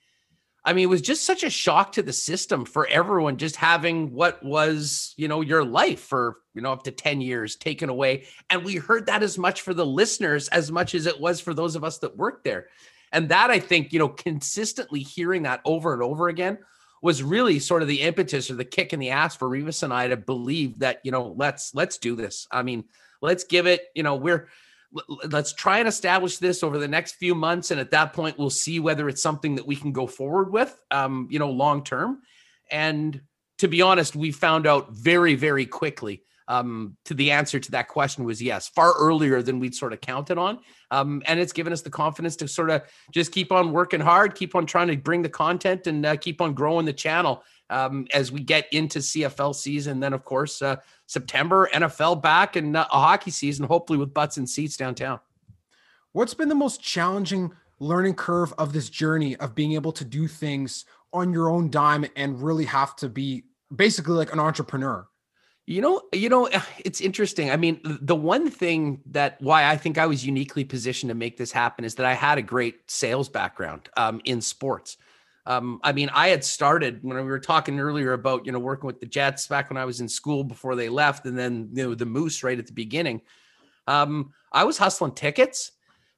I 0.66 0.74
mean, 0.74 0.86
it 0.86 0.90
was 0.90 1.02
just 1.02 1.26
such 1.26 1.44
a 1.44 1.50
shock 1.50 1.92
to 1.92 2.02
the 2.02 2.12
system 2.12 2.66
for 2.66 2.88
everyone 2.88 3.38
just 3.38 3.56
having 3.56 4.12
what 4.12 4.44
was, 4.44 5.14
you 5.16 5.28
know, 5.28 5.42
your 5.42 5.64
life 5.64 6.00
for, 6.00 6.38
you 6.56 6.62
know, 6.62 6.72
up 6.72 6.84
to 6.84 6.92
10 6.92 7.22
years 7.22 7.56
taken 7.56 7.88
away. 7.88 8.26
And 8.50 8.66
we 8.66 8.78
heard 8.78 9.06
that 9.06 9.22
as 9.22 9.38
much 9.38 9.62
for 9.62 9.76
the 9.76 9.86
listeners 9.86 10.48
as 10.48 10.72
much 10.72 10.96
as 10.96 11.06
it 11.06 11.20
was 11.20 11.40
for 11.40 11.54
those 11.54 11.76
of 11.76 11.84
us 11.84 12.00
that 12.00 12.18
worked 12.18 12.44
there. 12.44 12.70
And 13.16 13.30
that 13.30 13.50
I 13.50 13.60
think, 13.60 13.94
you 13.94 14.00
know, 14.00 14.10
consistently 14.10 15.00
hearing 15.00 15.44
that 15.44 15.62
over 15.64 15.94
and 15.94 16.04
over 16.04 16.28
again 16.28 16.58
was 17.02 17.24
really 17.24 17.60
sort 17.60 17.82
of 17.82 17.88
the 17.88 18.02
impetus 18.02 18.52
or 18.52 18.56
the 18.56 18.66
kick 18.66 18.92
in 18.92 19.00
the 19.00 19.12
ass 19.12 19.36
for 19.36 19.48
Remus 19.48 19.84
and 19.84 19.94
I 19.94 20.10
to 20.10 20.18
believe 20.18 20.80
that, 20.80 21.00
you 21.04 21.12
know, 21.12 21.34
let's 21.38 21.74
let's 21.74 21.98
do 21.98 22.16
this. 22.16 22.46
I 22.52 22.62
mean, 22.62 22.84
let's 23.22 23.46
give 23.46 23.68
it, 23.68 23.86
you 23.96 24.04
know, 24.04 24.16
we're 24.16 24.50
let's 25.30 25.54
try 25.54 25.80
and 25.80 25.88
establish 25.88 26.38
this 26.38 26.62
over 26.62 26.78
the 26.78 26.88
next 26.88 27.14
few 27.14 27.36
months 27.36 27.72
and 27.72 27.80
at 27.80 27.92
that 27.92 28.14
point 28.14 28.38
we'll 28.38 28.50
see 28.50 28.80
whether 28.80 29.10
it's 29.10 29.22
something 29.22 29.56
that 29.56 29.68
we 29.68 29.76
can 29.76 29.92
go 29.92 30.08
forward 30.08 30.52
with 30.52 30.80
um, 30.92 31.28
you 31.30 31.40
know 31.40 31.50
long 31.50 31.84
term 31.84 32.22
and 32.72 33.20
to 33.58 33.68
be 33.68 33.82
honest 33.82 34.16
we 34.16 34.32
found 34.32 34.66
out 34.66 34.92
very 34.92 35.36
very 35.36 35.66
quickly 35.66 36.24
um, 36.48 36.96
to 37.06 37.14
the 37.14 37.32
answer 37.32 37.60
to 37.60 37.72
that 37.72 37.88
question 37.88 38.24
was 38.24 38.42
yes 38.42 38.68
far 38.68 38.94
earlier 39.00 39.42
than 39.42 39.60
we'd 39.60 39.76
sort 39.76 39.94
of 39.94 40.02
counted 40.02 40.38
on 40.38 40.60
um, 40.92 41.22
and 41.26 41.40
it's 41.40 41.54
given 41.54 41.74
us 41.74 41.82
the 41.82 41.90
confidence 41.90 42.36
to 42.36 42.48
sort 42.48 42.70
of 42.70 42.82
just 43.12 43.32
keep 43.32 43.52
on 43.52 43.72
working 43.72 44.00
hard 44.00 44.36
keep 44.36 44.56
on 44.56 44.66
trying 44.66 44.88
to 44.88 44.98
bring 44.98 45.22
the 45.22 45.30
content 45.30 45.88
and 45.88 46.06
uh, 46.06 46.16
keep 46.16 46.42
on 46.42 46.54
growing 46.54 46.86
the 46.86 46.94
channel 46.94 47.44
um, 47.70 48.06
as 48.14 48.32
we 48.32 48.40
get 48.40 48.68
into 48.72 49.00
cfl 49.00 49.56
season 49.56 50.00
then 50.00 50.14
of 50.14 50.24
course 50.24 50.62
uh, 50.62 50.76
September, 51.08 51.70
NFL 51.74 52.22
back, 52.22 52.56
and 52.56 52.76
uh, 52.76 52.88
a 52.92 53.00
hockey 53.00 53.32
season, 53.32 53.66
hopefully 53.66 54.00
with 54.00 54.14
butts 54.14 54.38
and 54.38 54.50
seats 54.50 54.78
downtown. 54.78 55.20
What's 56.14 56.34
been 56.34 56.50
the 56.50 56.56
most 56.56 56.82
challenging 56.82 57.52
learning 57.80 58.16
curve 58.16 58.54
of 58.58 58.74
this 58.74 58.90
journey 58.90 59.36
of 59.38 59.54
being 59.54 59.74
able 59.74 59.92
to 59.92 60.06
do 60.06 60.28
things 60.28 60.86
on 61.14 61.32
your 61.32 61.50
own 61.50 61.70
dime 61.70 62.06
and 62.16 62.42
really 62.42 62.66
have 62.66 62.96
to 62.98 63.10
be 63.10 63.44
basically 63.76 64.14
like 64.14 64.34
an 64.34 64.40
entrepreneur? 64.40 65.08
You 65.68 65.82
know, 65.82 66.02
you 66.14 66.30
know, 66.30 66.48
it's 66.86 67.02
interesting. 67.02 67.50
I 67.50 67.58
mean, 67.58 67.80
the 67.84 68.16
one 68.16 68.52
thing 68.52 69.02
that 69.08 69.42
why 69.42 69.68
I 69.68 69.78
think 69.78 69.98
I 69.98 70.06
was 70.06 70.26
uniquely 70.26 70.64
positioned 70.64 71.10
to 71.10 71.16
make 71.16 71.38
this 71.38 71.52
happen 71.52 71.86
is 71.86 71.96
that 71.96 72.06
I 72.06 72.14
had 72.14 72.38
a 72.38 72.44
great 72.44 72.90
sales 72.90 73.30
background 73.30 73.90
um, 73.98 74.22
in 74.26 74.42
sports. 74.42 74.98
Um, 75.48 75.80
I 75.84 75.92
mean, 75.92 76.10
I 76.10 76.30
had 76.30 76.44
started 76.44 77.00
when 77.04 77.18
we 77.18 77.24
were 77.24 77.40
talking 77.40 77.80
earlier 77.80 78.14
about 78.14 78.46
you 78.46 78.52
know 78.52 78.60
working 78.60 78.88
with 78.88 79.00
the 79.00 79.06
Jets 79.08 79.48
back 79.48 79.70
when 79.70 79.78
I 79.78 79.86
was 79.86 80.02
in 80.02 80.08
school 80.08 80.44
before 80.44 80.76
they 80.76 80.90
left, 80.90 81.26
and 81.26 81.38
then 81.38 81.70
you 81.74 81.84
know 81.84 81.96
the 81.96 82.06
Moose 82.06 82.44
right 82.44 82.58
at 82.58 82.68
the 82.68 82.74
beginning. 82.74 83.22
Um, 83.88 84.34
I 84.52 84.64
was 84.64 84.78
hustling 84.78 85.14
tickets 85.14 85.72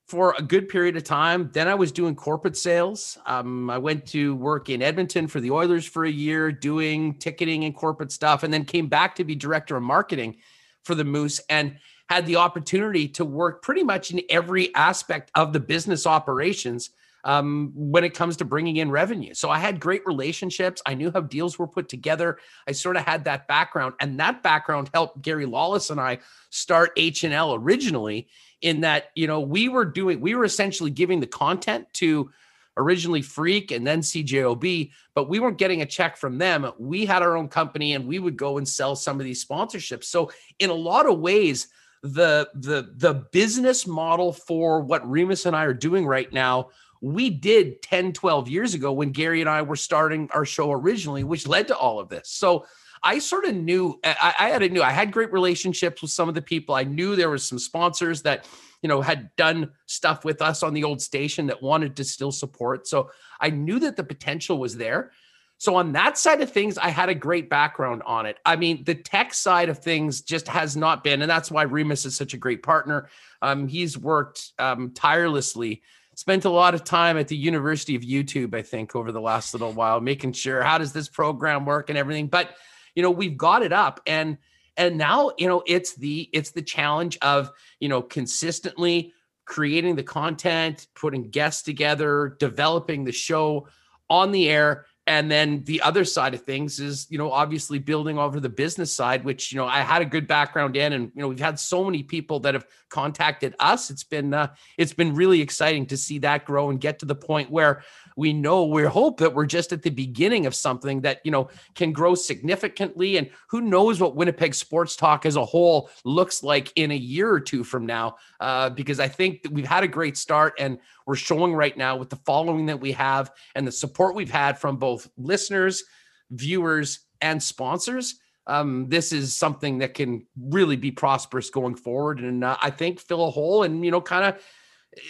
for 0.08 0.34
a 0.38 0.41
good 0.41 0.70
period 0.70 0.96
of 0.96 1.04
time. 1.04 1.50
Then 1.54 1.67
I 1.67 1.76
was 1.76 1.91
doing 1.91 2.15
corporate 2.15 2.56
sales. 2.56 3.17
Um, 3.26 3.70
I 3.70 3.78
went 3.78 4.06
to 4.08 4.36
work 4.36 4.70
in 4.70 4.82
Edmonton 4.82 5.28
for 5.28 5.41
the 5.41 5.52
Oilers 5.52 5.86
for 5.86 6.06
a 6.06 6.12
year, 6.12 6.52
doing 6.52 7.15
ticketing 7.15 7.65
and 7.65 7.76
corporate 7.76 8.12
stuff, 8.12 8.43
and 8.43 8.54
then 8.54 8.63
came 8.63 8.88
back 8.88 9.15
to 9.15 9.26
be 9.26 9.36
director 9.36 9.76
of 9.76 9.84
marketing 9.84 10.38
for 10.84 10.96
the 10.96 11.04
Moose 11.04 11.41
and 11.50 11.76
had 12.10 12.26
the 12.26 12.38
opportunity 12.38 13.08
to 13.10 13.26
work 13.26 13.62
pretty 13.62 13.84
much 13.84 14.12
in 14.12 14.22
every 14.30 14.74
aspect 14.76 15.30
of 15.36 15.52
the 15.52 15.60
business 15.60 16.08
operations 16.08 16.91
um, 17.26 17.74
when 17.76 18.06
it 18.06 18.13
comes 18.13 18.38
to 18.38 18.46
bringing 18.46 18.78
in 18.78 18.89
revenue. 18.89 19.34
So 19.34 19.50
I 19.50 19.60
had 19.60 19.82
great 19.82 20.06
relationships. 20.06 20.82
I 20.86 20.93
knew 20.93 21.12
how 21.12 21.20
deals 21.20 21.60
were 21.60 21.67
put 21.67 21.89
together. 21.89 22.38
I 22.65 22.72
sort 22.72 22.96
of 22.96 23.04
had 23.04 23.26
that 23.26 23.50
background, 23.50 23.96
and 24.00 24.17
that 24.22 24.41
background 24.41 24.89
helped 24.93 25.22
Gary 25.22 25.46
Lawless 25.46 25.89
and 25.89 26.00
I 26.00 26.20
start 26.50 26.91
H 26.96 27.26
and 27.26 27.34
L 27.34 27.54
originally. 27.54 28.30
In 28.62 28.82
that, 28.82 29.12
you 29.15 29.28
know, 29.28 29.39
we 29.39 29.70
were 29.70 29.86
doing, 29.86 30.20
we 30.20 30.34
were 30.36 30.43
essentially 30.43 30.89
giving 30.89 31.20
the 31.20 31.28
content 31.28 31.88
to 31.93 32.32
originally 32.76 33.22
Freak 33.22 33.72
and 33.72 33.86
then 33.86 34.02
CJOB, 34.02 34.91
but 35.13 35.30
we 35.30 35.39
weren't 35.39 35.58
getting 35.58 35.82
a 35.82 35.86
check 35.86 36.17
from 36.17 36.38
them. 36.38 36.72
We 36.78 37.06
had 37.06 37.22
our 37.22 37.38
own 37.38 37.50
company 37.50 37.93
and 37.93 38.08
we 38.08 38.20
would 38.20 38.38
go 38.38 38.58
and 38.58 38.67
sell 38.67 38.96
some 38.96 39.20
of 39.20 39.26
these 39.26 39.46
sponsorships. 39.46 40.06
So 40.06 40.32
in 40.60 40.70
a 40.70 40.76
lot 40.76 41.08
of 41.08 41.20
ways, 41.20 41.67
the 42.04 42.48
the 42.54 42.93
the 42.96 43.26
business 43.32 43.88
model 43.88 44.32
for 44.32 44.82
what 44.82 45.10
Remus 45.10 45.48
and 45.48 45.56
I 45.56 45.63
are 45.63 45.74
doing 45.74 46.06
right 46.06 46.32
now 46.32 46.70
we 47.02 47.30
did 47.30 47.82
10, 47.82 48.13
12 48.13 48.50
years 48.50 48.74
ago 48.74 48.91
when 48.91 49.12
Gary 49.12 49.41
and 49.41 49.50
I 49.50 49.62
were 49.62 49.76
starting 49.76 50.30
our 50.34 50.46
show 50.46 50.72
originally, 50.72 51.24
which 51.24 51.48
led 51.48 51.67
to 51.67 51.78
all 51.78 52.00
of 52.00 52.10
this. 52.10 52.30
So 52.30 52.65
I 53.04 53.20
sort 53.20 53.46
of 53.46 53.56
knew 53.56 54.00
I, 54.04 54.34
I 54.40 54.50
had 54.50 54.64
a 54.64 54.70
knew 54.70 54.82
I 54.82 54.92
had 54.92 55.12
great 55.12 55.32
relationships 55.32 56.02
with 56.02 56.12
some 56.12 56.30
of 56.30 56.36
the 56.36 56.42
people. 56.42 56.76
I 56.76 56.84
knew 56.84 57.16
there 57.16 57.30
was 57.30 57.48
some 57.48 57.60
sponsors 57.60 58.22
that 58.24 58.48
you 58.82 58.90
know 58.90 59.02
had 59.02 59.36
done 59.36 59.72
stuff 59.86 60.26
with 60.26 60.42
us 60.42 60.64
on 60.64 60.74
the 60.74 60.84
old 60.84 61.02
station 61.02 61.48
that 61.48 61.62
wanted 61.62 61.96
to 61.98 62.04
still 62.04 62.32
support. 62.32 62.88
So 62.88 63.12
I 63.40 63.50
knew 63.50 63.80
that 63.80 63.96
the 63.96 64.04
potential 64.04 64.58
was 64.58 64.78
there. 64.78 65.12
So 65.60 65.76
on 65.76 65.92
that 65.94 66.20
side 66.20 66.42
of 66.42 66.52
things, 66.52 66.78
I 66.78 66.90
had 66.90 67.10
a 67.10 67.16
great 67.16 67.50
background 67.50 68.04
on 68.06 68.28
it. 68.28 68.38
I 68.46 68.56
mean, 68.56 68.84
the 68.84 68.94
tech 68.94 69.34
side 69.34 69.70
of 69.70 69.80
things 69.80 70.22
just 70.22 70.48
has 70.48 70.78
not 70.78 71.04
been, 71.04 71.24
and 71.24 71.30
that's 71.30 71.50
why 71.50 71.64
Remus 71.64 72.06
is 72.06 72.16
such 72.16 72.36
a 72.36 72.38
great 72.38 72.62
partner. 72.62 73.10
Um, 73.42 73.68
he's 73.68 73.98
worked 73.98 74.52
um, 74.60 74.92
tirelessly 74.94 75.82
spent 76.18 76.46
a 76.46 76.50
lot 76.50 76.74
of 76.74 76.84
time 76.84 77.16
at 77.16 77.28
the 77.28 77.38
University 77.38 77.96
of 77.96 78.02
YouTube, 78.02 78.56
I 78.56 78.64
think, 78.64 78.96
over 78.96 79.12
the 79.12 79.22
last 79.22 79.54
little 79.54 79.72
while, 79.72 80.02
making 80.02 80.34
sure 80.34 80.64
how 80.64 80.80
does 80.80 80.92
this 80.92 81.08
program 81.08 81.64
work 81.64 81.90
and 81.90 81.98
everything. 81.98 82.26
But 82.26 82.56
you 82.98 83.04
know, 83.04 83.12
we've 83.12 83.38
got 83.38 83.62
it 83.62 83.72
up. 83.72 84.02
And 84.08 84.40
and 84.76 84.98
now 84.98 85.32
you 85.38 85.48
know 85.48 85.64
it's 85.66 85.96
the 85.96 86.30
it's 86.34 86.52
the 86.52 86.62
challenge 86.62 87.18
of 87.22 87.52
you 87.80 87.90
know 87.90 88.02
consistently 88.02 89.14
creating 89.46 89.96
the 89.96 90.04
content 90.04 90.88
putting 90.94 91.30
guests 91.30 91.64
together 91.64 92.36
developing 92.40 93.04
the 93.04 93.12
show 93.12 93.68
on 94.10 94.32
the 94.32 94.50
air 94.50 94.86
and 95.08 95.32
then 95.32 95.63
the 95.63 95.82
other 95.82 96.06
side 96.06 96.34
of 96.34 96.41
things 96.41 96.80
is 96.80 97.08
you 97.10 97.17
know 97.17 97.32
obviously 97.32 97.80
building 97.80 98.20
over 98.20 98.39
the 98.39 98.50
business 98.50 98.93
side 98.93 99.24
which 99.24 99.52
you 99.52 99.58
know 99.58 99.65
i 99.65 99.80
had 99.80 100.02
a 100.02 100.06
good 100.06 100.28
background 100.28 100.76
in 100.76 100.93
and 100.93 101.12
you 101.15 101.22
know 101.22 101.28
we've 101.28 101.39
had 101.39 101.60
so 101.60 101.84
many 101.84 102.04
people 102.04 102.39
that 102.39 102.54
have 102.54 102.67
contacted 102.89 103.56
us. 103.60 103.89
It's 103.89 104.04
been 104.04 104.34
uh, 104.34 104.54
it's 104.78 104.93
been 104.93 105.13
really 105.13 105.41
exciting 105.41 105.86
to 105.88 105.98
see 105.98 106.20
that 106.20 106.46
grow 106.46 106.70
and 106.70 106.80
get 106.80 107.00
to 107.00 107.06
the 107.06 107.15
point 107.15 107.50
where 107.50 107.84
we 108.15 108.34
know 108.34 108.65
we 108.65 108.84
hope 108.84 109.20
that 109.20 109.34
we're 109.34 109.46
just 109.46 109.74
at 109.74 109.84
the 109.84 109.89
beginning 109.89 110.46
of 110.46 110.56
something 110.56 111.02
that 111.02 111.22
you 111.24 111.32
know 111.32 111.50
can 111.76 111.91
grow 111.91 112.15
significantly. 112.15 113.17
And 113.17 113.30
who 113.48 113.62
knows 113.62 114.00
what 114.00 114.15
winnipeg 114.15 114.54
sports 114.54 114.96
talk 114.96 115.26
as 115.26 115.36
a 115.36 115.46
whole 115.46 115.89
looks 116.04 116.43
like 116.43 116.72
in 116.76 116.91
a 116.91 116.98
year 116.98 117.30
or 117.30 117.39
two 117.39 117.63
from 117.63 117.86
now 117.86 118.17
uh, 118.39 118.70
because 118.70 119.00
i 119.00 119.08
think 119.08 119.43
that 119.43 119.52
we've 119.52 119.67
had 119.67 119.84
a 119.84 119.88
great 119.88 120.17
start 120.17 120.54
and 120.60 120.80
we're 121.06 121.15
showing 121.15 121.54
right 121.54 121.78
now 121.78 121.96
with 121.96 122.10
the 122.10 122.15
following 122.17 122.65
that 122.65 122.80
we 122.80 122.91
have 122.91 123.32
and 123.56 123.65
the 123.65 123.72
support 123.72 124.15
we've 124.15 124.32
had 124.32 124.60
from 124.60 124.78
both 124.78 124.97
listeners 125.18 125.84
viewers 126.32 127.00
and 127.22 127.42
sponsors 127.42 128.16
um, 128.48 128.88
this 128.88 129.12
is 129.12 129.36
something 129.36 129.80
that 129.80 129.94
can 129.94 130.26
really 130.40 130.78
be 130.78 130.92
prosperous 130.92 131.50
going 131.50 131.76
forward 131.76 132.20
and 132.20 132.44
uh, 132.44 132.58
i 132.62 132.70
think 132.70 133.00
fill 133.00 133.28
a 133.28 133.32
hole 133.32 133.64
and 133.64 133.84
you 133.84 133.92
know 133.92 134.02
kind 134.02 134.26
of 134.26 134.42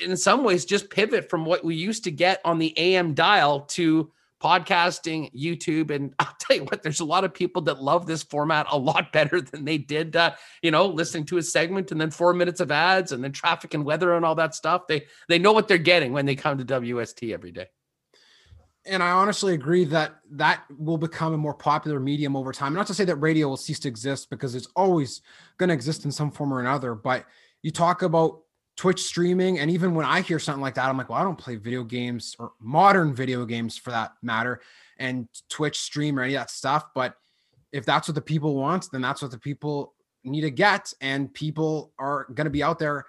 in 0.03 0.17
some 0.17 0.43
ways 0.43 0.65
just 0.65 0.89
pivot 0.89 1.29
from 1.29 1.45
what 1.45 1.63
we 1.63 1.75
used 1.75 2.03
to 2.03 2.11
get 2.11 2.41
on 2.43 2.57
the 2.59 2.77
AM 2.77 3.13
dial 3.13 3.61
to 3.61 4.11
podcasting, 4.41 5.33
YouTube. 5.33 5.91
And 5.91 6.13
I'll 6.19 6.35
tell 6.39 6.57
you 6.57 6.63
what, 6.63 6.83
there's 6.83 6.99
a 6.99 7.05
lot 7.05 7.23
of 7.23 7.33
people 7.33 7.61
that 7.63 7.81
love 7.81 8.05
this 8.05 8.23
format 8.23 8.67
a 8.71 8.77
lot 8.77 9.11
better 9.13 9.41
than 9.41 9.65
they 9.65 9.77
did, 9.77 10.15
uh, 10.15 10.33
you 10.61 10.71
know, 10.71 10.85
listening 10.85 11.25
to 11.27 11.37
a 11.37 11.43
segment 11.43 11.91
and 11.91 11.99
then 11.99 12.11
four 12.11 12.33
minutes 12.33 12.59
of 12.59 12.71
ads 12.71 13.11
and 13.11 13.23
then 13.23 13.31
traffic 13.31 13.73
and 13.73 13.85
weather 13.85 14.15
and 14.15 14.25
all 14.25 14.35
that 14.35 14.55
stuff. 14.55 14.87
They 14.87 15.05
they 15.27 15.39
know 15.39 15.53
what 15.53 15.67
they're 15.67 15.77
getting 15.77 16.13
when 16.13 16.25
they 16.25 16.35
come 16.35 16.57
to 16.57 16.65
WST 16.65 17.33
every 17.33 17.51
day. 17.51 17.67
And 18.87 19.03
I 19.03 19.11
honestly 19.11 19.53
agree 19.53 19.85
that 19.85 20.15
that 20.31 20.63
will 20.77 20.97
become 20.97 21.33
a 21.33 21.37
more 21.37 21.53
popular 21.53 21.99
medium 21.99 22.35
over 22.35 22.51
time. 22.51 22.73
Not 22.73 22.87
to 22.87 22.93
say 22.93 23.05
that 23.05 23.15
radio 23.17 23.47
will 23.47 23.57
cease 23.57 23.79
to 23.79 23.87
exist 23.87 24.29
because 24.29 24.55
it's 24.55 24.67
always 24.75 25.21
going 25.57 25.69
to 25.69 25.73
exist 25.73 26.05
in 26.05 26.11
some 26.11 26.31
form 26.31 26.53
or 26.53 26.59
another, 26.59 26.95
but 26.95 27.25
you 27.63 27.71
talk 27.71 28.01
about 28.01 28.41
Twitch 28.77 29.03
streaming. 29.03 29.59
And 29.59 29.71
even 29.71 29.95
when 29.95 30.05
I 30.05 30.21
hear 30.21 30.39
something 30.39 30.61
like 30.61 30.75
that, 30.75 30.87
I'm 30.87 30.97
like, 30.97 31.09
well, 31.09 31.19
I 31.19 31.23
don't 31.23 31.37
play 31.37 31.55
video 31.55 31.83
games 31.83 32.35
or 32.39 32.51
modern 32.59 33.13
video 33.13 33.45
games 33.45 33.77
for 33.77 33.91
that 33.91 34.13
matter, 34.21 34.61
and 34.97 35.27
Twitch 35.49 35.79
stream 35.79 36.17
or 36.17 36.23
any 36.23 36.35
of 36.35 36.41
that 36.41 36.51
stuff. 36.51 36.85
But 36.93 37.15
if 37.71 37.85
that's 37.85 38.07
what 38.07 38.15
the 38.15 38.21
people 38.21 38.55
want, 38.55 38.89
then 38.91 39.01
that's 39.01 39.21
what 39.21 39.31
the 39.31 39.39
people 39.39 39.93
need 40.23 40.41
to 40.41 40.51
get. 40.51 40.93
And 41.01 41.33
people 41.33 41.91
are 41.99 42.25
going 42.33 42.45
to 42.45 42.51
be 42.51 42.63
out 42.63 42.79
there 42.79 43.05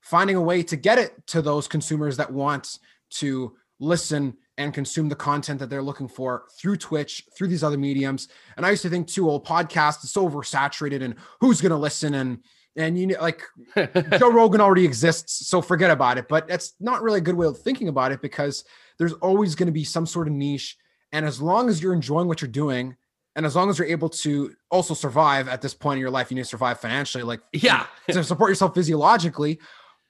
finding 0.00 0.36
a 0.36 0.40
way 0.40 0.62
to 0.62 0.76
get 0.76 0.98
it 0.98 1.26
to 1.26 1.42
those 1.42 1.68
consumers 1.68 2.16
that 2.16 2.32
want 2.32 2.78
to 3.10 3.56
listen 3.80 4.36
and 4.58 4.74
consume 4.74 5.08
the 5.08 5.14
content 5.16 5.60
that 5.60 5.70
they're 5.70 5.82
looking 5.82 6.08
for 6.08 6.44
through 6.58 6.76
Twitch, 6.76 7.24
through 7.34 7.46
these 7.46 7.62
other 7.62 7.78
mediums. 7.78 8.28
And 8.56 8.66
I 8.66 8.70
used 8.70 8.82
to 8.82 8.90
think 8.90 9.06
too, 9.06 9.30
old 9.30 9.46
podcast 9.46 10.04
is 10.04 10.10
so 10.10 10.28
oversaturated 10.28 11.02
and 11.02 11.14
who's 11.40 11.60
going 11.60 11.70
to 11.70 11.78
listen 11.78 12.14
and 12.14 12.42
and 12.76 12.96
you 12.96 13.08
know, 13.08 13.16
like 13.20 13.42
Joe 14.18 14.30
Rogan 14.30 14.60
already 14.60 14.84
exists, 14.84 15.48
so 15.48 15.60
forget 15.60 15.90
about 15.90 16.16
it. 16.16 16.28
But 16.28 16.46
that's 16.46 16.74
not 16.78 17.02
really 17.02 17.18
a 17.18 17.22
good 17.22 17.34
way 17.34 17.46
of 17.46 17.58
thinking 17.58 17.88
about 17.88 18.12
it 18.12 18.22
because 18.22 18.64
there's 18.98 19.14
always 19.14 19.54
going 19.54 19.66
to 19.66 19.72
be 19.72 19.84
some 19.84 20.06
sort 20.06 20.28
of 20.28 20.34
niche. 20.34 20.76
And 21.10 21.26
as 21.26 21.40
long 21.40 21.68
as 21.68 21.82
you're 21.82 21.94
enjoying 21.94 22.28
what 22.28 22.40
you're 22.40 22.50
doing, 22.50 22.96
and 23.34 23.46
as 23.46 23.56
long 23.56 23.70
as 23.70 23.78
you're 23.78 23.88
able 23.88 24.08
to 24.10 24.54
also 24.70 24.94
survive 24.94 25.48
at 25.48 25.60
this 25.60 25.74
point 25.74 25.96
in 25.96 26.00
your 26.00 26.10
life, 26.10 26.30
you 26.30 26.34
need 26.36 26.42
to 26.42 26.48
survive 26.48 26.78
financially, 26.78 27.24
like 27.24 27.40
yeah, 27.52 27.86
to 28.10 28.22
support 28.22 28.50
yourself 28.50 28.74
physiologically. 28.74 29.58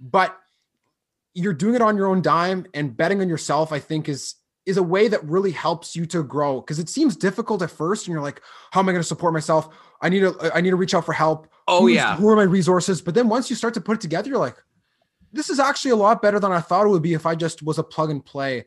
But 0.01 0.37
you're 1.39 1.55
doing 1.55 1.75
it 1.75 1.83
on 1.83 1.97
your 1.97 2.07
own 2.07 2.23
dime 2.23 2.67
and 2.75 2.97
betting 2.97 3.21
on 3.21 3.29
yourself, 3.29 3.73
I 3.73 3.79
think 3.79 4.09
is 4.09 4.35
is 4.67 4.77
a 4.77 4.83
way 4.83 5.09
that 5.09 5.25
really 5.25 5.51
helps 5.51 5.97
you 5.97 6.05
to 6.07 6.23
grow. 6.23 6.61
Because 6.61 6.79
it 6.79 6.89
seems 6.89 7.17
difficult 7.17 7.63
at 7.63 7.71
first 7.71 8.07
and 8.07 8.13
you're 8.13 8.23
like 8.23 8.43
how 8.71 8.81
am 8.81 8.89
i 8.89 8.93
going 8.93 9.03
to 9.03 9.09
support 9.09 9.33
myself? 9.33 9.69
I 10.01 10.09
need 10.09 10.21
to 10.21 10.51
i 10.55 10.61
need 10.61 10.71
to 10.71 10.77
reach 10.77 10.95
out 10.95 11.07
for 11.07 11.13
help. 11.13 11.49
Oh 11.67 11.83
Who's, 11.83 11.95
yeah. 11.95 12.17
who 12.17 12.29
are 12.29 12.37
my 12.37 12.43
resources? 12.43 13.01
But 13.01 13.15
then 13.15 13.29
once 13.29 13.51
you 13.51 13.57
start 13.57 13.75
to 13.75 13.81
put 13.81 13.97
it 13.97 14.01
together 14.01 14.29
you're 14.29 14.39
like 14.39 14.57
this 15.33 15.51
is 15.51 15.61
actually 15.61 15.91
a 15.91 15.97
lot 15.97 16.23
better 16.23 16.41
than 16.41 16.53
i 16.53 16.61
thought 16.61 16.87
it 16.87 16.89
would 16.89 17.03
be 17.03 17.15
if 17.15 17.27
i 17.27 17.35
just 17.35 17.63
was 17.63 17.79
a 17.79 17.83
plug 17.83 18.11
and 18.11 18.25
play 18.25 18.65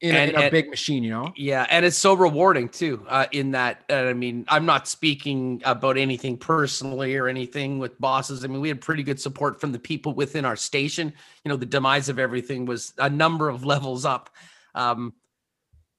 in, 0.00 0.14
And- 0.14 0.30
a, 0.32 0.40
in 0.40 0.46
a 0.46 0.50
big 0.50 0.68
machine 0.70 1.02
you 1.02 1.10
know 1.10 1.32
Yeah, 1.36 1.66
and 1.70 1.84
it's 1.84 1.96
so 1.96 2.14
rewarding 2.14 2.68
too. 2.68 3.04
Uh, 3.08 3.26
in 3.32 3.50
that, 3.52 3.84
uh, 3.90 3.94
I 3.94 4.12
mean, 4.12 4.44
I'm 4.48 4.64
not 4.66 4.86
speaking 4.86 5.60
about 5.64 5.96
anything 5.98 6.36
personally 6.36 7.16
or 7.16 7.26
anything 7.28 7.78
with 7.78 7.98
bosses. 8.00 8.44
I 8.44 8.48
mean, 8.48 8.60
we 8.60 8.68
had 8.68 8.80
pretty 8.80 9.02
good 9.02 9.20
support 9.20 9.60
from 9.60 9.72
the 9.72 9.78
people 9.78 10.14
within 10.14 10.44
our 10.44 10.56
station. 10.56 11.12
You 11.44 11.48
know, 11.48 11.56
the 11.56 11.66
demise 11.66 12.08
of 12.08 12.18
everything 12.18 12.64
was 12.66 12.92
a 12.98 13.10
number 13.10 13.48
of 13.48 13.64
levels 13.74 14.04
up. 14.04 14.30
Um, 14.74 15.14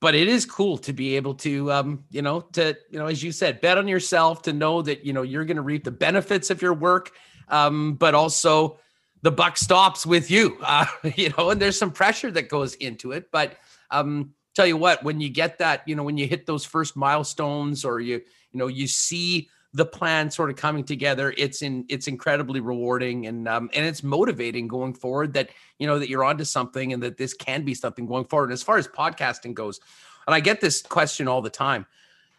but 0.01 0.15
it 0.15 0.29
is 0.29 0.45
cool 0.45 0.77
to 0.77 0.93
be 0.93 1.17
able 1.17 1.33
to, 1.35 1.69
um, 1.73 2.05
you 2.09 2.21
know, 2.21 2.39
to 2.53 2.77
you 2.89 2.99
know, 2.99 3.07
as 3.07 3.21
you 3.21 3.33
said, 3.33 3.59
bet 3.59 3.77
on 3.77 3.87
yourself 3.87 4.43
to 4.43 4.53
know 4.53 4.81
that 4.81 5.05
you 5.05 5.11
know 5.11 5.23
you're 5.23 5.43
going 5.43 5.57
to 5.57 5.61
reap 5.61 5.83
the 5.83 5.91
benefits 5.91 6.49
of 6.49 6.61
your 6.61 6.73
work, 6.73 7.11
um, 7.49 7.95
but 7.95 8.15
also 8.15 8.79
the 9.23 9.31
buck 9.31 9.57
stops 9.57 10.05
with 10.05 10.31
you. 10.31 10.57
Uh, 10.63 10.85
you 11.15 11.33
know, 11.37 11.49
and 11.49 11.61
there's 11.61 11.77
some 11.77 11.91
pressure 11.91 12.31
that 12.31 12.47
goes 12.47 12.75
into 12.75 13.11
it, 13.11 13.29
but 13.31 13.57
um 13.91 14.33
tell 14.53 14.65
you 14.65 14.77
what 14.77 15.03
when 15.03 15.21
you 15.21 15.29
get 15.29 15.57
that 15.57 15.81
you 15.87 15.95
know 15.95 16.03
when 16.03 16.17
you 16.17 16.27
hit 16.27 16.45
those 16.45 16.65
first 16.65 16.95
milestones 16.95 17.85
or 17.85 17.99
you 17.99 18.21
you 18.51 18.59
know 18.59 18.67
you 18.67 18.87
see 18.87 19.49
the 19.73 19.85
plan 19.85 20.31
sort 20.31 20.49
of 20.49 20.55
coming 20.55 20.83
together 20.83 21.33
it's 21.37 21.61
in 21.61 21.85
it's 21.89 22.07
incredibly 22.07 22.59
rewarding 22.59 23.27
and 23.27 23.47
um 23.47 23.69
and 23.73 23.85
it's 23.85 24.01
motivating 24.03 24.67
going 24.67 24.93
forward 24.93 25.33
that 25.33 25.49
you 25.77 25.85
know 25.85 25.99
that 25.99 26.09
you're 26.09 26.23
onto 26.23 26.43
something 26.43 26.91
and 26.91 27.03
that 27.03 27.17
this 27.17 27.33
can 27.33 27.63
be 27.63 27.73
something 27.73 28.07
going 28.07 28.25
forward. 28.25 28.45
And 28.45 28.53
as 28.53 28.63
far 28.63 28.77
as 28.77 28.87
podcasting 28.87 29.53
goes 29.53 29.79
and 30.25 30.33
i 30.35 30.39
get 30.39 30.59
this 30.59 30.81
question 30.81 31.27
all 31.27 31.41
the 31.41 31.49
time 31.49 31.85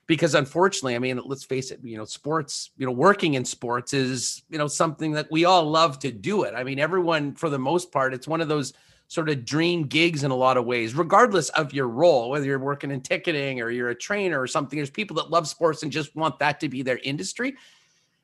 because 0.08 0.34
unfortunately 0.34 0.96
i 0.96 0.98
mean 0.98 1.20
let's 1.24 1.44
face 1.44 1.70
it 1.70 1.78
you 1.84 1.96
know 1.96 2.04
sports 2.04 2.70
you 2.76 2.84
know 2.84 2.92
working 2.92 3.34
in 3.34 3.44
sports 3.44 3.94
is 3.94 4.42
you 4.50 4.58
know 4.58 4.66
something 4.66 5.12
that 5.12 5.30
we 5.30 5.44
all 5.44 5.64
love 5.64 6.00
to 6.00 6.10
do 6.10 6.42
it. 6.42 6.52
I 6.54 6.64
mean 6.64 6.80
everyone 6.80 7.34
for 7.34 7.48
the 7.48 7.58
most 7.58 7.92
part 7.92 8.12
it's 8.12 8.26
one 8.26 8.40
of 8.40 8.48
those 8.48 8.72
sort 9.10 9.28
of 9.28 9.44
dream 9.44 9.82
gigs 9.88 10.22
in 10.22 10.30
a 10.30 10.36
lot 10.36 10.56
of 10.56 10.64
ways, 10.64 10.94
regardless 10.94 11.48
of 11.50 11.74
your 11.74 11.88
role, 11.88 12.30
whether 12.30 12.46
you're 12.46 12.60
working 12.60 12.92
in 12.92 13.00
ticketing 13.00 13.60
or 13.60 13.68
you're 13.68 13.88
a 13.88 13.94
trainer 13.94 14.40
or 14.40 14.46
something. 14.46 14.76
There's 14.76 14.88
people 14.88 15.16
that 15.16 15.30
love 15.30 15.48
sports 15.48 15.82
and 15.82 15.90
just 15.90 16.14
want 16.14 16.38
that 16.38 16.60
to 16.60 16.68
be 16.68 16.82
their 16.82 16.98
industry. 16.98 17.56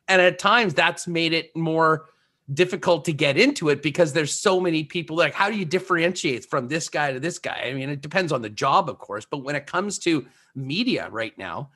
And 0.06 0.22
at 0.22 0.38
times 0.38 0.74
that's 0.74 1.08
made 1.08 1.32
it 1.32 1.54
more 1.56 2.10
difficult 2.54 3.04
to 3.06 3.12
get 3.12 3.36
into 3.36 3.68
it 3.68 3.82
because 3.82 4.12
there's 4.12 4.32
so 4.32 4.60
many 4.60 4.84
people 4.84 5.16
like 5.16 5.34
how 5.34 5.50
do 5.50 5.56
you 5.56 5.64
differentiate 5.64 6.48
from 6.48 6.68
this 6.68 6.88
guy 6.88 7.12
to 7.12 7.18
this 7.18 7.40
guy 7.40 7.64
i 7.66 7.72
mean 7.74 7.90
it 7.90 8.00
depends 8.00 8.30
on 8.30 8.40
the 8.40 8.48
job 8.48 8.88
of 8.88 8.98
course 8.98 9.26
but 9.28 9.38
when 9.38 9.56
it 9.56 9.66
comes 9.66 9.98
to 9.98 10.24
media 10.54 11.08
right 11.10 11.36
now 11.36 11.68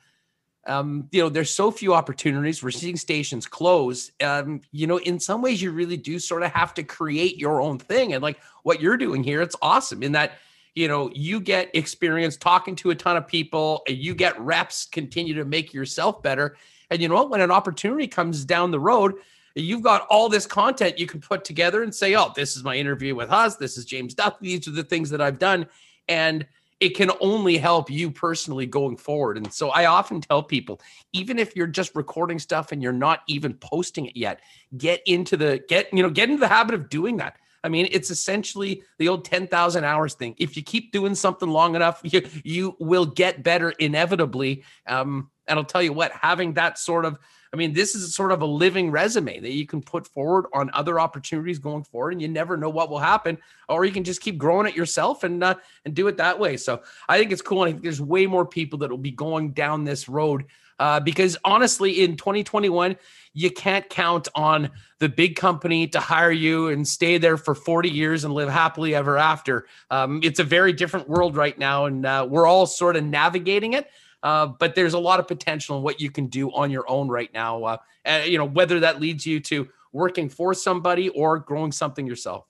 um, 0.67 1.07
you 1.11 1.21
know, 1.21 1.29
there's 1.29 1.49
so 1.49 1.71
few 1.71 1.93
opportunities. 1.93 2.63
We're 2.63 2.71
seeing 2.71 2.95
stations 2.95 3.47
close. 3.47 4.11
Um, 4.21 4.61
you 4.71 4.85
know, 4.85 4.97
in 4.99 5.19
some 5.19 5.41
ways, 5.41 5.61
you 5.61 5.71
really 5.71 5.97
do 5.97 6.19
sort 6.19 6.43
of 6.43 6.51
have 6.51 6.73
to 6.75 6.83
create 6.83 7.37
your 7.37 7.61
own 7.61 7.79
thing. 7.79 8.13
And 8.13 8.21
like 8.21 8.39
what 8.63 8.79
you're 8.79 8.97
doing 8.97 9.23
here, 9.23 9.41
it's 9.41 9.55
awesome 9.61 10.03
in 10.03 10.11
that, 10.11 10.33
you 10.75 10.87
know, 10.87 11.09
you 11.13 11.39
get 11.39 11.69
experience 11.73 12.37
talking 12.37 12.75
to 12.77 12.91
a 12.91 12.95
ton 12.95 13.17
of 13.17 13.27
people, 13.27 13.81
you 13.87 14.13
get 14.13 14.39
reps, 14.39 14.85
continue 14.85 15.33
to 15.33 15.45
make 15.45 15.73
yourself 15.73 16.21
better. 16.21 16.55
And 16.91 17.01
you 17.01 17.07
know 17.07 17.15
what? 17.15 17.31
When 17.31 17.41
an 17.41 17.51
opportunity 17.51 18.07
comes 18.07 18.45
down 18.45 18.69
the 18.69 18.79
road, 18.79 19.15
you've 19.55 19.81
got 19.81 20.05
all 20.09 20.29
this 20.29 20.45
content 20.45 20.99
you 20.99 21.07
can 21.07 21.19
put 21.19 21.43
together 21.43 21.83
and 21.83 21.93
say, 21.93 22.15
oh, 22.15 22.31
this 22.35 22.55
is 22.55 22.63
my 22.63 22.75
interview 22.75 23.15
with 23.15 23.31
us. 23.31 23.55
This 23.55 23.77
is 23.77 23.85
James 23.85 24.13
Duff. 24.13 24.39
These 24.39 24.67
are 24.67 24.71
the 24.71 24.83
things 24.83 25.09
that 25.09 25.21
I've 25.21 25.39
done. 25.39 25.67
And 26.07 26.45
it 26.81 26.97
can 26.97 27.11
only 27.21 27.57
help 27.57 27.91
you 27.91 28.09
personally 28.09 28.65
going 28.65 28.97
forward. 28.97 29.37
And 29.37 29.53
so 29.53 29.69
I 29.69 29.85
often 29.85 30.19
tell 30.19 30.41
people, 30.41 30.81
even 31.13 31.37
if 31.37 31.55
you're 31.55 31.67
just 31.67 31.95
recording 31.95 32.39
stuff 32.39 32.71
and 32.71 32.81
you're 32.81 32.91
not 32.91 33.21
even 33.27 33.53
posting 33.53 34.07
it 34.07 34.17
yet, 34.17 34.41
get 34.75 35.01
into 35.05 35.37
the 35.37 35.63
get, 35.69 35.93
you 35.93 36.01
know, 36.01 36.09
get 36.09 36.29
into 36.29 36.39
the 36.39 36.47
habit 36.47 36.73
of 36.73 36.89
doing 36.89 37.17
that. 37.17 37.37
I 37.63 37.69
mean, 37.69 37.87
it's 37.91 38.09
essentially 38.09 38.81
the 38.97 39.07
old 39.07 39.23
10,000 39.23 39.83
hours 39.83 40.15
thing. 40.15 40.33
If 40.39 40.57
you 40.57 40.63
keep 40.63 40.91
doing 40.91 41.13
something 41.13 41.47
long 41.47 41.75
enough, 41.75 42.01
you, 42.03 42.27
you 42.43 42.75
will 42.79 43.05
get 43.05 43.43
better 43.43 43.69
inevitably. 43.69 44.63
Um, 44.87 45.29
and 45.47 45.59
I'll 45.59 45.65
tell 45.65 45.83
you 45.83 45.93
what, 45.93 46.11
having 46.11 46.53
that 46.53 46.79
sort 46.79 47.05
of, 47.05 47.19
I 47.53 47.57
mean, 47.57 47.73
this 47.73 47.95
is 47.95 48.15
sort 48.15 48.31
of 48.31 48.41
a 48.41 48.45
living 48.45 48.91
resume 48.91 49.39
that 49.39 49.51
you 49.51 49.65
can 49.65 49.81
put 49.81 50.07
forward 50.07 50.45
on 50.53 50.69
other 50.73 50.99
opportunities 50.99 51.59
going 51.59 51.83
forward, 51.83 52.13
and 52.13 52.21
you 52.21 52.29
never 52.29 52.55
know 52.55 52.69
what 52.69 52.89
will 52.89 52.99
happen. 52.99 53.37
Or 53.67 53.83
you 53.83 53.91
can 53.91 54.03
just 54.03 54.21
keep 54.21 54.37
growing 54.37 54.67
it 54.67 54.75
yourself 54.75 55.23
and 55.23 55.43
uh, 55.43 55.55
and 55.85 55.93
do 55.93 56.07
it 56.07 56.17
that 56.17 56.39
way. 56.39 56.55
So 56.57 56.81
I 57.09 57.17
think 57.17 57.31
it's 57.31 57.41
cool. 57.41 57.63
And 57.63 57.69
I 57.69 57.71
think 57.73 57.83
there's 57.83 58.01
way 58.01 58.25
more 58.25 58.45
people 58.45 58.79
that 58.79 58.89
will 58.89 58.97
be 58.97 59.11
going 59.11 59.51
down 59.51 59.83
this 59.83 60.07
road 60.07 60.45
uh, 60.81 60.99
because 60.99 61.37
honestly, 61.45 62.03
in 62.03 62.17
2021, 62.17 62.97
you 63.33 63.51
can't 63.51 63.87
count 63.87 64.27
on 64.33 64.71
the 64.97 65.07
big 65.07 65.35
company 65.35 65.87
to 65.87 65.99
hire 65.99 66.31
you 66.31 66.69
and 66.69 66.87
stay 66.87 67.19
there 67.19 67.37
for 67.37 67.53
40 67.53 67.87
years 67.87 68.23
and 68.23 68.33
live 68.33 68.49
happily 68.49 68.95
ever 68.95 69.15
after. 69.15 69.67
Um, 69.91 70.21
it's 70.23 70.39
a 70.39 70.43
very 70.43 70.73
different 70.73 71.07
world 71.07 71.35
right 71.35 71.55
now, 71.55 71.85
and 71.85 72.03
uh, 72.03 72.25
we're 72.27 72.47
all 72.47 72.65
sort 72.65 72.95
of 72.95 73.03
navigating 73.03 73.73
it. 73.73 73.91
Uh, 74.23 74.47
but 74.47 74.75
there's 74.75 74.93
a 74.93 74.99
lot 74.99 75.19
of 75.19 75.27
potential 75.27 75.77
in 75.77 75.83
what 75.83 75.99
you 75.99 76.11
can 76.11 76.27
do 76.27 76.51
on 76.51 76.69
your 76.69 76.89
own 76.89 77.07
right 77.07 77.33
now. 77.33 77.63
Uh, 77.63 77.77
uh, 78.05 78.21
you 78.25 78.37
know, 78.37 78.45
whether 78.45 78.79
that 78.79 79.01
leads 79.01 79.25
you 79.25 79.39
to 79.39 79.67
working 79.93 80.29
for 80.29 80.53
somebody 80.53 81.09
or 81.09 81.39
growing 81.39 81.71
something 81.71 82.05
yourself. 82.05 82.45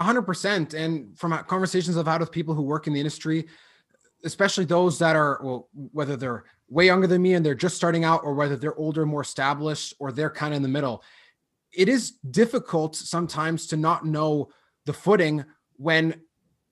100% 0.00 0.72
and 0.74 1.18
from 1.18 1.32
conversations 1.44 1.98
i've 1.98 2.06
had 2.06 2.20
with 2.20 2.30
people 2.30 2.54
who 2.54 2.62
work 2.62 2.86
in 2.86 2.92
the 2.94 2.98
industry 2.98 3.46
especially 4.24 4.64
those 4.64 4.98
that 4.98 5.14
are 5.14 5.40
well 5.42 5.68
whether 5.92 6.16
they're 6.16 6.44
way 6.68 6.86
younger 6.86 7.06
than 7.06 7.20
me 7.20 7.34
and 7.34 7.44
they're 7.44 7.54
just 7.54 7.76
starting 7.76 8.02
out 8.02 8.22
or 8.24 8.34
whether 8.34 8.56
they're 8.56 8.76
older 8.76 9.04
more 9.04 9.20
established 9.20 9.92
or 9.98 10.10
they're 10.10 10.30
kind 10.30 10.54
of 10.54 10.56
in 10.56 10.62
the 10.62 10.68
middle 10.68 11.02
it 11.72 11.88
is 11.88 12.12
difficult 12.30 12.96
sometimes 12.96 13.66
to 13.66 13.76
not 13.76 14.06
know 14.06 14.48
the 14.86 14.92
footing 14.92 15.44
when 15.76 16.18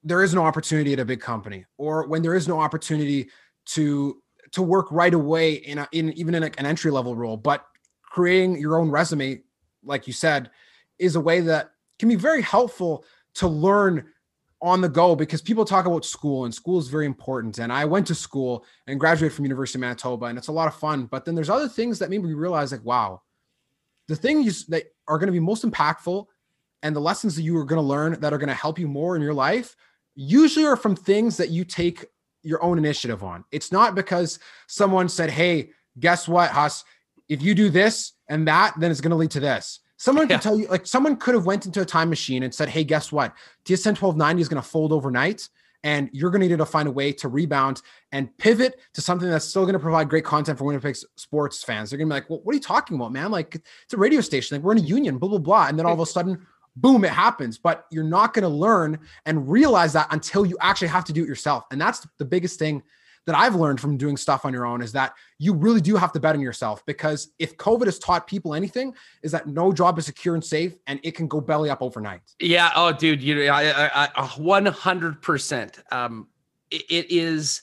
there 0.03 0.23
is 0.23 0.35
no 0.35 0.45
opportunity 0.45 0.93
at 0.93 0.99
a 0.99 1.05
big 1.05 1.21
company 1.21 1.67
or 1.77 2.07
when 2.07 2.23
there 2.23 2.35
is 2.35 2.49
no 2.49 2.59
opportunity 2.59 3.29
to 3.69 4.23
to 4.53 4.63
work 4.63 4.91
right 4.91 5.15
away 5.15 5.55
in, 5.55 5.79
a, 5.79 5.89
in 5.93 6.13
even 6.15 6.35
in 6.35 6.43
an 6.43 6.67
entry 6.67 6.91
level 6.91 7.15
role 7.15 7.37
but 7.37 7.67
creating 8.03 8.59
your 8.59 8.79
own 8.79 8.91
resume 8.91 9.41
like 9.85 10.07
you 10.07 10.13
said 10.13 10.51
is 10.99 11.17
a 11.17 11.21
way 11.21 11.41
that 11.41 11.71
can 11.99 12.09
be 12.09 12.15
very 12.15 12.43
helpful 12.43 13.05
to 13.35 13.47
learn 13.47 14.07
on 14.61 14.81
the 14.81 14.89
go 14.89 15.15
because 15.15 15.41
people 15.41 15.65
talk 15.65 15.87
about 15.87 16.05
school 16.05 16.45
and 16.45 16.55
school 16.55 16.79
is 16.79 16.89
very 16.89 17.07
important 17.07 17.59
and 17.59 17.73
i 17.73 17.85
went 17.85 18.07
to 18.07 18.15
school 18.15 18.65
and 18.87 18.99
graduated 18.99 19.35
from 19.35 19.45
university 19.45 19.79
of 19.79 19.81
manitoba 19.81 20.27
and 20.27 20.39
it's 20.39 20.49
a 20.49 20.53
lot 20.53 20.67
of 20.67 20.75
fun 20.75 21.07
but 21.07 21.25
then 21.25 21.35
there's 21.35 21.51
other 21.51 21.69
things 21.69 21.99
that 21.99 22.11
maybe 22.11 22.25
we 22.25 22.35
realize 22.35 22.73
like 22.73 22.85
wow 22.85 23.21
the 24.09 24.17
things 24.17 24.67
that 24.67 24.85
are 25.07 25.19
going 25.19 25.29
to 25.29 25.33
be 25.33 25.39
most 25.39 25.65
impactful 25.65 26.27
and 26.83 26.97
the 26.97 27.01
lessons 27.01 27.37
that 27.37 27.43
you 27.43 27.57
are 27.57 27.65
going 27.65 27.81
to 27.81 27.87
learn 27.87 28.19
that 28.21 28.33
are 28.33 28.39
going 28.39 28.49
to 28.49 28.55
help 28.55 28.79
you 28.79 28.89
more 28.89 29.15
in 29.15 29.23
your 29.23 29.35
life 29.35 29.77
usually 30.15 30.67
are 30.67 30.77
from 30.77 30.97
things 30.97 31.37
that 31.37 31.51
you 31.51 31.65
take 31.65 32.07
your 32.43 32.63
own 32.63 32.79
initiative 32.79 33.23
on 33.25 33.45
it's 33.51 33.73
not 33.73 33.95
because 33.95 34.39
someone 34.67 35.09
said 35.09 35.31
hey 35.31 35.71
guess 35.99 36.29
what 36.29 36.51
Huss 36.51 36.85
if 37.29 37.43
you 37.43 37.55
do 37.55 37.69
this 37.69 38.13
and 38.29 38.47
that 38.49 38.75
then 38.79 38.91
it's 38.91 39.01
going 39.01 39.11
to 39.11 39.17
lead 39.17 39.31
to 39.33 39.41
this 39.41 39.81
Someone 40.01 40.29
Yeah. 40.29 40.37
could 40.37 40.43
tell 40.43 40.57
you, 40.57 40.69
like, 40.69 40.87
someone 40.87 41.17
could 41.17 41.35
have 41.35 41.45
went 41.45 41.67
into 41.67 41.81
a 41.81 41.85
time 41.85 42.09
machine 42.09 42.45
and 42.45 42.55
said, 42.55 42.69
"Hey, 42.69 42.85
guess 42.85 43.11
what? 43.11 43.35
TSN 43.65 43.97
1290 43.97 44.41
is 44.41 44.49
going 44.49 44.63
to 44.63 44.69
fold 44.69 44.93
overnight, 44.93 45.49
and 45.83 46.09
you're 46.13 46.31
going 46.31 46.41
to 46.43 46.47
need 46.49 46.59
to 46.59 46.65
find 46.65 46.87
a 46.87 46.93
way 46.93 47.13
to 47.15 47.27
rebound 47.27 47.83
and 48.13 48.29
pivot 48.39 48.79
to 48.95 49.01
something 49.01 49.29
that's 49.29 49.45
still 49.45 49.63
going 49.65 49.73
to 49.73 49.81
provide 49.81 50.09
great 50.09 50.25
content 50.25 50.57
for 50.57 50.67
Winnipeg 50.67 50.97
sports 51.17 51.65
fans." 51.65 51.91
They're 51.91 51.97
going 51.99 52.09
to 52.09 52.15
be 52.15 52.21
like, 52.21 52.31
well, 52.31 52.39
"What 52.45 52.53
are 52.53 52.55
you 52.55 52.61
talking 52.61 52.95
about, 52.97 53.11
man? 53.11 53.33
Like, 53.33 53.57
it's 53.57 53.93
a 53.93 53.97
radio 53.97 54.21
station. 54.21 54.57
Like, 54.57 54.63
we're 54.63 54.71
in 54.77 54.79
a 54.79 54.83
union, 54.83 55.19
blah 55.19 55.31
blah 55.31 55.39
blah." 55.41 55.67
And 55.67 55.77
then 55.77 55.85
all 55.85 55.95
of 55.95 55.99
a 55.99 56.07
sudden, 56.07 56.47
boom, 56.81 57.05
it 57.05 57.11
happens. 57.11 57.59
But 57.59 57.87
you're 57.91 58.05
not 58.05 58.35
going 58.35 58.43
to 58.43 58.49
learn 58.49 58.99
and 59.27 59.49
realize 59.49 59.93
that 59.95 60.09
until 60.11 60.47
you 60.47 60.57
actually 60.61 60.89
have 60.89 61.05
to 61.05 61.13
do 61.13 61.23
it 61.23 61.29
yourself. 61.29 61.65
And 61.71 61.81
that's 61.81 62.07
the 62.19 62.25
biggest 62.25 62.59
thing 62.59 62.83
that 63.29 63.37
I've 63.37 63.55
learned 63.55 63.79
from 63.79 63.99
doing 63.99 64.17
stuff 64.17 64.47
on 64.47 64.55
your 64.55 64.65
own 64.65 64.81
is 64.81 64.91
that 64.93 65.13
you 65.39 65.53
really 65.53 65.83
do 65.83 65.97
have 65.97 66.13
to 66.13 66.21
bet 66.21 66.35
on 66.35 66.41
yourself 66.41 66.85
because 66.87 67.29
if 67.39 67.59
COVID 67.59 67.85
has 67.85 67.99
taught 67.99 68.27
people 68.27 68.55
anything, 68.55 68.95
is 69.23 69.33
that 69.33 69.47
no 69.47 69.71
job 69.71 69.99
is 69.99 70.07
secure 70.07 70.35
and 70.35 70.43
safe 70.43 70.79
and 70.87 70.99
it 71.03 71.15
can 71.15 71.29
go 71.29 71.39
belly 71.39 71.69
up 71.69 71.83
overnight. 71.83 72.23
Yeah. 72.41 72.71
Oh, 72.75 72.91
dude, 72.91 73.23
you 73.23 73.49
I, 73.49 74.07
I, 74.07 74.09
100%. 74.17 75.93
Um, 75.93 76.29
it, 76.71 76.85
it 76.89 77.11
is 77.11 77.63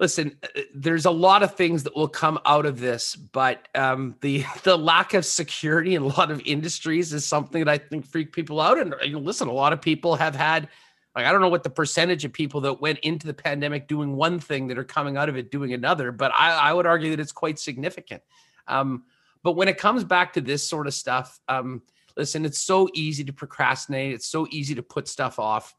listen 0.00 0.36
uh, 0.42 0.60
there's 0.74 1.06
a 1.06 1.10
lot 1.10 1.42
of 1.42 1.54
things 1.54 1.82
that 1.84 1.94
will 1.96 2.08
come 2.08 2.38
out 2.44 2.66
of 2.66 2.80
this 2.80 3.16
but 3.16 3.68
um, 3.74 4.14
the 4.20 4.44
the 4.62 4.76
lack 4.76 5.14
of 5.14 5.24
security 5.24 5.94
in 5.94 6.02
a 6.02 6.06
lot 6.06 6.30
of 6.30 6.40
industries 6.44 7.12
is 7.12 7.24
something 7.24 7.64
that 7.64 7.70
i 7.70 7.78
think 7.78 8.06
freak 8.06 8.32
people 8.32 8.60
out. 8.60 8.78
And 8.78 8.94
you 9.02 9.12
know, 9.12 9.18
listen 9.18 9.48
a 9.48 9.52
lot 9.52 9.72
of 9.72 9.80
people 9.80 10.16
have 10.16 10.34
had 10.34 10.68
like 11.14 11.26
i 11.26 11.32
don't 11.32 11.40
know 11.40 11.48
what 11.48 11.62
the 11.62 11.70
percentage 11.70 12.24
of 12.24 12.32
people 12.32 12.60
that 12.62 12.80
went 12.80 12.98
into 13.00 13.26
the 13.26 13.34
pandemic 13.34 13.88
doing 13.88 14.14
one 14.14 14.38
thing 14.38 14.68
that 14.68 14.78
are 14.78 14.84
coming 14.84 15.16
out 15.16 15.28
of 15.28 15.36
it 15.36 15.50
doing 15.50 15.72
another 15.72 16.12
but 16.12 16.32
i, 16.34 16.52
I 16.52 16.72
would 16.72 16.86
argue 16.86 17.10
that 17.10 17.20
it's 17.20 17.32
quite 17.32 17.58
significant. 17.58 18.22
Um, 18.66 19.04
but 19.42 19.52
when 19.52 19.68
it 19.68 19.78
comes 19.78 20.04
back 20.04 20.34
to 20.34 20.40
this 20.40 20.68
sort 20.68 20.86
of 20.86 20.94
stuff 20.94 21.40
um, 21.48 21.82
listen 22.16 22.44
it's 22.44 22.58
so 22.58 22.88
easy 22.94 23.24
to 23.24 23.32
procrastinate. 23.32 24.12
It's 24.12 24.28
so 24.28 24.46
easy 24.50 24.74
to 24.74 24.82
put 24.82 25.08
stuff 25.08 25.38
off. 25.38 25.74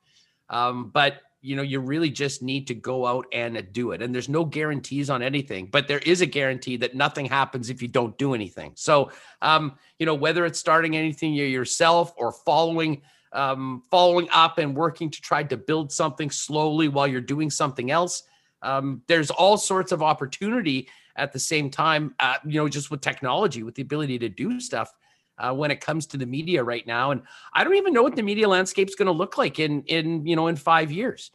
Um, 0.49 0.89
but 0.89 1.21
you 1.41 1.55
know 1.55 1.61
you 1.61 1.79
really 1.79 2.09
just 2.09 2.41
need 2.41 2.67
to 2.67 2.73
go 2.73 3.05
out 3.05 3.25
and 3.31 3.65
do 3.71 3.91
it. 3.91 4.01
And 4.01 4.13
there's 4.13 4.29
no 4.29 4.45
guarantees 4.45 5.09
on 5.09 5.21
anything 5.21 5.67
but 5.67 5.87
there 5.87 5.99
is 5.99 6.21
a 6.21 6.25
guarantee 6.25 6.77
that 6.77 6.95
nothing 6.95 7.25
happens 7.25 7.69
if 7.69 7.81
you 7.81 7.87
don't 7.87 8.17
do 8.17 8.33
anything. 8.33 8.71
So 8.75 9.11
um 9.41 9.77
you 9.97 10.05
know 10.05 10.15
whether 10.15 10.45
it's 10.45 10.59
starting 10.59 10.95
anything 10.95 11.33
yourself 11.33 12.13
or 12.17 12.31
following 12.31 13.01
um 13.31 13.83
following 13.91 14.27
up 14.31 14.57
and 14.57 14.75
working 14.75 15.09
to 15.09 15.21
try 15.21 15.43
to 15.43 15.57
build 15.57 15.91
something 15.91 16.31
slowly 16.31 16.87
while 16.87 17.07
you're 17.07 17.21
doing 17.21 17.49
something 17.49 17.91
else 17.91 18.23
um 18.63 19.01
there's 19.07 19.29
all 19.29 19.55
sorts 19.55 19.91
of 19.91 20.01
opportunity 20.01 20.87
at 21.15 21.31
the 21.31 21.39
same 21.39 21.69
time 21.69 22.15
uh, 22.19 22.35
you 22.45 22.59
know 22.59 22.67
just 22.67 22.89
with 22.89 23.01
technology 23.01 23.61
with 23.61 23.75
the 23.75 23.81
ability 23.81 24.17
to 24.17 24.29
do 24.29 24.59
stuff 24.59 24.93
uh, 25.39 25.53
when 25.53 25.71
it 25.71 25.81
comes 25.81 26.05
to 26.07 26.17
the 26.17 26.25
media 26.25 26.63
right 26.63 26.85
now. 26.85 27.11
And 27.11 27.21
I 27.53 27.63
don't 27.63 27.75
even 27.75 27.93
know 27.93 28.03
what 28.03 28.15
the 28.15 28.23
media 28.23 28.47
landscape 28.47 28.89
is 28.89 28.95
going 28.95 29.07
to 29.07 29.11
look 29.11 29.37
like 29.37 29.59
in 29.59 29.83
in 29.83 30.25
you 30.25 30.35
know 30.35 30.47
in 30.47 30.55
five 30.55 30.91
years. 30.91 31.31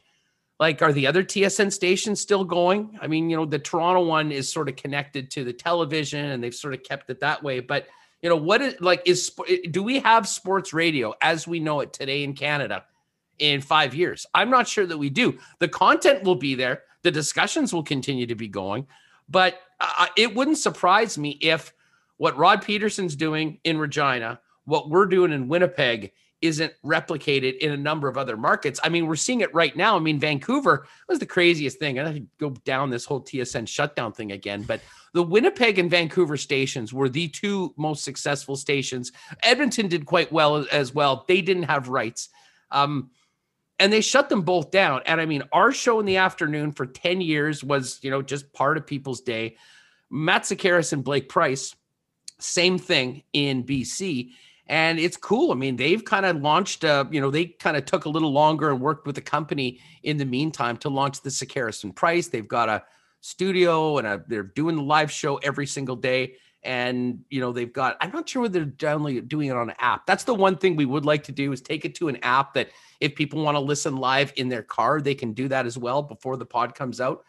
Like, 0.57 0.81
are 0.81 0.93
the 0.93 1.07
other 1.07 1.23
TSN 1.23 1.71
stations 1.71 2.21
still 2.21 2.45
going? 2.45 2.97
I 3.01 3.07
mean, 3.07 3.29
you 3.29 3.35
know, 3.35 3.45
the 3.45 3.59
Toronto 3.59 4.05
one 4.05 4.31
is 4.31 4.49
sort 4.49 4.69
of 4.69 4.77
connected 4.77 5.29
to 5.31 5.43
the 5.43 5.51
television, 5.51 6.31
and 6.31 6.41
they've 6.41 6.55
sort 6.55 6.73
of 6.73 6.83
kept 6.83 7.09
it 7.09 7.19
that 7.19 7.43
way. 7.43 7.59
But 7.59 7.87
you 8.21 8.29
know, 8.29 8.37
what 8.37 8.61
is 8.61 8.75
like 8.79 9.01
is 9.05 9.31
do 9.71 9.83
we 9.83 9.99
have 9.99 10.27
sports 10.27 10.73
radio 10.73 11.13
as 11.21 11.47
we 11.47 11.59
know 11.59 11.81
it 11.81 11.93
today 11.93 12.23
in 12.23 12.33
Canada 12.33 12.85
in 13.39 13.61
five 13.61 13.93
years? 13.93 14.25
I'm 14.33 14.49
not 14.49 14.67
sure 14.67 14.85
that 14.85 14.97
we 14.97 15.09
do. 15.09 15.37
The 15.59 15.67
content 15.67 16.23
will 16.23 16.35
be 16.35 16.55
there. 16.55 16.83
The 17.03 17.11
discussions 17.11 17.73
will 17.73 17.83
continue 17.83 18.25
to 18.25 18.35
be 18.35 18.47
going, 18.47 18.87
but 19.29 19.59
uh, 19.79 20.07
it 20.17 20.33
wouldn't 20.33 20.57
surprise 20.57 21.17
me 21.17 21.37
if 21.41 21.73
what 22.17 22.37
Rod 22.37 22.63
Peterson's 22.63 23.15
doing 23.15 23.59
in 23.63 23.77
Regina, 23.77 24.39
what 24.65 24.89
we're 24.89 25.05
doing 25.05 25.31
in 25.31 25.47
Winnipeg 25.47 26.11
isn't 26.41 26.73
replicated 26.85 27.57
in 27.57 27.71
a 27.71 27.77
number 27.77 28.07
of 28.07 28.17
other 28.17 28.37
markets. 28.37 28.79
I 28.83 28.89
mean, 28.89 29.07
we're 29.07 29.15
seeing 29.15 29.41
it 29.41 29.53
right 29.53 29.75
now. 29.75 29.95
I 29.95 29.99
mean, 29.99 30.19
Vancouver 30.19 30.87
was 31.07 31.19
the 31.19 31.25
craziest 31.25 31.79
thing. 31.79 31.99
I 31.99 32.13
could 32.13 32.27
go 32.37 32.49
down 32.65 32.89
this 32.89 33.05
whole 33.05 33.21
TSN 33.21 33.67
shutdown 33.67 34.11
thing 34.11 34.31
again, 34.31 34.63
but 34.63 34.81
the 35.13 35.23
Winnipeg 35.23 35.79
and 35.79 35.89
Vancouver 35.89 36.37
stations 36.37 36.93
were 36.93 37.09
the 37.09 37.29
two 37.29 37.73
most 37.77 38.03
successful 38.03 38.55
stations. 38.55 39.11
Edmonton 39.43 39.87
did 39.87 40.05
quite 40.05 40.31
well 40.31 40.65
as 40.71 40.93
well. 40.93 41.25
They 41.27 41.41
didn't 41.41 41.63
have 41.63 41.87
rights. 41.87 42.29
Um, 42.69 43.11
and 43.79 43.91
they 43.91 44.01
shut 44.01 44.29
them 44.29 44.41
both 44.41 44.71
down. 44.71 45.01
And 45.05 45.19
I 45.19 45.25
mean, 45.25 45.43
our 45.51 45.71
show 45.71 45.99
in 45.99 46.05
the 46.05 46.17
afternoon 46.17 46.71
for 46.71 46.85
10 46.85 47.21
years 47.21 47.63
was, 47.63 47.99
you 48.01 48.09
know, 48.11 48.21
just 48.21 48.51
part 48.53 48.77
of 48.77 48.85
people's 48.85 49.21
day. 49.21 49.57
Matt 50.09 50.43
Sekeres 50.43 50.93
and 50.93 51.03
Blake 51.03 51.29
Price 51.29 51.75
same 52.39 52.77
thing 52.77 53.23
in 53.33 53.63
BC. 53.63 54.31
And 54.67 54.99
it's 54.99 55.17
cool. 55.17 55.51
I 55.51 55.55
mean, 55.55 55.75
they've 55.75 56.03
kind 56.03 56.25
of 56.25 56.37
launched, 56.37 56.83
uh, 56.83 57.05
you 57.11 57.21
know, 57.21 57.29
they 57.29 57.45
kind 57.45 57.77
of 57.77 57.85
took 57.85 58.05
a 58.05 58.09
little 58.09 58.31
longer 58.31 58.71
and 58.71 58.81
worked 58.81 59.05
with 59.05 59.15
the 59.15 59.21
company 59.21 59.79
in 60.03 60.17
the 60.17 60.25
meantime 60.25 60.77
to 60.77 60.89
launch 60.89 61.21
the 61.21 61.79
and 61.83 61.95
Price. 61.95 62.27
They've 62.27 62.47
got 62.47 62.69
a 62.69 62.83
studio 63.21 63.99
and 63.99 64.07
a, 64.07 64.23
they're 64.27 64.43
doing 64.43 64.75
the 64.75 64.81
live 64.81 65.11
show 65.11 65.37
every 65.37 65.67
single 65.67 65.95
day. 65.95 66.35
And, 66.63 67.19
you 67.29 67.41
know, 67.41 67.51
they've 67.51 67.71
got, 67.71 67.95
I'm 68.01 68.11
not 68.11 68.27
sure 68.27 68.41
whether 68.41 68.53
they're 68.53 68.65
generally 68.65 69.21
doing 69.21 69.49
it 69.49 69.55
on 69.55 69.69
an 69.69 69.75
app. 69.77 70.07
That's 70.07 70.23
the 70.23 70.33
one 70.33 70.57
thing 70.57 70.75
we 70.75 70.85
would 70.85 71.05
like 71.05 71.23
to 71.25 71.31
do 71.31 71.51
is 71.51 71.61
take 71.61 71.85
it 71.85 71.93
to 71.95 72.07
an 72.07 72.17
app 72.23 72.55
that 72.55 72.69
if 72.99 73.13
people 73.13 73.43
want 73.43 73.53
to 73.53 73.59
listen 73.59 73.97
live 73.97 74.33
in 74.35 74.49
their 74.49 74.63
car, 74.63 74.99
they 74.99 75.13
can 75.13 75.33
do 75.33 75.47
that 75.49 75.67
as 75.67 75.77
well 75.77 76.01
before 76.01 76.37
the 76.37 76.45
pod 76.45 76.73
comes 76.73 76.99
out. 76.99 77.23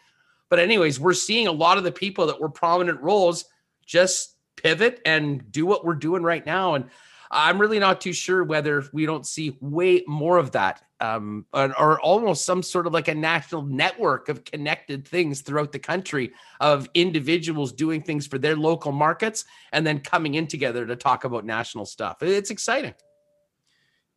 But, 0.48 0.58
anyways, 0.58 0.98
we're 0.98 1.12
seeing 1.12 1.48
a 1.48 1.52
lot 1.52 1.76
of 1.76 1.84
the 1.84 1.92
people 1.92 2.26
that 2.28 2.40
were 2.40 2.48
prominent 2.48 3.02
roles 3.02 3.44
just 3.84 4.35
pivot 4.56 5.00
and 5.04 5.50
do 5.52 5.66
what 5.66 5.84
we're 5.84 5.94
doing 5.94 6.22
right 6.22 6.44
now. 6.44 6.74
And 6.74 6.86
I'm 7.30 7.60
really 7.60 7.78
not 7.78 8.00
too 8.00 8.12
sure 8.12 8.44
whether 8.44 8.84
we 8.92 9.06
don't 9.06 9.26
see 9.26 9.56
way 9.60 10.04
more 10.06 10.38
of 10.38 10.52
that, 10.52 10.82
um, 11.00 11.44
or, 11.52 11.78
or, 11.78 12.00
almost 12.00 12.44
some 12.44 12.62
sort 12.62 12.86
of 12.86 12.92
like 12.92 13.08
a 13.08 13.14
national 13.14 13.62
network 13.62 14.28
of 14.28 14.44
connected 14.44 15.06
things 15.06 15.40
throughout 15.40 15.72
the 15.72 15.78
country 15.78 16.32
of 16.60 16.88
individuals 16.94 17.72
doing 17.72 18.02
things 18.02 18.26
for 18.26 18.38
their 18.38 18.56
local 18.56 18.92
markets 18.92 19.44
and 19.72 19.86
then 19.86 19.98
coming 19.98 20.34
in 20.34 20.46
together 20.46 20.86
to 20.86 20.96
talk 20.96 21.24
about 21.24 21.44
national 21.44 21.84
stuff. 21.84 22.22
It's 22.22 22.50
exciting. 22.50 22.94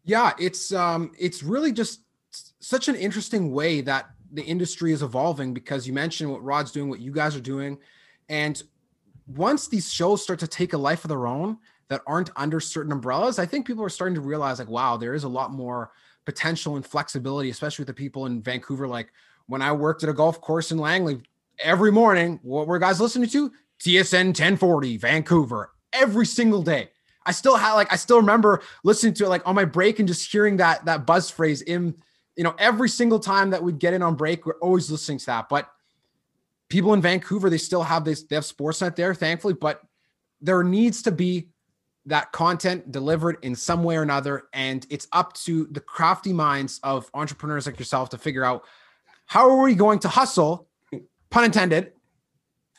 Yeah, 0.05 0.31
it's 0.39 0.71
um, 0.71 1.11
it's 1.19 1.43
really 1.43 1.71
just 1.71 2.01
such 2.59 2.87
an 2.87 2.95
interesting 2.95 3.51
way 3.51 3.81
that 3.81 4.09
the 4.31 4.43
industry 4.43 4.93
is 4.93 5.01
evolving 5.01 5.53
because 5.53 5.87
you 5.87 5.93
mentioned 5.93 6.31
what 6.31 6.43
Rod's 6.43 6.71
doing, 6.71 6.89
what 6.89 6.99
you 6.99 7.11
guys 7.11 7.35
are 7.35 7.41
doing, 7.41 7.77
and 8.29 8.61
once 9.36 9.67
these 9.67 9.91
shows 9.91 10.23
start 10.23 10.39
to 10.39 10.47
take 10.47 10.73
a 10.73 10.77
life 10.77 11.03
of 11.03 11.09
their 11.09 11.27
own 11.27 11.57
that 11.89 12.01
aren't 12.07 12.30
under 12.36 12.59
certain 12.59 12.91
umbrellas, 12.91 13.39
I 13.39 13.45
think 13.45 13.67
people 13.67 13.84
are 13.84 13.89
starting 13.89 14.15
to 14.15 14.21
realize 14.21 14.59
like, 14.59 14.69
wow, 14.69 14.97
there 14.97 15.13
is 15.13 15.23
a 15.23 15.30
lot 15.30 15.51
more 15.51 15.91
potential 16.25 16.75
and 16.75 16.86
flexibility, 16.86 17.49
especially 17.49 17.84
with 17.84 17.88
the 17.88 17.93
people 17.93 18.25
in 18.25 18.41
Vancouver. 18.41 18.88
Like 18.88 19.11
when 19.47 19.61
I 19.61 19.71
worked 19.71 20.03
at 20.03 20.09
a 20.09 20.13
golf 20.13 20.41
course 20.41 20.71
in 20.71 20.77
Langley, 20.77 21.21
every 21.59 21.91
morning, 21.91 22.39
what 22.43 22.67
were 22.67 22.80
guys 22.80 23.01
listening 23.01 23.30
to? 23.30 23.51
TSN 23.80 24.27
1040 24.27 24.97
Vancouver 24.97 25.71
every 25.93 26.25
single 26.25 26.61
day. 26.61 26.89
I 27.25 27.32
still 27.32 27.55
had 27.55 27.73
like 27.73 27.91
I 27.91 27.95
still 27.95 28.17
remember 28.17 28.61
listening 28.84 29.13
to 29.15 29.25
it 29.25 29.30
like 29.30 29.47
on 29.47 29.55
my 29.55 29.65
break 29.65 29.99
and 29.99 30.07
just 30.07 30.32
hearing 30.32 30.57
that 30.57 30.86
that 30.86 31.05
buzz 31.05 31.30
phrase 31.30 31.61
in 31.61 31.95
you 32.36 32.43
know 32.43 32.55
every 32.57 32.89
single 32.89 33.19
time 33.19 33.51
that 33.51 33.61
we'd 33.61 33.80
get 33.80 33.93
in 33.93 34.01
on 34.01 34.15
break, 34.15 34.45
we're 34.45 34.59
always 34.59 34.89
listening 34.89 35.19
to 35.19 35.25
that. 35.27 35.49
But 35.49 35.69
people 36.70 36.93
in 36.93 37.01
Vancouver, 37.01 37.49
they 37.49 37.57
still 37.57 37.84
have 37.84 38.05
this, 38.05 38.24
they 38.24 38.36
have 38.36 38.45
Sportsnet 38.45 38.95
there, 38.95 39.13
thankfully, 39.13 39.53
but 39.53 39.82
there 40.39 40.63
needs 40.63 41.01
to 41.03 41.11
be 41.11 41.49
that 42.05 42.32
content 42.32 42.91
delivered 42.91 43.38
in 43.41 43.55
some 43.55 43.84
way 43.84 43.97
or 43.97 44.03
another. 44.03 44.43
And 44.53 44.86
it's 44.89 45.07
up 45.11 45.34
to 45.34 45.67
the 45.72 45.80
crafty 45.80 46.32
minds 46.32 46.80
of 46.84 47.09
entrepreneurs 47.13 47.65
like 47.65 47.78
yourself 47.78 48.09
to 48.09 48.17
figure 48.17 48.45
out 48.45 48.63
how 49.26 49.49
are 49.49 49.61
we 49.61 49.76
going 49.76 49.99
to 49.99 50.07
hustle, 50.07 50.67
pun 51.30 51.43
intended, 51.43 51.91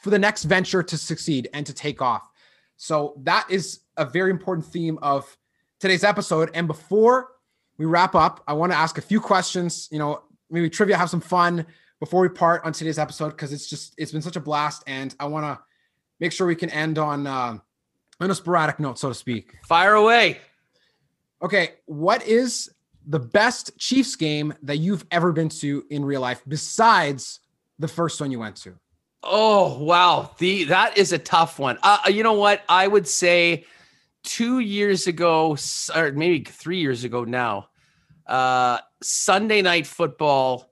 for 0.02 0.10
the 0.10 0.18
next 0.18 0.44
venture 0.44 0.82
to 0.82 0.96
succeed 0.96 1.48
and 1.52 1.66
to 1.66 1.74
take 1.74 2.00
off. 2.00 2.28
So 2.76 3.14
that 3.24 3.46
is 3.50 3.80
a 3.96 4.04
very 4.06 4.30
important 4.30 4.66
theme 4.66 4.98
of 5.02 5.36
today's 5.78 6.02
episode. 6.02 6.50
And 6.54 6.66
before 6.66 7.32
we 7.76 7.84
wrap 7.84 8.14
up, 8.14 8.42
I 8.48 8.54
want 8.54 8.72
to 8.72 8.78
ask 8.78 8.98
a 8.98 9.02
few 9.02 9.20
questions, 9.20 9.88
you 9.92 9.98
know, 9.98 10.22
maybe 10.50 10.70
trivia, 10.70 10.96
have 10.96 11.10
some 11.10 11.20
fun 11.20 11.66
before 12.00 12.22
we 12.22 12.28
part 12.28 12.64
on 12.64 12.72
today's 12.72 12.98
episode 12.98 13.30
because 13.30 13.52
it's 13.52 13.68
just 13.68 13.94
it's 13.96 14.10
been 14.10 14.22
such 14.22 14.36
a 14.36 14.40
blast 14.40 14.82
and 14.86 15.14
i 15.20 15.24
want 15.24 15.44
to 15.44 15.62
make 16.18 16.32
sure 16.32 16.46
we 16.46 16.56
can 16.56 16.70
end 16.70 16.98
on 16.98 17.26
uh, 17.26 17.56
on 18.20 18.30
a 18.30 18.34
sporadic 18.34 18.80
note 18.80 18.98
so 18.98 19.08
to 19.08 19.14
speak. 19.14 19.54
Fire 19.66 19.94
away. 19.94 20.38
Okay 21.42 21.74
what 21.86 22.26
is 22.26 22.70
the 23.06 23.20
best 23.20 23.76
chiefs 23.78 24.16
game 24.16 24.52
that 24.62 24.76
you've 24.76 25.04
ever 25.10 25.32
been 25.32 25.48
to 25.48 25.84
in 25.90 26.04
real 26.04 26.20
life 26.20 26.42
besides 26.46 27.40
the 27.78 27.88
first 27.88 28.20
one 28.20 28.30
you 28.30 28.38
went 28.38 28.56
to? 28.56 28.74
Oh 29.22 29.82
wow. 29.82 30.34
The 30.38 30.64
that 30.64 30.96
is 30.96 31.12
a 31.12 31.18
tough 31.18 31.58
one. 31.58 31.78
Uh, 31.82 31.98
you 32.08 32.22
know 32.22 32.34
what? 32.34 32.62
I 32.68 32.86
would 32.86 33.06
say 33.06 33.64
two 34.22 34.58
years 34.58 35.06
ago 35.06 35.56
or 35.94 36.12
maybe 36.12 36.44
three 36.44 36.78
years 36.78 37.04
ago 37.04 37.24
now 37.24 37.68
uh 38.26 38.78
sunday 39.02 39.62
night 39.62 39.86
football 39.86 40.69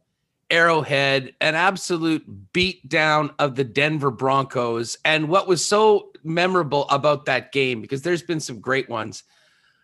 Arrowhead, 0.50 1.34
an 1.40 1.54
absolute 1.54 2.52
beatdown 2.52 3.34
of 3.38 3.54
the 3.54 3.64
Denver 3.64 4.10
Broncos. 4.10 4.96
And 5.04 5.28
what 5.28 5.46
was 5.46 5.66
so 5.66 6.10
memorable 6.24 6.88
about 6.88 7.26
that 7.26 7.52
game, 7.52 7.80
because 7.80 8.02
there's 8.02 8.22
been 8.22 8.40
some 8.40 8.60
great 8.60 8.88
ones, 8.88 9.24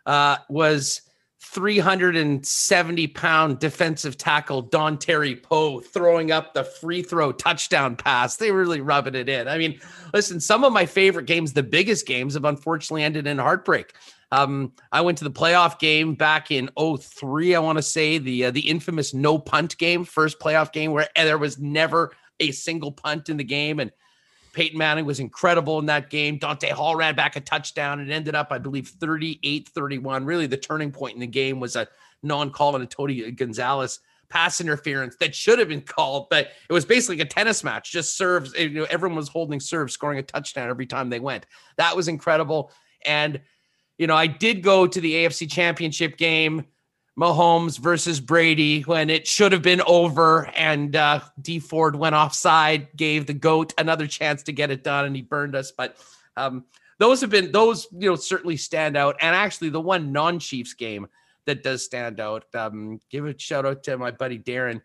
uh, 0.07 0.39
was 0.49 1.03
370 1.45 3.07
pound 3.09 3.59
defensive 3.59 4.17
tackle 4.17 4.67
Dontari 4.67 5.41
Poe 5.41 5.81
throwing 5.81 6.33
up 6.33 6.55
the 6.55 6.65
free 6.65 7.03
throw 7.03 7.33
touchdown 7.33 7.97
pass. 7.97 8.37
They 8.37 8.51
really 8.51 8.81
rubbing 8.81 9.15
it 9.15 9.29
in. 9.29 9.47
I 9.47 9.59
mean, 9.59 9.79
listen, 10.15 10.41
some 10.41 10.65
of 10.65 10.73
my 10.73 10.87
favorite 10.87 11.27
games, 11.27 11.53
the 11.53 11.63
biggest 11.63 12.07
games, 12.07 12.35
have 12.35 12.45
unfortunately 12.47 13.03
ended 13.03 13.27
in 13.27 13.39
heartbreak. 13.39 13.95
Um, 14.33 14.73
I 14.93 15.01
went 15.01 15.19
to 15.19 15.25
the 15.25 15.31
playoff 15.31 15.79
game 15.79 16.15
back 16.15 16.51
in 16.51 16.71
03, 16.77 17.55
I 17.55 17.59
want 17.59 17.79
to 17.79 17.83
say, 17.83 18.19
the 18.19 18.47
uh, 18.47 18.51
the 18.51 18.69
infamous 18.69 19.15
no 19.15 19.39
punt 19.39 19.77
game, 19.79 20.05
first 20.05 20.41
playoff 20.41 20.73
game 20.73 20.93
where 20.93 21.09
there 21.15 21.39
was 21.39 21.59
never 21.59 22.13
a 22.41 22.51
single 22.51 22.93
punt 22.93 23.29
in 23.29 23.37
the 23.37 23.45
game. 23.45 23.81
And 23.81 23.93
Peyton 24.53 24.79
Manning 24.79 25.05
was 25.05 25.21
incredible 25.21 25.79
in 25.79 25.87
that 25.87 26.11
game. 26.11 26.39
Dante 26.39 26.71
Hall 26.71 26.97
ran 26.97 27.15
back 27.15 27.37
a 27.37 27.41
touchdown 27.41 28.01
and 28.01 28.11
ended 28.11 28.35
up, 28.35 28.49
I 28.51 28.59
believe, 28.59 28.89
38 28.89 29.69
31. 29.69 30.25
Really, 30.25 30.47
the 30.47 30.57
turning 30.57 30.93
point 30.93 31.15
in 31.15 31.21
the 31.21 31.27
game 31.27 31.61
was 31.61 31.77
a 31.77 31.89
non 32.23 32.51
call 32.51 32.75
on 32.75 32.83
a 32.83 32.87
Tony 32.87 33.31
Gonzalez 33.33 34.01
pass 34.31 34.61
interference 34.61 35.17
that 35.21 35.35
should 35.35 35.59
have 35.59 35.69
been 35.69 35.81
called, 35.81 36.29
but 36.29 36.49
it 36.69 36.73
was 36.73 36.85
basically 36.85 37.21
a 37.21 37.25
tennis 37.25 37.63
match, 37.63 37.93
just 37.93 38.17
serves. 38.17 38.53
You 38.55 38.71
know, 38.71 38.87
everyone 38.91 39.17
was 39.17 39.29
holding 39.29 39.61
serve, 39.61 39.91
scoring 39.91 40.19
a 40.19 40.23
touchdown 40.23 40.71
every 40.71 40.87
time 40.87 41.11
they 41.11 41.21
went. 41.21 41.47
That 41.77 41.95
was 41.95 42.09
incredible. 42.09 42.73
And, 43.05 43.41
you 43.99 44.07
know, 44.07 44.17
I 44.17 44.27
did 44.27 44.63
go 44.63 44.87
to 44.87 45.01
the 45.01 45.15
AFC 45.15 45.51
championship 45.51 46.17
game. 46.17 46.67
Mahomes 47.19 47.79
versus 47.79 48.19
Brady 48.19 48.83
when 48.83 49.09
it 49.09 49.27
should 49.27 49.53
have 49.53 49.63
been 49.63 49.81
over, 49.87 50.47
and 50.57 50.97
uh, 50.97 51.21
Dee 51.41 51.61
Ford 51.61 51.95
went 51.95 52.17
offside, 52.17 52.89
gave 52.97 53.27
the 53.27 53.35
goat 53.35 53.73
another 53.79 54.09
chance 54.09 54.43
to 54.45 54.53
get 54.53 54.73
it 54.73 54.83
done, 54.83 55.05
and 55.05 55.15
he 55.15 55.23
burned 55.23 55.55
us. 55.55 55.71
But 55.71 55.97
um, 56.37 56.65
those 56.99 57.21
have 57.21 57.31
been 57.31 57.53
those, 57.53 57.87
you 57.93 58.11
know, 58.11 58.17
certainly 58.17 58.57
stand 58.57 58.97
out. 58.97 59.17
And 59.21 59.35
actually, 59.35 59.69
the 59.69 59.81
one 59.81 60.11
non-Chiefs 60.11 60.75
game 60.75 61.07
that 61.47 61.63
does 61.63 61.85
stand 61.85 62.19
out. 62.19 62.47
Um, 62.55 63.01
give 63.11 63.27
a 63.27 63.39
shout 63.39 63.67
out 63.67 63.85
to 63.85 63.97
my 63.97 64.11
buddy 64.11 64.39
Darren, 64.39 64.81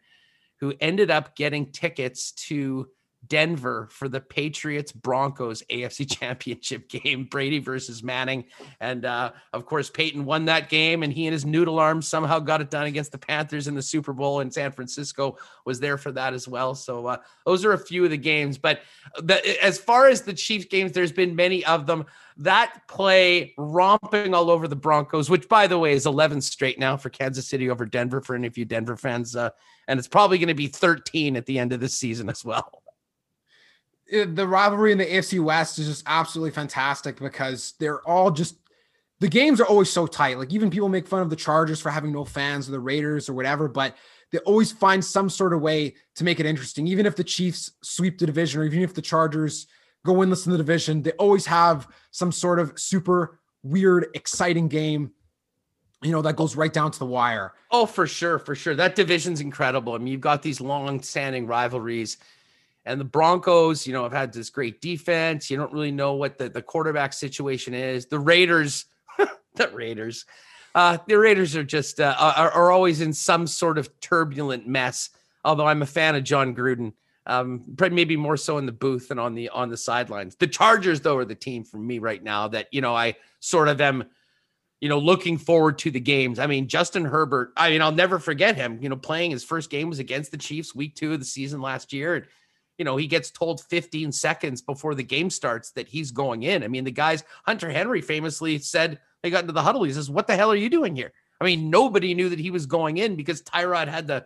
who 0.60 0.74
ended 0.80 1.10
up 1.10 1.36
getting 1.36 1.72
tickets 1.72 2.32
to 2.47 2.89
Denver 3.28 3.88
for 3.91 4.07
the 4.07 4.22
Patriots 4.22 4.91
Broncos 4.91 5.61
AFC 5.70 6.09
Championship 6.20 6.89
game, 6.89 7.26
Brady 7.26 7.59
versus 7.59 8.01
Manning. 8.01 8.45
And 8.80 9.05
uh, 9.05 9.32
of 9.53 9.65
course, 9.65 9.89
Peyton 9.89 10.26
won 10.26 10.45
that 10.45 10.70
game, 10.70 11.03
and 11.03 11.11
he 11.11 11.28
and 11.28 11.34
his 11.34 11.45
noodle 11.45 11.80
arms 11.80 12.07
somehow 12.07 12.39
got 12.39 12.61
it 12.61 12.70
done 12.70 12.86
against 12.86 13.11
the 13.11 13.17
Panthers 13.17 13.67
in 13.67 13.76
the 13.76 13.82
Super 13.82 14.13
Bowl. 14.13 14.39
And 14.39 14.53
San 14.53 14.72
Francisco 14.72 15.38
was 15.65 15.80
there 15.80 15.97
for 15.97 16.11
that 16.13 16.34
as 16.34 16.47
well. 16.47 16.76
So 16.76 17.07
uh, 17.07 17.17
those 17.45 17.65
are 17.65 17.74
a 17.74 17.78
few 17.78 18.03
of 18.05 18.11
the 18.11 18.17
games. 18.17 18.57
But 18.57 18.82
the, 19.17 19.63
as 19.63 19.78
far 19.78 20.07
as 20.07 20.22
the 20.22 20.34
Chiefs 20.34 20.65
games, 20.65 20.93
there's 20.93 21.11
been 21.11 21.36
many 21.36 21.65
of 21.65 21.86
them. 21.86 22.05
That 22.38 22.88
play 22.88 23.53
romping 23.57 24.34
all 24.34 24.49
over 24.49 24.65
the 24.70 24.76
Broncos, 24.76 25.30
which 25.30 25.49
by 25.49 25.67
the 25.67 25.78
way 25.78 25.91
is 25.91 26.05
11 26.05 26.39
straight 26.39 26.80
now 26.80 26.95
for 26.95 27.09
Kansas 27.09 27.49
City 27.49 27.70
over 27.70 27.86
Denver 27.86 28.22
for 28.22 28.34
any 28.34 28.47
of 28.47 28.57
you 28.57 28.63
Denver 28.63 28.95
fans. 28.95 29.36
Uh, 29.36 29.49
and 29.89 29.99
it's 29.99 30.07
probably 30.07 30.38
going 30.38 30.47
to 30.47 30.53
be 30.53 30.67
13 30.67 31.36
at 31.36 31.45
the 31.45 31.59
end 31.59 31.74
of 31.74 31.82
this 31.82 31.95
season 31.95 32.30
as 32.30 32.45
well 32.45 32.82
the 34.12 34.47
rivalry 34.47 34.91
in 34.91 34.97
the 34.97 35.05
AFC 35.05 35.41
West 35.41 35.80
is 35.80 35.88
just 35.88 36.03
absolutely 36.05 36.51
fantastic 36.51 37.20
because 37.20 37.74
they're 37.80 38.01
all 38.07 38.32
just 38.32 38.55
the 39.20 39.28
games 39.28 39.60
are 39.60 39.66
always 39.66 39.91
so 39.91 40.07
tight. 40.07 40.38
Like 40.38 40.53
even 40.53 40.70
people 40.70 40.89
make 40.89 41.07
fun 41.07 41.22
of 41.22 41.30
the 41.30 41.36
Chargers 41.36 41.82
for 41.82 41.89
having 41.89 42.14
no 42.14 42.24
fans 42.24 42.68
or 42.68 42.72
the 42.72 42.80
Raiders 42.80 43.28
or 43.28 43.34
whatever, 43.34 43.68
but 43.68 43.95
they 44.32 44.38
always 44.39 44.72
find 44.72 45.03
some 45.03 45.30
sort 45.30 45.53
of 45.53 45.62
way 45.62 45.95
to 46.16 46.24
make 46.24 46.39
it 46.39 46.45
interesting. 46.45 46.88
Even 46.88 47.05
if 47.05 47.16
the 47.16 47.24
Chiefs 47.24 47.72
sweep 47.82 48.18
the 48.18 48.26
division 48.26 48.62
or 48.62 48.64
even 48.64 48.82
if 48.82 48.93
the 48.93 49.01
Chargers 49.01 49.68
go 50.05 50.14
winless 50.14 50.45
in 50.45 50.51
the 50.51 50.57
division, 50.57 51.01
they 51.01 51.12
always 51.14 51.45
have 51.45 51.88
some 52.12 52.32
sort 52.32 52.60
of 52.60 52.80
super 52.80 53.39
weird, 53.64 54.07
exciting 54.14 54.70
game 54.70 55.12
you 56.01 56.12
know 56.12 56.22
that 56.22 56.36
goes 56.36 56.55
right 56.55 56.72
down 56.72 56.91
to 56.91 56.99
the 56.99 57.05
wire. 57.05 57.53
Oh, 57.72 57.86
for 57.86 58.07
sure, 58.07 58.39
for 58.39 58.55
sure. 58.55 58.76
That 58.76 58.95
division's 58.95 59.41
incredible. 59.41 59.93
I 59.93 59.97
mean, 59.97 60.07
you've 60.07 60.22
got 60.22 60.41
these 60.41 60.62
long-standing 60.62 61.45
rivalries 61.45 62.18
and 62.86 63.00
the 63.00 63.06
Broncos, 63.06 63.86
you 63.86 63.94
know, 63.94 64.04
have 64.04 64.14
had 64.14 64.34
this 64.34 64.50
great 64.50 64.82
defense. 64.82 65.50
You 65.50 65.58
don't 65.58 65.74
really 65.74 65.92
know 65.92 66.14
what 66.14 66.38
the, 66.38 66.50
the 66.50 66.62
quarterback 66.62 67.14
situation 67.14 67.74
is. 67.74 68.06
The 68.06 68.20
Raiders, 68.20 68.86
the 69.56 69.70
Raiders, 69.70 70.26
uh, 70.76 70.98
the 71.08 71.18
Raiders 71.18 71.56
are 71.56 71.64
just 71.64 72.00
uh, 72.00 72.16
are, 72.18 72.52
are, 72.52 72.72
always 72.72 73.02
in 73.02 73.12
some 73.12 73.48
sort 73.48 73.78
of 73.78 74.00
turbulent 74.00 74.68
mess. 74.68 75.10
Although 75.44 75.68
I'm 75.68 75.82
a 75.82 75.88
fan 75.88 76.16
of 76.16 76.24
Jon 76.24 76.56
Gruden, 76.56 76.94
um, 77.26 77.64
maybe 77.92 78.16
more 78.16 78.38
so 78.38 78.58
in 78.58 78.66
the 78.66 78.72
booth 78.72 79.10
than 79.10 79.20
on 79.20 79.34
the 79.34 79.50
on 79.50 79.70
the 79.70 79.78
sidelines. 79.78 80.36
The 80.36 80.48
Chargers, 80.48 81.02
though, 81.02 81.18
are 81.18 81.26
the 81.26 81.36
team 81.36 81.64
for 81.64 81.78
me 81.78 82.00
right 82.00 82.24
now 82.24 82.48
that 82.50 82.68
you 82.72 82.82
know 82.82 82.96
I 82.96 83.16
sort 83.40 83.68
of 83.68 83.82
am, 83.82 84.06
you 84.80 84.90
know, 84.90 85.00
looking 85.00 85.38
forward 85.38 85.80
to 85.80 85.92
the 85.92 86.00
games. 86.00 86.40
I 86.40 86.48
mean, 86.48 86.68
Justin 86.68 87.06
Herbert. 87.06 87.52
I 87.58 87.72
mean, 87.72 87.82
I'll 87.82 87.92
never 87.92 88.20
forget 88.20 88.56
him. 88.56 88.80
You 88.82 88.90
know, 88.90 88.96
playing 88.96 89.32
his 89.32 89.44
first 89.44 89.70
game 89.70 89.90
was 89.90 90.00
against 90.00 90.32
the 90.32 90.38
Chiefs, 90.38 90.76
week 90.76 90.96
two 90.96 91.14
of 91.14 91.20
the 91.20 91.26
season 91.26 91.62
last 91.62 91.94
year 91.94 92.28
you 92.80 92.86
know, 92.86 92.96
he 92.96 93.06
gets 93.06 93.30
told 93.30 93.62
15 93.62 94.12
seconds 94.14 94.62
before 94.62 94.96
the 94.96 95.04
game 95.04 95.30
starts 95.30 95.72
that 95.72 95.90
he's 95.90 96.12
going 96.12 96.44
in. 96.44 96.64
I 96.64 96.70
mean, 96.70 96.86
the 96.86 96.92
guys, 96.92 97.26
Hunter 97.46 97.70
Henry 97.70 98.02
famously 98.02 98.58
said, 98.58 99.00
they 99.22 99.30
got 99.30 99.42
into 99.42 99.54
the 99.54 99.62
huddle. 99.62 99.84
He 99.84 99.92
says, 99.92 100.10
What 100.10 100.28
the 100.28 100.36
hell 100.36 100.50
are 100.52 100.56
you 100.56 100.70
doing 100.70 100.96
here? 100.96 101.12
I 101.42 101.46
mean, 101.46 101.70
nobody 101.70 102.14
knew 102.14 102.30
that 102.30 102.40
he 102.40 102.52
was 102.52 102.66
going 102.66 102.98
in 102.98 103.18
because 103.18 103.42
Tyrod 103.42 103.90
had 103.90 104.08
the 104.08 104.26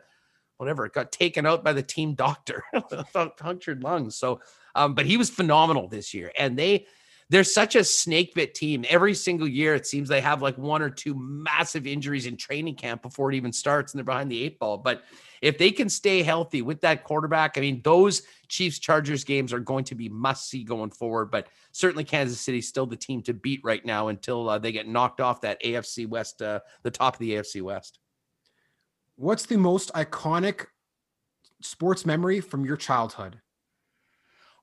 whatever, 0.57 0.87
got 0.87 1.11
taken 1.11 1.47
out 1.47 1.63
by 1.63 1.73
the 1.73 1.81
team 1.81 2.13
doctor, 2.13 2.63
punctured 3.37 3.83
lungs. 3.83 4.15
So, 4.15 4.39
um, 4.75 4.93
but 4.93 5.07
he 5.07 5.17
was 5.17 5.29
phenomenal 5.29 5.87
this 5.87 6.13
year. 6.13 6.31
And 6.37 6.57
they, 6.57 6.85
they're 7.29 7.43
such 7.43 7.75
a 7.75 7.83
snake 7.83 8.35
bit 8.35 8.53
team. 8.53 8.85
Every 8.87 9.15
single 9.15 9.47
year, 9.47 9.73
it 9.73 9.87
seems 9.87 10.07
they 10.07 10.21
have 10.21 10.41
like 10.41 10.57
one 10.57 10.81
or 10.81 10.89
two 10.89 11.15
massive 11.15 11.87
injuries 11.87 12.27
in 12.27 12.37
training 12.37 12.75
camp 12.75 13.01
before 13.01 13.31
it 13.31 13.35
even 13.35 13.51
starts, 13.51 13.93
and 13.93 13.97
they're 13.97 14.05
behind 14.05 14.31
the 14.31 14.43
eight 14.43 14.59
ball. 14.59 14.77
But 14.77 15.03
if 15.43 15.57
they 15.57 15.71
can 15.71 15.89
stay 15.89 16.23
healthy 16.23 16.61
with 16.61 16.79
that 16.81 17.03
quarterback, 17.03 17.57
I 17.57 17.61
mean, 17.61 17.81
those 17.83 18.21
Chiefs 18.47 18.79
Chargers 18.79 19.25
games 19.25 19.51
are 19.51 19.59
going 19.59 19.83
to 19.83 19.93
be 19.93 20.07
must 20.07 20.49
see 20.49 20.63
going 20.63 20.89
forward. 20.89 21.31
But 21.31 21.49
certainly, 21.73 22.05
Kansas 22.05 22.39
City 22.39 22.59
is 22.59 22.67
still 22.69 22.85
the 22.85 22.95
team 22.95 23.21
to 23.23 23.33
beat 23.33 23.59
right 23.61 23.85
now 23.85 24.07
until 24.07 24.49
uh, 24.49 24.57
they 24.57 24.71
get 24.71 24.87
knocked 24.87 25.19
off 25.19 25.41
that 25.41 25.61
AFC 25.61 26.07
West, 26.07 26.41
uh, 26.41 26.61
the 26.83 26.91
top 26.91 27.15
of 27.15 27.19
the 27.19 27.31
AFC 27.31 27.61
West. 27.61 27.99
What's 29.17 29.45
the 29.45 29.57
most 29.57 29.91
iconic 29.93 30.67
sports 31.61 32.05
memory 32.05 32.39
from 32.39 32.63
your 32.63 32.77
childhood? 32.77 33.41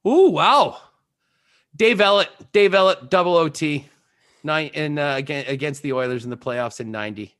Oh 0.03 0.31
wow, 0.31 0.79
Dave 1.77 1.99
Ellett, 1.99 2.29
Dave 2.53 2.73
Ellett, 2.73 3.11
double 3.11 3.37
OT, 3.37 3.87
nine 4.43 4.69
in 4.69 4.99
uh, 4.99 5.17
against 5.17 5.83
the 5.83 5.93
Oilers 5.93 6.25
in 6.25 6.31
the 6.31 6.39
playoffs 6.39 6.81
in 6.81 6.91
'90. 6.91 7.37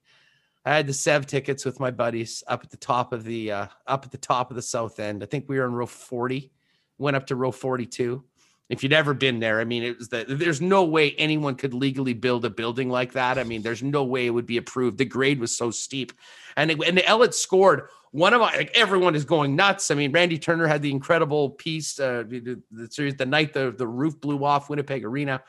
I 0.65 0.77
had 0.77 0.87
the 0.87 0.93
Sev 0.93 1.27
tickets 1.27 1.65
with 1.65 1.81
my 1.81 1.91
buddies 1.91 2.45
up 2.47 2.63
at 2.63 2.71
the 2.71 2.77
top 2.77 3.13
of 3.13 3.25
the 3.25 3.51
uh, 3.53 3.67
up 3.87 4.05
at 4.05 4.11
the 4.11 4.19
top 4.19 4.51
of 4.51 4.57
the 4.57 4.63
south 4.63 5.01
end. 5.01 5.23
I 5.23 5.27
think 5.27 5.49
we 5.49 5.59
were 5.59 5.65
in 5.65 5.73
row 5.73 5.87
40, 5.87 6.53
went 6.99 7.17
up 7.17 7.27
to 7.29 7.37
row 7.37 7.51
42. 7.51 8.23
If 8.69 8.85
you'd 8.85 8.93
ever 8.93 9.15
been 9.15 9.41
there, 9.41 9.61
I 9.61 9.65
mean, 9.65 9.83
it 9.83 9.99
was 9.99 10.11
that 10.11 10.27
there's 10.29 10.61
no 10.61 10.85
way 10.85 11.13
anyone 11.13 11.57
could 11.57 11.75
legally 11.75 12.13
build 12.13 12.45
a 12.45 12.51
building 12.51 12.89
like 12.89 13.13
that. 13.15 13.37
I 13.37 13.43
mean, 13.43 13.63
there's 13.63 13.83
no 13.83 14.05
way 14.05 14.27
it 14.27 14.31
would 14.31 14.47
be 14.47 14.59
approved. 14.59 14.99
The 14.99 15.07
grade 15.07 15.41
was 15.41 15.57
so 15.57 15.71
steep, 15.71 16.13
and 16.57 16.71
it, 16.71 16.79
and 16.87 16.97
the 16.97 17.03
Ellett 17.03 17.35
scored 17.35 17.89
one 18.13 18.35
of 18.35 18.41
my 18.41 18.55
like 18.55 18.77
everyone 18.77 19.15
is 19.15 19.25
going 19.25 19.57
nuts. 19.57 19.91
I 19.91 19.95
mean, 19.95 20.13
Randy 20.13 20.39
Turner 20.39 20.67
had 20.67 20.83
the 20.83 20.91
incredible 20.91 21.51
piece, 21.51 21.99
uh, 21.99 22.25
the, 22.27 22.61
the 22.71 22.91
series, 22.91 23.17
the 23.17 23.27
night 23.27 23.53
the 23.53 23.73
the 23.77 23.87
roof 23.87 24.21
blew 24.21 24.45
off 24.45 24.69
Winnipeg 24.69 25.05
Arena. 25.05 25.43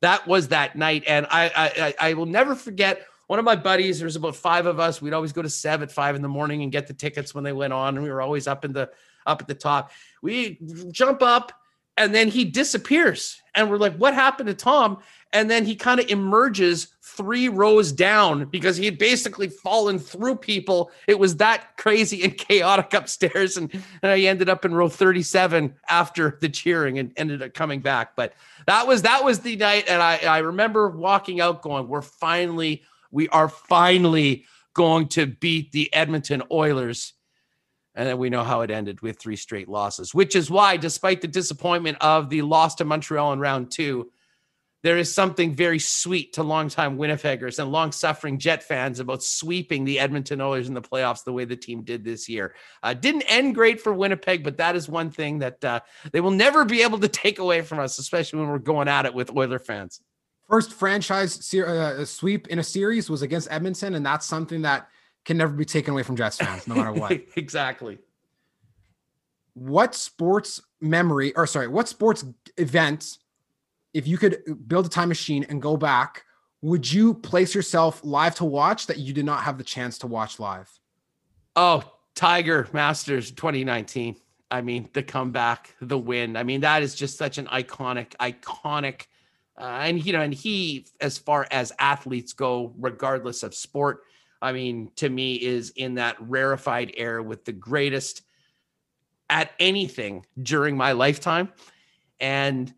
That 0.00 0.26
was 0.26 0.48
that 0.48 0.76
night, 0.76 1.04
and 1.06 1.26
I 1.30 1.50
I, 1.56 1.94
I 2.10 2.14
will 2.14 2.26
never 2.26 2.54
forget 2.54 3.06
one 3.26 3.38
of 3.38 3.44
my 3.44 3.56
buddies, 3.56 3.98
there's 3.98 4.16
about 4.16 4.36
five 4.36 4.66
of 4.66 4.78
us. 4.78 5.02
We'd 5.02 5.12
always 5.12 5.32
go 5.32 5.42
to 5.42 5.50
Sev 5.50 5.82
at 5.82 5.90
five 5.90 6.14
in 6.14 6.22
the 6.22 6.28
morning 6.28 6.62
and 6.62 6.70
get 6.70 6.86
the 6.86 6.94
tickets 6.94 7.34
when 7.34 7.44
they 7.44 7.52
went 7.52 7.72
on. 7.72 7.96
And 7.96 8.04
we 8.04 8.10
were 8.10 8.22
always 8.22 8.46
up 8.46 8.64
in 8.64 8.72
the 8.72 8.90
up 9.26 9.40
at 9.40 9.48
the 9.48 9.54
top. 9.54 9.90
We 10.22 10.58
jump 10.92 11.22
up 11.22 11.52
and 11.96 12.14
then 12.14 12.28
he 12.28 12.44
disappears. 12.44 13.40
And 13.54 13.70
we're 13.70 13.78
like, 13.78 13.96
what 13.96 14.14
happened 14.14 14.48
to 14.48 14.54
Tom? 14.54 14.98
And 15.32 15.50
then 15.50 15.64
he 15.64 15.74
kind 15.74 15.98
of 15.98 16.08
emerges 16.08 16.88
three 17.02 17.48
rows 17.48 17.90
down 17.90 18.44
because 18.44 18.76
he 18.76 18.84
had 18.84 18.98
basically 18.98 19.48
fallen 19.48 19.98
through 19.98 20.36
people. 20.36 20.90
It 21.06 21.18
was 21.18 21.36
that 21.36 21.76
crazy 21.78 22.22
and 22.22 22.36
chaotic 22.38 22.92
upstairs. 22.94 23.56
And, 23.56 23.72
and 24.02 24.12
I 24.12 24.20
ended 24.20 24.48
up 24.48 24.64
in 24.64 24.74
row 24.74 24.88
37 24.88 25.74
after 25.88 26.38
the 26.40 26.48
cheering 26.48 26.98
and 26.98 27.12
ended 27.16 27.42
up 27.42 27.54
coming 27.54 27.80
back. 27.80 28.14
But 28.14 28.34
that 28.66 28.86
was 28.86 29.02
that 29.02 29.24
was 29.24 29.40
the 29.40 29.56
night. 29.56 29.86
And 29.88 30.02
I, 30.02 30.18
I 30.18 30.38
remember 30.38 30.90
walking 30.90 31.40
out 31.40 31.62
going, 31.62 31.88
we're 31.88 32.02
finally 32.02 32.84
we 33.10 33.28
are 33.28 33.48
finally 33.48 34.44
going 34.74 35.08
to 35.08 35.26
beat 35.26 35.72
the 35.72 35.92
Edmonton 35.94 36.42
Oilers. 36.50 37.14
And 37.94 38.06
then 38.06 38.18
we 38.18 38.28
know 38.28 38.44
how 38.44 38.60
it 38.60 38.70
ended 38.70 39.00
with 39.00 39.18
three 39.18 39.36
straight 39.36 39.68
losses, 39.68 40.14
which 40.14 40.36
is 40.36 40.50
why, 40.50 40.76
despite 40.76 41.22
the 41.22 41.28
disappointment 41.28 41.96
of 42.02 42.28
the 42.28 42.42
loss 42.42 42.74
to 42.76 42.84
Montreal 42.84 43.32
in 43.32 43.40
round 43.40 43.70
two, 43.70 44.10
there 44.82 44.98
is 44.98 45.12
something 45.12 45.52
very 45.52 45.78
sweet 45.80 46.34
to 46.34 46.44
longtime 46.44 46.96
Winnipeggers 46.96 47.58
and 47.58 47.72
long 47.72 47.90
suffering 47.90 48.38
Jet 48.38 48.62
fans 48.62 49.00
about 49.00 49.22
sweeping 49.22 49.84
the 49.84 49.98
Edmonton 49.98 50.40
Oilers 50.40 50.68
in 50.68 50.74
the 50.74 50.80
playoffs 50.80 51.24
the 51.24 51.32
way 51.32 51.44
the 51.44 51.56
team 51.56 51.82
did 51.82 52.04
this 52.04 52.28
year. 52.28 52.54
Uh, 52.84 52.94
didn't 52.94 53.22
end 53.22 53.56
great 53.56 53.80
for 53.80 53.92
Winnipeg, 53.92 54.44
but 54.44 54.58
that 54.58 54.76
is 54.76 54.88
one 54.88 55.10
thing 55.10 55.40
that 55.40 55.64
uh, 55.64 55.80
they 56.12 56.20
will 56.20 56.30
never 56.30 56.64
be 56.64 56.82
able 56.82 57.00
to 57.00 57.08
take 57.08 57.40
away 57.40 57.62
from 57.62 57.80
us, 57.80 57.98
especially 57.98 58.38
when 58.38 58.48
we're 58.48 58.58
going 58.58 58.86
at 58.86 59.06
it 59.06 59.14
with 59.14 59.34
Oiler 59.34 59.58
fans. 59.58 60.00
First 60.48 60.72
franchise 60.72 61.54
uh, 61.54 62.04
sweep 62.04 62.46
in 62.48 62.58
a 62.58 62.62
series 62.62 63.10
was 63.10 63.22
against 63.22 63.48
Edmonton, 63.50 63.94
and 63.94 64.06
that's 64.06 64.26
something 64.26 64.62
that 64.62 64.88
can 65.24 65.36
never 65.36 65.52
be 65.52 65.64
taken 65.64 65.92
away 65.92 66.04
from 66.04 66.16
Jets 66.16 66.38
fans, 66.38 66.68
no 66.68 66.76
matter 66.76 66.92
what. 66.92 67.12
exactly. 67.36 67.98
What 69.54 69.94
sports 69.94 70.62
memory, 70.80 71.34
or 71.34 71.46
sorry, 71.46 71.66
what 71.66 71.88
sports 71.88 72.24
event, 72.58 73.18
if 73.92 74.06
you 74.06 74.18
could 74.18 74.68
build 74.68 74.86
a 74.86 74.88
time 74.88 75.08
machine 75.08 75.44
and 75.48 75.60
go 75.60 75.76
back, 75.76 76.24
would 76.62 76.90
you 76.90 77.14
place 77.14 77.54
yourself 77.54 78.00
live 78.04 78.34
to 78.36 78.44
watch 78.44 78.86
that 78.86 78.98
you 78.98 79.12
did 79.12 79.24
not 79.24 79.42
have 79.42 79.58
the 79.58 79.64
chance 79.64 79.98
to 79.98 80.06
watch 80.06 80.38
live? 80.38 80.70
Oh, 81.56 81.82
Tiger 82.14 82.68
Masters 82.72 83.30
2019. 83.32 84.16
I 84.50 84.60
mean, 84.60 84.88
the 84.92 85.02
comeback, 85.02 85.74
the 85.80 85.98
win. 85.98 86.36
I 86.36 86.44
mean, 86.44 86.60
that 86.60 86.82
is 86.82 86.94
just 86.94 87.18
such 87.18 87.38
an 87.38 87.46
iconic, 87.46 88.14
iconic. 88.20 89.06
Uh, 89.58 89.80
and 89.82 90.04
you 90.04 90.12
know, 90.12 90.20
and 90.20 90.34
he, 90.34 90.86
as 91.00 91.16
far 91.18 91.46
as 91.50 91.72
athletes 91.78 92.32
go, 92.32 92.74
regardless 92.78 93.42
of 93.42 93.54
sport, 93.54 94.02
I 94.42 94.52
mean, 94.52 94.90
to 94.96 95.08
me, 95.08 95.34
is 95.34 95.70
in 95.70 95.94
that 95.94 96.16
rarefied 96.20 96.92
air 96.96 97.22
with 97.22 97.44
the 97.44 97.52
greatest 97.52 98.22
at 99.30 99.50
anything 99.58 100.26
during 100.40 100.76
my 100.76 100.92
lifetime. 100.92 101.52
And 102.20 102.72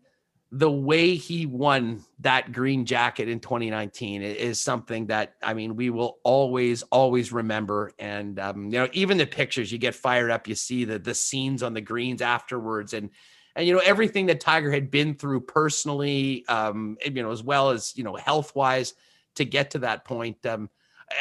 the 0.51 0.71
way 0.71 1.15
he 1.15 1.45
won 1.45 2.03
that 2.19 2.51
green 2.51 2.85
jacket 2.85 3.29
in 3.29 3.39
2019 3.39 4.23
is 4.23 4.59
something 4.59 5.05
that 5.07 5.35
I 5.43 5.53
mean 5.53 5.75
we 5.75 5.91
will 5.91 6.17
always 6.23 6.81
always 6.83 7.31
remember 7.31 7.91
and 7.99 8.39
um, 8.39 8.65
you 8.65 8.79
know 8.79 8.87
even 8.93 9.19
the 9.19 9.27
pictures 9.27 9.71
you 9.71 9.77
get 9.77 9.93
fired 9.93 10.31
up 10.31 10.47
you 10.47 10.55
see 10.55 10.85
the 10.85 10.97
the 10.97 11.13
scenes 11.13 11.61
on 11.61 11.75
the 11.75 11.81
greens 11.81 12.23
afterwards 12.23 12.93
and 12.93 13.11
and 13.55 13.67
you 13.67 13.73
know 13.73 13.81
everything 13.83 14.27
that 14.27 14.39
Tiger 14.39 14.71
had 14.71 14.91
been 14.91 15.15
through 15.15 15.41
personally 15.41 16.45
um, 16.47 16.97
you 17.03 17.23
know 17.23 17.31
as 17.31 17.43
well 17.43 17.69
as 17.69 17.95
you 17.95 18.03
know 18.03 18.15
health 18.15 18.55
wise 18.55 18.93
to 19.35 19.45
get 19.45 19.71
to 19.71 19.79
that 19.79 20.05
point 20.05 20.45
um, 20.45 20.69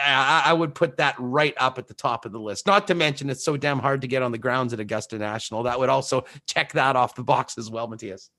I, 0.04 0.42
I, 0.46 0.52
would 0.52 0.74
put 0.74 0.98
that 0.98 1.14
right 1.18 1.54
up 1.56 1.78
at 1.78 1.86
the 1.88 1.94
top 1.94 2.26
of 2.26 2.32
the 2.32 2.40
list. 2.40 2.66
Not 2.66 2.86
to 2.88 2.94
mention 2.94 3.30
it's 3.30 3.44
so 3.44 3.56
damn 3.56 3.78
hard 3.78 4.02
to 4.02 4.06
get 4.06 4.22
on 4.22 4.32
the 4.32 4.38
grounds 4.38 4.72
at 4.72 4.80
Augusta 4.80 5.18
National. 5.18 5.62
That 5.62 5.78
would 5.78 5.88
also 5.88 6.24
check 6.46 6.72
that 6.72 6.96
off 6.96 7.14
the 7.14 7.22
box 7.22 7.56
as 7.58 7.70
well, 7.70 7.88
Matias. 7.88 8.30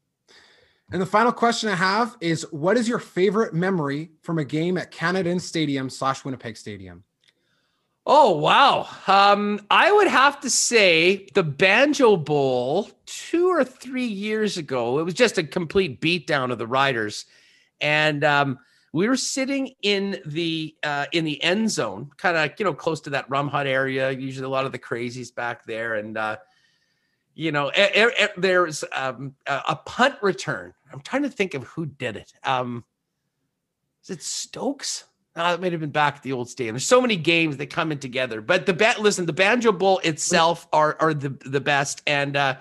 And 0.92 1.02
the 1.02 1.06
final 1.06 1.32
question 1.32 1.70
I 1.70 1.76
have 1.76 2.18
is 2.20 2.46
what 2.52 2.76
is 2.76 2.88
your 2.88 3.00
favorite 3.00 3.54
memory 3.54 4.12
from 4.22 4.40
a 4.40 4.44
game 4.44 4.78
at 4.78 4.92
Canad 4.92 5.28
Inns 5.28 5.46
Stadium 5.46 5.90
slash 5.90 6.26
Winnipeg 6.26 6.58
Stadium? 6.58 7.04
Oh 8.06 8.38
wow. 8.38 8.88
Um, 9.08 9.60
I 9.70 9.92
would 9.92 10.08
have 10.08 10.40
to 10.42 10.50
say 10.50 11.28
the 11.36 11.44
Banjo 11.44 12.18
Bowl 12.18 12.90
two 13.06 13.48
or 13.48 13.64
three 13.64 14.06
years 14.08 14.58
ago. 14.58 15.00
It 15.00 15.04
was 15.04 15.14
just 15.14 15.38
a 15.38 15.44
complete 15.44 16.02
beatdown 16.02 16.52
of 16.52 16.58
the 16.58 16.66
Riders. 16.68 17.26
And 17.82 18.24
um, 18.24 18.60
we 18.94 19.08
were 19.08 19.18
sitting 19.18 19.76
in 19.84 20.20
the 20.26 20.76
uh, 20.84 21.06
in 21.12 21.24
the 21.26 21.42
end 21.44 21.70
zone, 21.70 22.10
kind 22.18 22.36
of 22.36 22.58
you 22.58 22.66
know 22.66 22.74
close 22.74 23.02
to 23.02 23.12
that 23.12 23.30
rum 23.30 23.48
hut 23.48 23.68
area. 23.68 24.12
Usually 24.12 24.46
a 24.46 24.50
lot 24.50 24.66
of 24.66 24.72
the 24.72 24.80
crazies 24.80 25.34
back 25.34 25.66
there, 25.66 25.96
and 25.96 26.18
uh, 26.18 26.38
you 27.36 27.52
know, 27.52 27.72
there's 28.38 28.84
um, 28.92 29.36
a 29.48 29.76
punt 29.76 30.16
return. 30.22 30.74
I'm 30.92 31.00
trying 31.02 31.24
to 31.24 31.30
think 31.30 31.54
of 31.54 31.64
who 31.64 31.86
did 31.86 32.18
it. 32.18 32.34
Um, 32.44 32.84
is 34.04 34.10
it 34.10 34.22
Stokes? 34.24 35.06
Uh, 35.40 35.54
it 35.54 35.62
might 35.62 35.72
have 35.72 35.80
been 35.80 35.90
back 35.90 36.18
at 36.18 36.24
the 36.24 36.34
old 36.34 36.50
stadium. 36.50 36.74
There's 36.74 36.86
so 36.86 37.00
many 37.00 37.16
games 37.16 37.56
that 37.58 37.68
come 37.68 37.94
in 37.94 38.00
together, 38.00 38.42
but 38.42 38.66
the 38.66 38.74
bet. 38.74 39.00
Listen, 39.00 39.26
the 39.26 39.32
Banjo 39.32 39.72
Bowl 39.72 40.00
itself 40.00 40.68
are 40.74 40.98
are 41.00 41.14
the 41.14 41.30
the 41.46 41.62
best, 41.62 42.02
and 42.06 42.36
uh, 42.36 42.58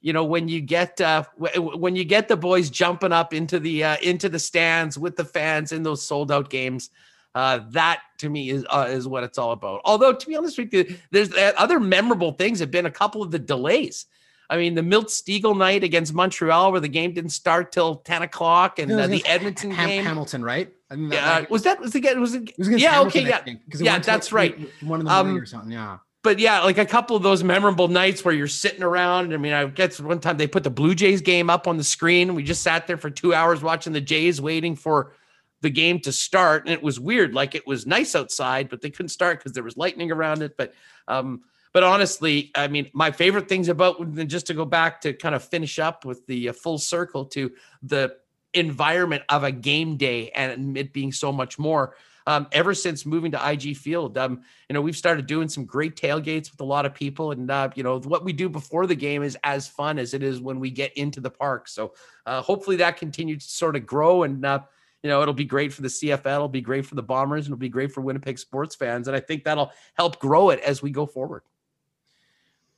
you 0.00 0.14
know 0.14 0.24
when 0.24 0.48
you 0.48 0.62
get 0.62 0.98
uh, 1.02 1.24
w- 1.38 1.76
when 1.76 1.94
you 1.94 2.04
get 2.04 2.28
the 2.28 2.36
boys 2.36 2.70
jumping 2.70 3.12
up 3.12 3.34
into 3.34 3.60
the 3.60 3.84
uh, 3.84 3.96
into 4.02 4.30
the 4.30 4.38
stands 4.38 4.96
with 4.98 5.16
the 5.16 5.24
fans 5.24 5.72
in 5.72 5.82
those 5.82 6.02
sold 6.02 6.32
out 6.32 6.48
games. 6.48 6.88
Uh, 7.34 7.60
that 7.70 8.00
to 8.16 8.30
me 8.30 8.48
is 8.48 8.64
uh, 8.70 8.86
is 8.88 9.06
what 9.06 9.22
it's 9.22 9.36
all 9.36 9.52
about. 9.52 9.82
Although 9.84 10.14
to 10.14 10.26
be 10.26 10.34
honest 10.34 10.56
with 10.56 10.72
you, 10.72 10.96
there's 11.10 11.30
uh, 11.34 11.52
other 11.58 11.78
memorable 11.78 12.32
things. 12.32 12.58
Have 12.60 12.70
been 12.70 12.86
a 12.86 12.90
couple 12.90 13.22
of 13.22 13.32
the 13.32 13.38
delays. 13.38 14.06
I 14.50 14.56
mean, 14.56 14.74
the 14.74 14.82
Milt 14.82 15.08
Stegall 15.08 15.56
night 15.56 15.84
against 15.84 16.12
Montreal, 16.12 16.72
where 16.72 16.80
the 16.80 16.88
game 16.88 17.12
didn't 17.14 17.30
start 17.30 17.72
till 17.72 17.96
ten 17.96 18.22
o'clock, 18.22 18.78
and 18.78 18.92
uh, 18.92 19.06
the 19.06 19.24
Edmonton 19.26 19.70
Ham- 19.70 19.88
game, 19.88 20.04
Hamilton, 20.04 20.44
right? 20.44 20.72
I 20.90 20.96
mean, 20.96 21.12
yeah, 21.12 21.38
uh, 21.38 21.44
was 21.48 21.62
that 21.62 21.80
was 21.80 21.94
it? 21.94 22.18
Was 22.18 22.34
it? 22.34 22.52
was 22.58 22.68
yeah, 22.68 22.92
Hamilton, 22.92 23.26
okay, 23.28 23.58
yeah, 23.68 23.80
yeah, 23.80 23.98
that's 23.98 24.28
to, 24.28 24.34
right. 24.34 24.58
One 24.82 25.00
of 25.00 25.06
the 25.06 25.12
um, 25.12 25.36
or 25.36 25.46
something, 25.46 25.72
yeah. 25.72 25.98
But 26.22 26.38
yeah, 26.38 26.62
like 26.62 26.78
a 26.78 26.86
couple 26.86 27.16
of 27.16 27.22
those 27.22 27.44
memorable 27.44 27.88
nights 27.88 28.24
where 28.24 28.32
you're 28.32 28.48
sitting 28.48 28.82
around. 28.82 29.34
I 29.34 29.36
mean, 29.36 29.52
I 29.52 29.66
guess 29.66 30.00
one 30.00 30.20
time 30.20 30.38
they 30.38 30.46
put 30.46 30.62
the 30.62 30.70
Blue 30.70 30.94
Jays 30.94 31.20
game 31.20 31.50
up 31.50 31.68
on 31.68 31.76
the 31.76 31.84
screen. 31.84 32.34
We 32.34 32.42
just 32.42 32.62
sat 32.62 32.86
there 32.86 32.96
for 32.96 33.10
two 33.10 33.34
hours 33.34 33.62
watching 33.62 33.92
the 33.92 34.00
Jays, 34.00 34.40
waiting 34.40 34.74
for 34.74 35.12
the 35.60 35.70
game 35.70 36.00
to 36.00 36.12
start, 36.12 36.64
and 36.64 36.72
it 36.72 36.82
was 36.82 37.00
weird. 37.00 37.34
Like 37.34 37.54
it 37.54 37.66
was 37.66 37.86
nice 37.86 38.14
outside, 38.14 38.70
but 38.70 38.80
they 38.80 38.90
couldn't 38.90 39.10
start 39.10 39.38
because 39.38 39.52
there 39.52 39.64
was 39.64 39.76
lightning 39.76 40.12
around 40.12 40.42
it. 40.42 40.56
But 40.56 40.74
um, 41.08 41.42
but 41.74 41.82
honestly, 41.82 42.52
I 42.54 42.68
mean, 42.68 42.88
my 42.94 43.10
favorite 43.10 43.48
things 43.48 43.68
about 43.68 44.14
just 44.28 44.46
to 44.46 44.54
go 44.54 44.64
back 44.64 45.00
to 45.02 45.12
kind 45.12 45.34
of 45.34 45.44
finish 45.44 45.80
up 45.80 46.04
with 46.04 46.24
the 46.26 46.50
uh, 46.50 46.52
full 46.52 46.78
circle 46.78 47.24
to 47.26 47.50
the 47.82 48.16
environment 48.54 49.24
of 49.28 49.42
a 49.42 49.50
game 49.50 49.96
day 49.96 50.30
and 50.30 50.78
it 50.78 50.92
being 50.92 51.10
so 51.10 51.32
much 51.32 51.58
more. 51.58 51.96
Um, 52.28 52.46
ever 52.52 52.74
since 52.74 53.04
moving 53.04 53.32
to 53.32 53.50
IG 53.50 53.76
Field, 53.76 54.16
um, 54.16 54.42
you 54.70 54.74
know, 54.74 54.80
we've 54.80 54.96
started 54.96 55.26
doing 55.26 55.48
some 55.48 55.66
great 55.66 55.96
tailgates 55.96 56.50
with 56.50 56.60
a 56.60 56.64
lot 56.64 56.86
of 56.86 56.94
people, 56.94 57.32
and 57.32 57.50
uh, 57.50 57.68
you 57.74 57.82
know, 57.82 57.98
what 58.00 58.24
we 58.24 58.32
do 58.32 58.48
before 58.48 58.86
the 58.86 58.94
game 58.94 59.22
is 59.22 59.36
as 59.42 59.68
fun 59.68 59.98
as 59.98 60.14
it 60.14 60.22
is 60.22 60.40
when 60.40 60.58
we 60.58 60.70
get 60.70 60.96
into 60.96 61.20
the 61.20 61.28
park. 61.28 61.68
So 61.68 61.92
uh, 62.24 62.40
hopefully 62.40 62.76
that 62.76 62.96
continues 62.96 63.44
to 63.46 63.52
sort 63.52 63.76
of 63.76 63.84
grow, 63.84 64.22
and 64.22 64.42
uh, 64.46 64.60
you 65.02 65.10
know, 65.10 65.20
it'll 65.20 65.34
be 65.34 65.44
great 65.44 65.70
for 65.70 65.82
the 65.82 65.88
CFL, 65.88 66.36
it'll 66.36 66.48
be 66.48 66.62
great 66.62 66.86
for 66.86 66.94
the 66.94 67.02
Bombers, 67.02 67.44
and 67.44 67.52
it'll 67.52 67.60
be 67.60 67.68
great 67.68 67.92
for 67.92 68.00
Winnipeg 68.00 68.38
sports 68.38 68.74
fans, 68.74 69.06
and 69.06 69.14
I 69.14 69.20
think 69.20 69.44
that'll 69.44 69.72
help 69.92 70.18
grow 70.18 70.48
it 70.48 70.60
as 70.60 70.80
we 70.80 70.90
go 70.90 71.04
forward. 71.04 71.42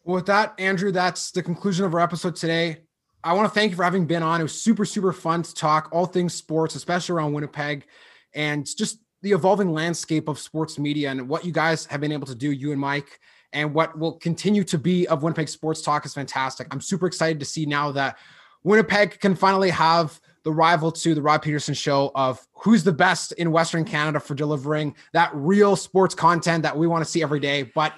With 0.06 0.26
that, 0.26 0.54
Andrew, 0.60 0.92
that's 0.92 1.32
the 1.32 1.42
conclusion 1.42 1.84
of 1.84 1.92
our 1.92 1.98
episode 1.98 2.36
today. 2.36 2.76
I 3.24 3.32
want 3.32 3.48
to 3.48 3.52
thank 3.52 3.72
you 3.72 3.76
for 3.76 3.82
having 3.82 4.06
been 4.06 4.22
on. 4.22 4.38
It 4.38 4.44
was 4.44 4.62
super, 4.62 4.84
super 4.84 5.12
fun 5.12 5.42
to 5.42 5.52
talk 5.52 5.88
all 5.90 6.06
things 6.06 6.32
sports, 6.32 6.76
especially 6.76 7.16
around 7.16 7.32
Winnipeg 7.32 7.86
and 8.32 8.64
just 8.64 9.00
the 9.22 9.32
evolving 9.32 9.72
landscape 9.72 10.28
of 10.28 10.38
sports 10.38 10.78
media 10.78 11.10
and 11.10 11.28
what 11.28 11.44
you 11.44 11.50
guys 11.50 11.86
have 11.86 12.00
been 12.00 12.12
able 12.12 12.28
to 12.28 12.36
do, 12.36 12.52
you 12.52 12.70
and 12.70 12.80
Mike, 12.80 13.18
and 13.52 13.74
what 13.74 13.98
will 13.98 14.12
continue 14.12 14.62
to 14.62 14.78
be 14.78 15.08
of 15.08 15.24
Winnipeg 15.24 15.48
Sports 15.48 15.82
Talk 15.82 16.06
is 16.06 16.14
fantastic. 16.14 16.68
I'm 16.70 16.80
super 16.80 17.08
excited 17.08 17.40
to 17.40 17.46
see 17.46 17.66
now 17.66 17.90
that 17.90 18.16
Winnipeg 18.62 19.18
can 19.18 19.34
finally 19.34 19.70
have 19.70 20.20
the 20.44 20.52
rival 20.52 20.92
to 20.92 21.16
the 21.16 21.22
Rod 21.22 21.42
Peterson 21.42 21.74
show 21.74 22.12
of 22.14 22.46
who's 22.52 22.84
the 22.84 22.92
best 22.92 23.32
in 23.32 23.50
Western 23.50 23.84
Canada 23.84 24.20
for 24.20 24.36
delivering 24.36 24.94
that 25.14 25.32
real 25.34 25.74
sports 25.74 26.14
content 26.14 26.62
that 26.62 26.78
we 26.78 26.86
want 26.86 27.04
to 27.04 27.10
see 27.10 27.24
every 27.24 27.40
day. 27.40 27.64
But 27.64 27.92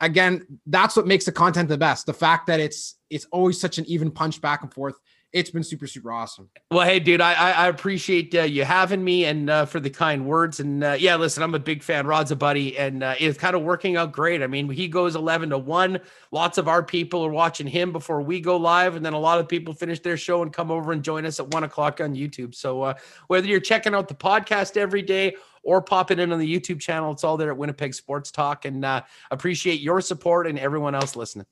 again, 0.00 0.46
that's 0.66 0.96
what 0.96 1.06
makes 1.06 1.24
the 1.24 1.32
content 1.32 1.68
the 1.68 1.78
best. 1.78 2.06
The 2.06 2.14
fact 2.14 2.46
that 2.46 2.60
it's 2.60 2.96
it's 3.10 3.26
always 3.32 3.60
such 3.60 3.78
an 3.78 3.84
even 3.86 4.10
punch 4.10 4.40
back 4.40 4.62
and 4.62 4.72
forth. 4.72 4.98
It's 5.30 5.50
been 5.50 5.62
super 5.62 5.86
super 5.86 6.10
awesome. 6.10 6.48
Well, 6.70 6.86
hey, 6.86 7.00
dude, 7.00 7.20
I 7.20 7.34
I, 7.34 7.68
appreciate 7.68 8.34
uh, 8.34 8.42
you 8.42 8.64
having 8.64 9.04
me 9.04 9.26
and 9.26 9.50
uh, 9.50 9.66
for 9.66 9.78
the 9.78 9.90
kind 9.90 10.24
words. 10.24 10.58
And 10.58 10.82
uh, 10.82 10.96
yeah, 10.98 11.16
listen, 11.16 11.42
I'm 11.42 11.54
a 11.54 11.58
big 11.58 11.82
fan. 11.82 12.06
Rod's 12.06 12.30
a 12.30 12.36
buddy, 12.36 12.78
and 12.78 13.02
uh, 13.02 13.14
it's 13.20 13.36
kind 13.36 13.54
of 13.54 13.60
working 13.60 13.98
out 13.98 14.10
great. 14.10 14.42
I 14.42 14.46
mean, 14.46 14.70
he 14.70 14.88
goes 14.88 15.16
11 15.16 15.50
to 15.50 15.58
one. 15.58 16.00
Lots 16.32 16.56
of 16.56 16.66
our 16.66 16.82
people 16.82 17.26
are 17.26 17.30
watching 17.30 17.66
him 17.66 17.92
before 17.92 18.22
we 18.22 18.40
go 18.40 18.56
live, 18.56 18.96
and 18.96 19.04
then 19.04 19.12
a 19.12 19.18
lot 19.18 19.38
of 19.38 19.48
people 19.48 19.74
finish 19.74 20.00
their 20.00 20.16
show 20.16 20.40
and 20.40 20.50
come 20.50 20.70
over 20.70 20.92
and 20.92 21.02
join 21.02 21.26
us 21.26 21.38
at 21.40 21.48
one 21.48 21.64
o'clock 21.64 22.00
on 22.00 22.14
YouTube. 22.14 22.54
So 22.54 22.80
uh, 22.80 22.94
whether 23.26 23.46
you're 23.46 23.60
checking 23.60 23.94
out 23.94 24.08
the 24.08 24.14
podcast 24.14 24.78
every 24.78 25.02
day 25.02 25.36
or 25.68 25.82
pop 25.82 26.10
it 26.10 26.18
in 26.18 26.32
on 26.32 26.38
the 26.38 26.60
YouTube 26.60 26.80
channel. 26.80 27.12
It's 27.12 27.24
all 27.24 27.36
there 27.36 27.50
at 27.50 27.58
Winnipeg 27.58 27.92
Sports 27.92 28.30
Talk. 28.30 28.64
And 28.64 28.82
uh, 28.86 29.02
appreciate 29.30 29.80
your 29.80 30.00
support 30.00 30.46
and 30.46 30.58
everyone 30.58 30.94
else 30.94 31.14
listening. 31.14 31.44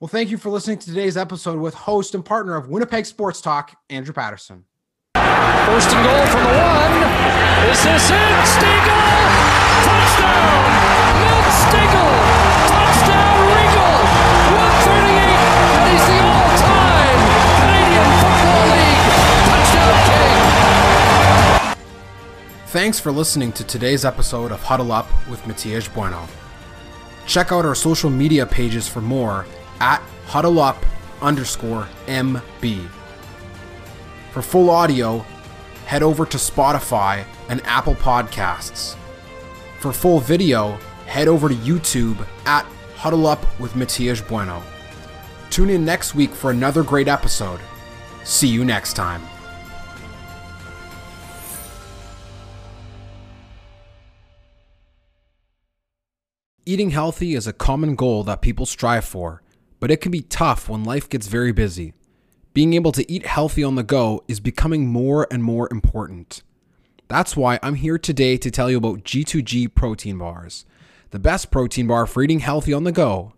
Well, 0.00 0.08
thank 0.08 0.30
you 0.30 0.36
for 0.36 0.50
listening 0.50 0.78
to 0.78 0.86
today's 0.86 1.16
episode 1.16 1.60
with 1.60 1.74
host 1.74 2.16
and 2.16 2.24
partner 2.24 2.56
of 2.56 2.68
Winnipeg 2.68 3.06
Sports 3.06 3.40
Talk, 3.40 3.76
Andrew 3.88 4.12
Patterson. 4.12 4.64
First 5.14 5.90
and 5.94 6.04
goal 6.04 6.26
from 6.26 6.42
the 6.42 6.58
one. 6.58 7.70
Is 7.70 7.84
this 7.84 8.10
it? 8.10 8.46
Stegall! 8.50 9.30
Touchdown! 9.84 10.64
Milt 11.20 11.44
Stegall! 11.70 12.29
Thanks 22.70 23.00
for 23.00 23.10
listening 23.10 23.50
to 23.54 23.64
today's 23.64 24.04
episode 24.04 24.52
of 24.52 24.62
Huddle 24.62 24.92
Up 24.92 25.08
with 25.28 25.44
Matias 25.44 25.88
Bueno. 25.88 26.28
Check 27.26 27.50
out 27.50 27.64
our 27.64 27.74
social 27.74 28.10
media 28.10 28.46
pages 28.46 28.86
for 28.86 29.00
more 29.00 29.44
at 29.80 30.00
Huddle 30.26 30.60
Up 30.60 30.76
underscore 31.20 31.88
MB. 32.06 32.88
For 34.30 34.40
full 34.40 34.70
audio, 34.70 35.26
head 35.86 36.04
over 36.04 36.24
to 36.24 36.36
Spotify 36.36 37.24
and 37.48 37.60
Apple 37.64 37.96
Podcasts. 37.96 38.94
For 39.80 39.92
full 39.92 40.20
video, 40.20 40.78
head 41.06 41.26
over 41.26 41.48
to 41.48 41.56
YouTube 41.56 42.24
at 42.46 42.64
Huddle 42.94 43.26
Up 43.26 43.44
with 43.58 43.74
Matias 43.74 44.20
Bueno. 44.20 44.62
Tune 45.50 45.70
in 45.70 45.84
next 45.84 46.14
week 46.14 46.30
for 46.30 46.52
another 46.52 46.84
great 46.84 47.08
episode. 47.08 47.58
See 48.22 48.46
you 48.46 48.64
next 48.64 48.92
time. 48.92 49.39
Eating 56.70 56.90
healthy 56.90 57.34
is 57.34 57.48
a 57.48 57.52
common 57.52 57.96
goal 57.96 58.22
that 58.22 58.42
people 58.42 58.64
strive 58.64 59.04
for, 59.04 59.42
but 59.80 59.90
it 59.90 60.00
can 60.00 60.12
be 60.12 60.20
tough 60.20 60.68
when 60.68 60.84
life 60.84 61.08
gets 61.08 61.26
very 61.26 61.50
busy. 61.50 61.94
Being 62.54 62.74
able 62.74 62.92
to 62.92 63.10
eat 63.10 63.26
healthy 63.26 63.64
on 63.64 63.74
the 63.74 63.82
go 63.82 64.22
is 64.28 64.38
becoming 64.38 64.86
more 64.86 65.26
and 65.32 65.42
more 65.42 65.66
important. 65.72 66.44
That's 67.08 67.36
why 67.36 67.58
I'm 67.60 67.74
here 67.74 67.98
today 67.98 68.36
to 68.36 68.52
tell 68.52 68.70
you 68.70 68.76
about 68.76 69.02
G2G 69.02 69.74
protein 69.74 70.18
bars, 70.18 70.64
the 71.10 71.18
best 71.18 71.50
protein 71.50 71.88
bar 71.88 72.06
for 72.06 72.22
eating 72.22 72.38
healthy 72.38 72.72
on 72.72 72.84
the 72.84 72.92
go. 72.92 73.32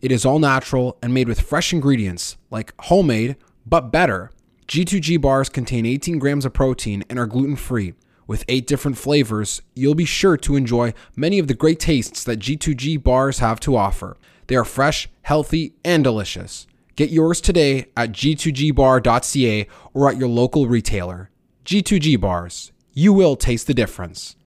It 0.00 0.12
is 0.12 0.24
all 0.24 0.38
natural 0.38 0.98
and 1.02 1.12
made 1.12 1.26
with 1.26 1.40
fresh 1.40 1.72
ingredients, 1.72 2.36
like 2.48 2.74
homemade, 2.82 3.34
but 3.66 3.90
better. 3.90 4.30
G2G 4.68 5.20
bars 5.20 5.48
contain 5.48 5.84
18 5.84 6.20
grams 6.20 6.44
of 6.44 6.52
protein 6.52 7.02
and 7.10 7.18
are 7.18 7.26
gluten 7.26 7.56
free. 7.56 7.94
With 8.28 8.44
eight 8.46 8.66
different 8.66 8.98
flavors, 8.98 9.62
you'll 9.74 9.94
be 9.94 10.04
sure 10.04 10.36
to 10.36 10.54
enjoy 10.54 10.92
many 11.16 11.38
of 11.38 11.48
the 11.48 11.54
great 11.54 11.80
tastes 11.80 12.22
that 12.24 12.38
G2G 12.38 13.02
bars 13.02 13.38
have 13.38 13.58
to 13.60 13.74
offer. 13.74 14.18
They 14.48 14.54
are 14.54 14.66
fresh, 14.66 15.08
healthy, 15.22 15.72
and 15.82 16.04
delicious. 16.04 16.66
Get 16.94 17.08
yours 17.08 17.40
today 17.40 17.86
at 17.96 18.12
g2gbar.ca 18.12 19.66
or 19.94 20.10
at 20.10 20.18
your 20.18 20.28
local 20.28 20.66
retailer. 20.66 21.30
G2G 21.64 22.20
bars. 22.20 22.70
You 22.92 23.14
will 23.14 23.34
taste 23.34 23.66
the 23.66 23.72
difference. 23.72 24.36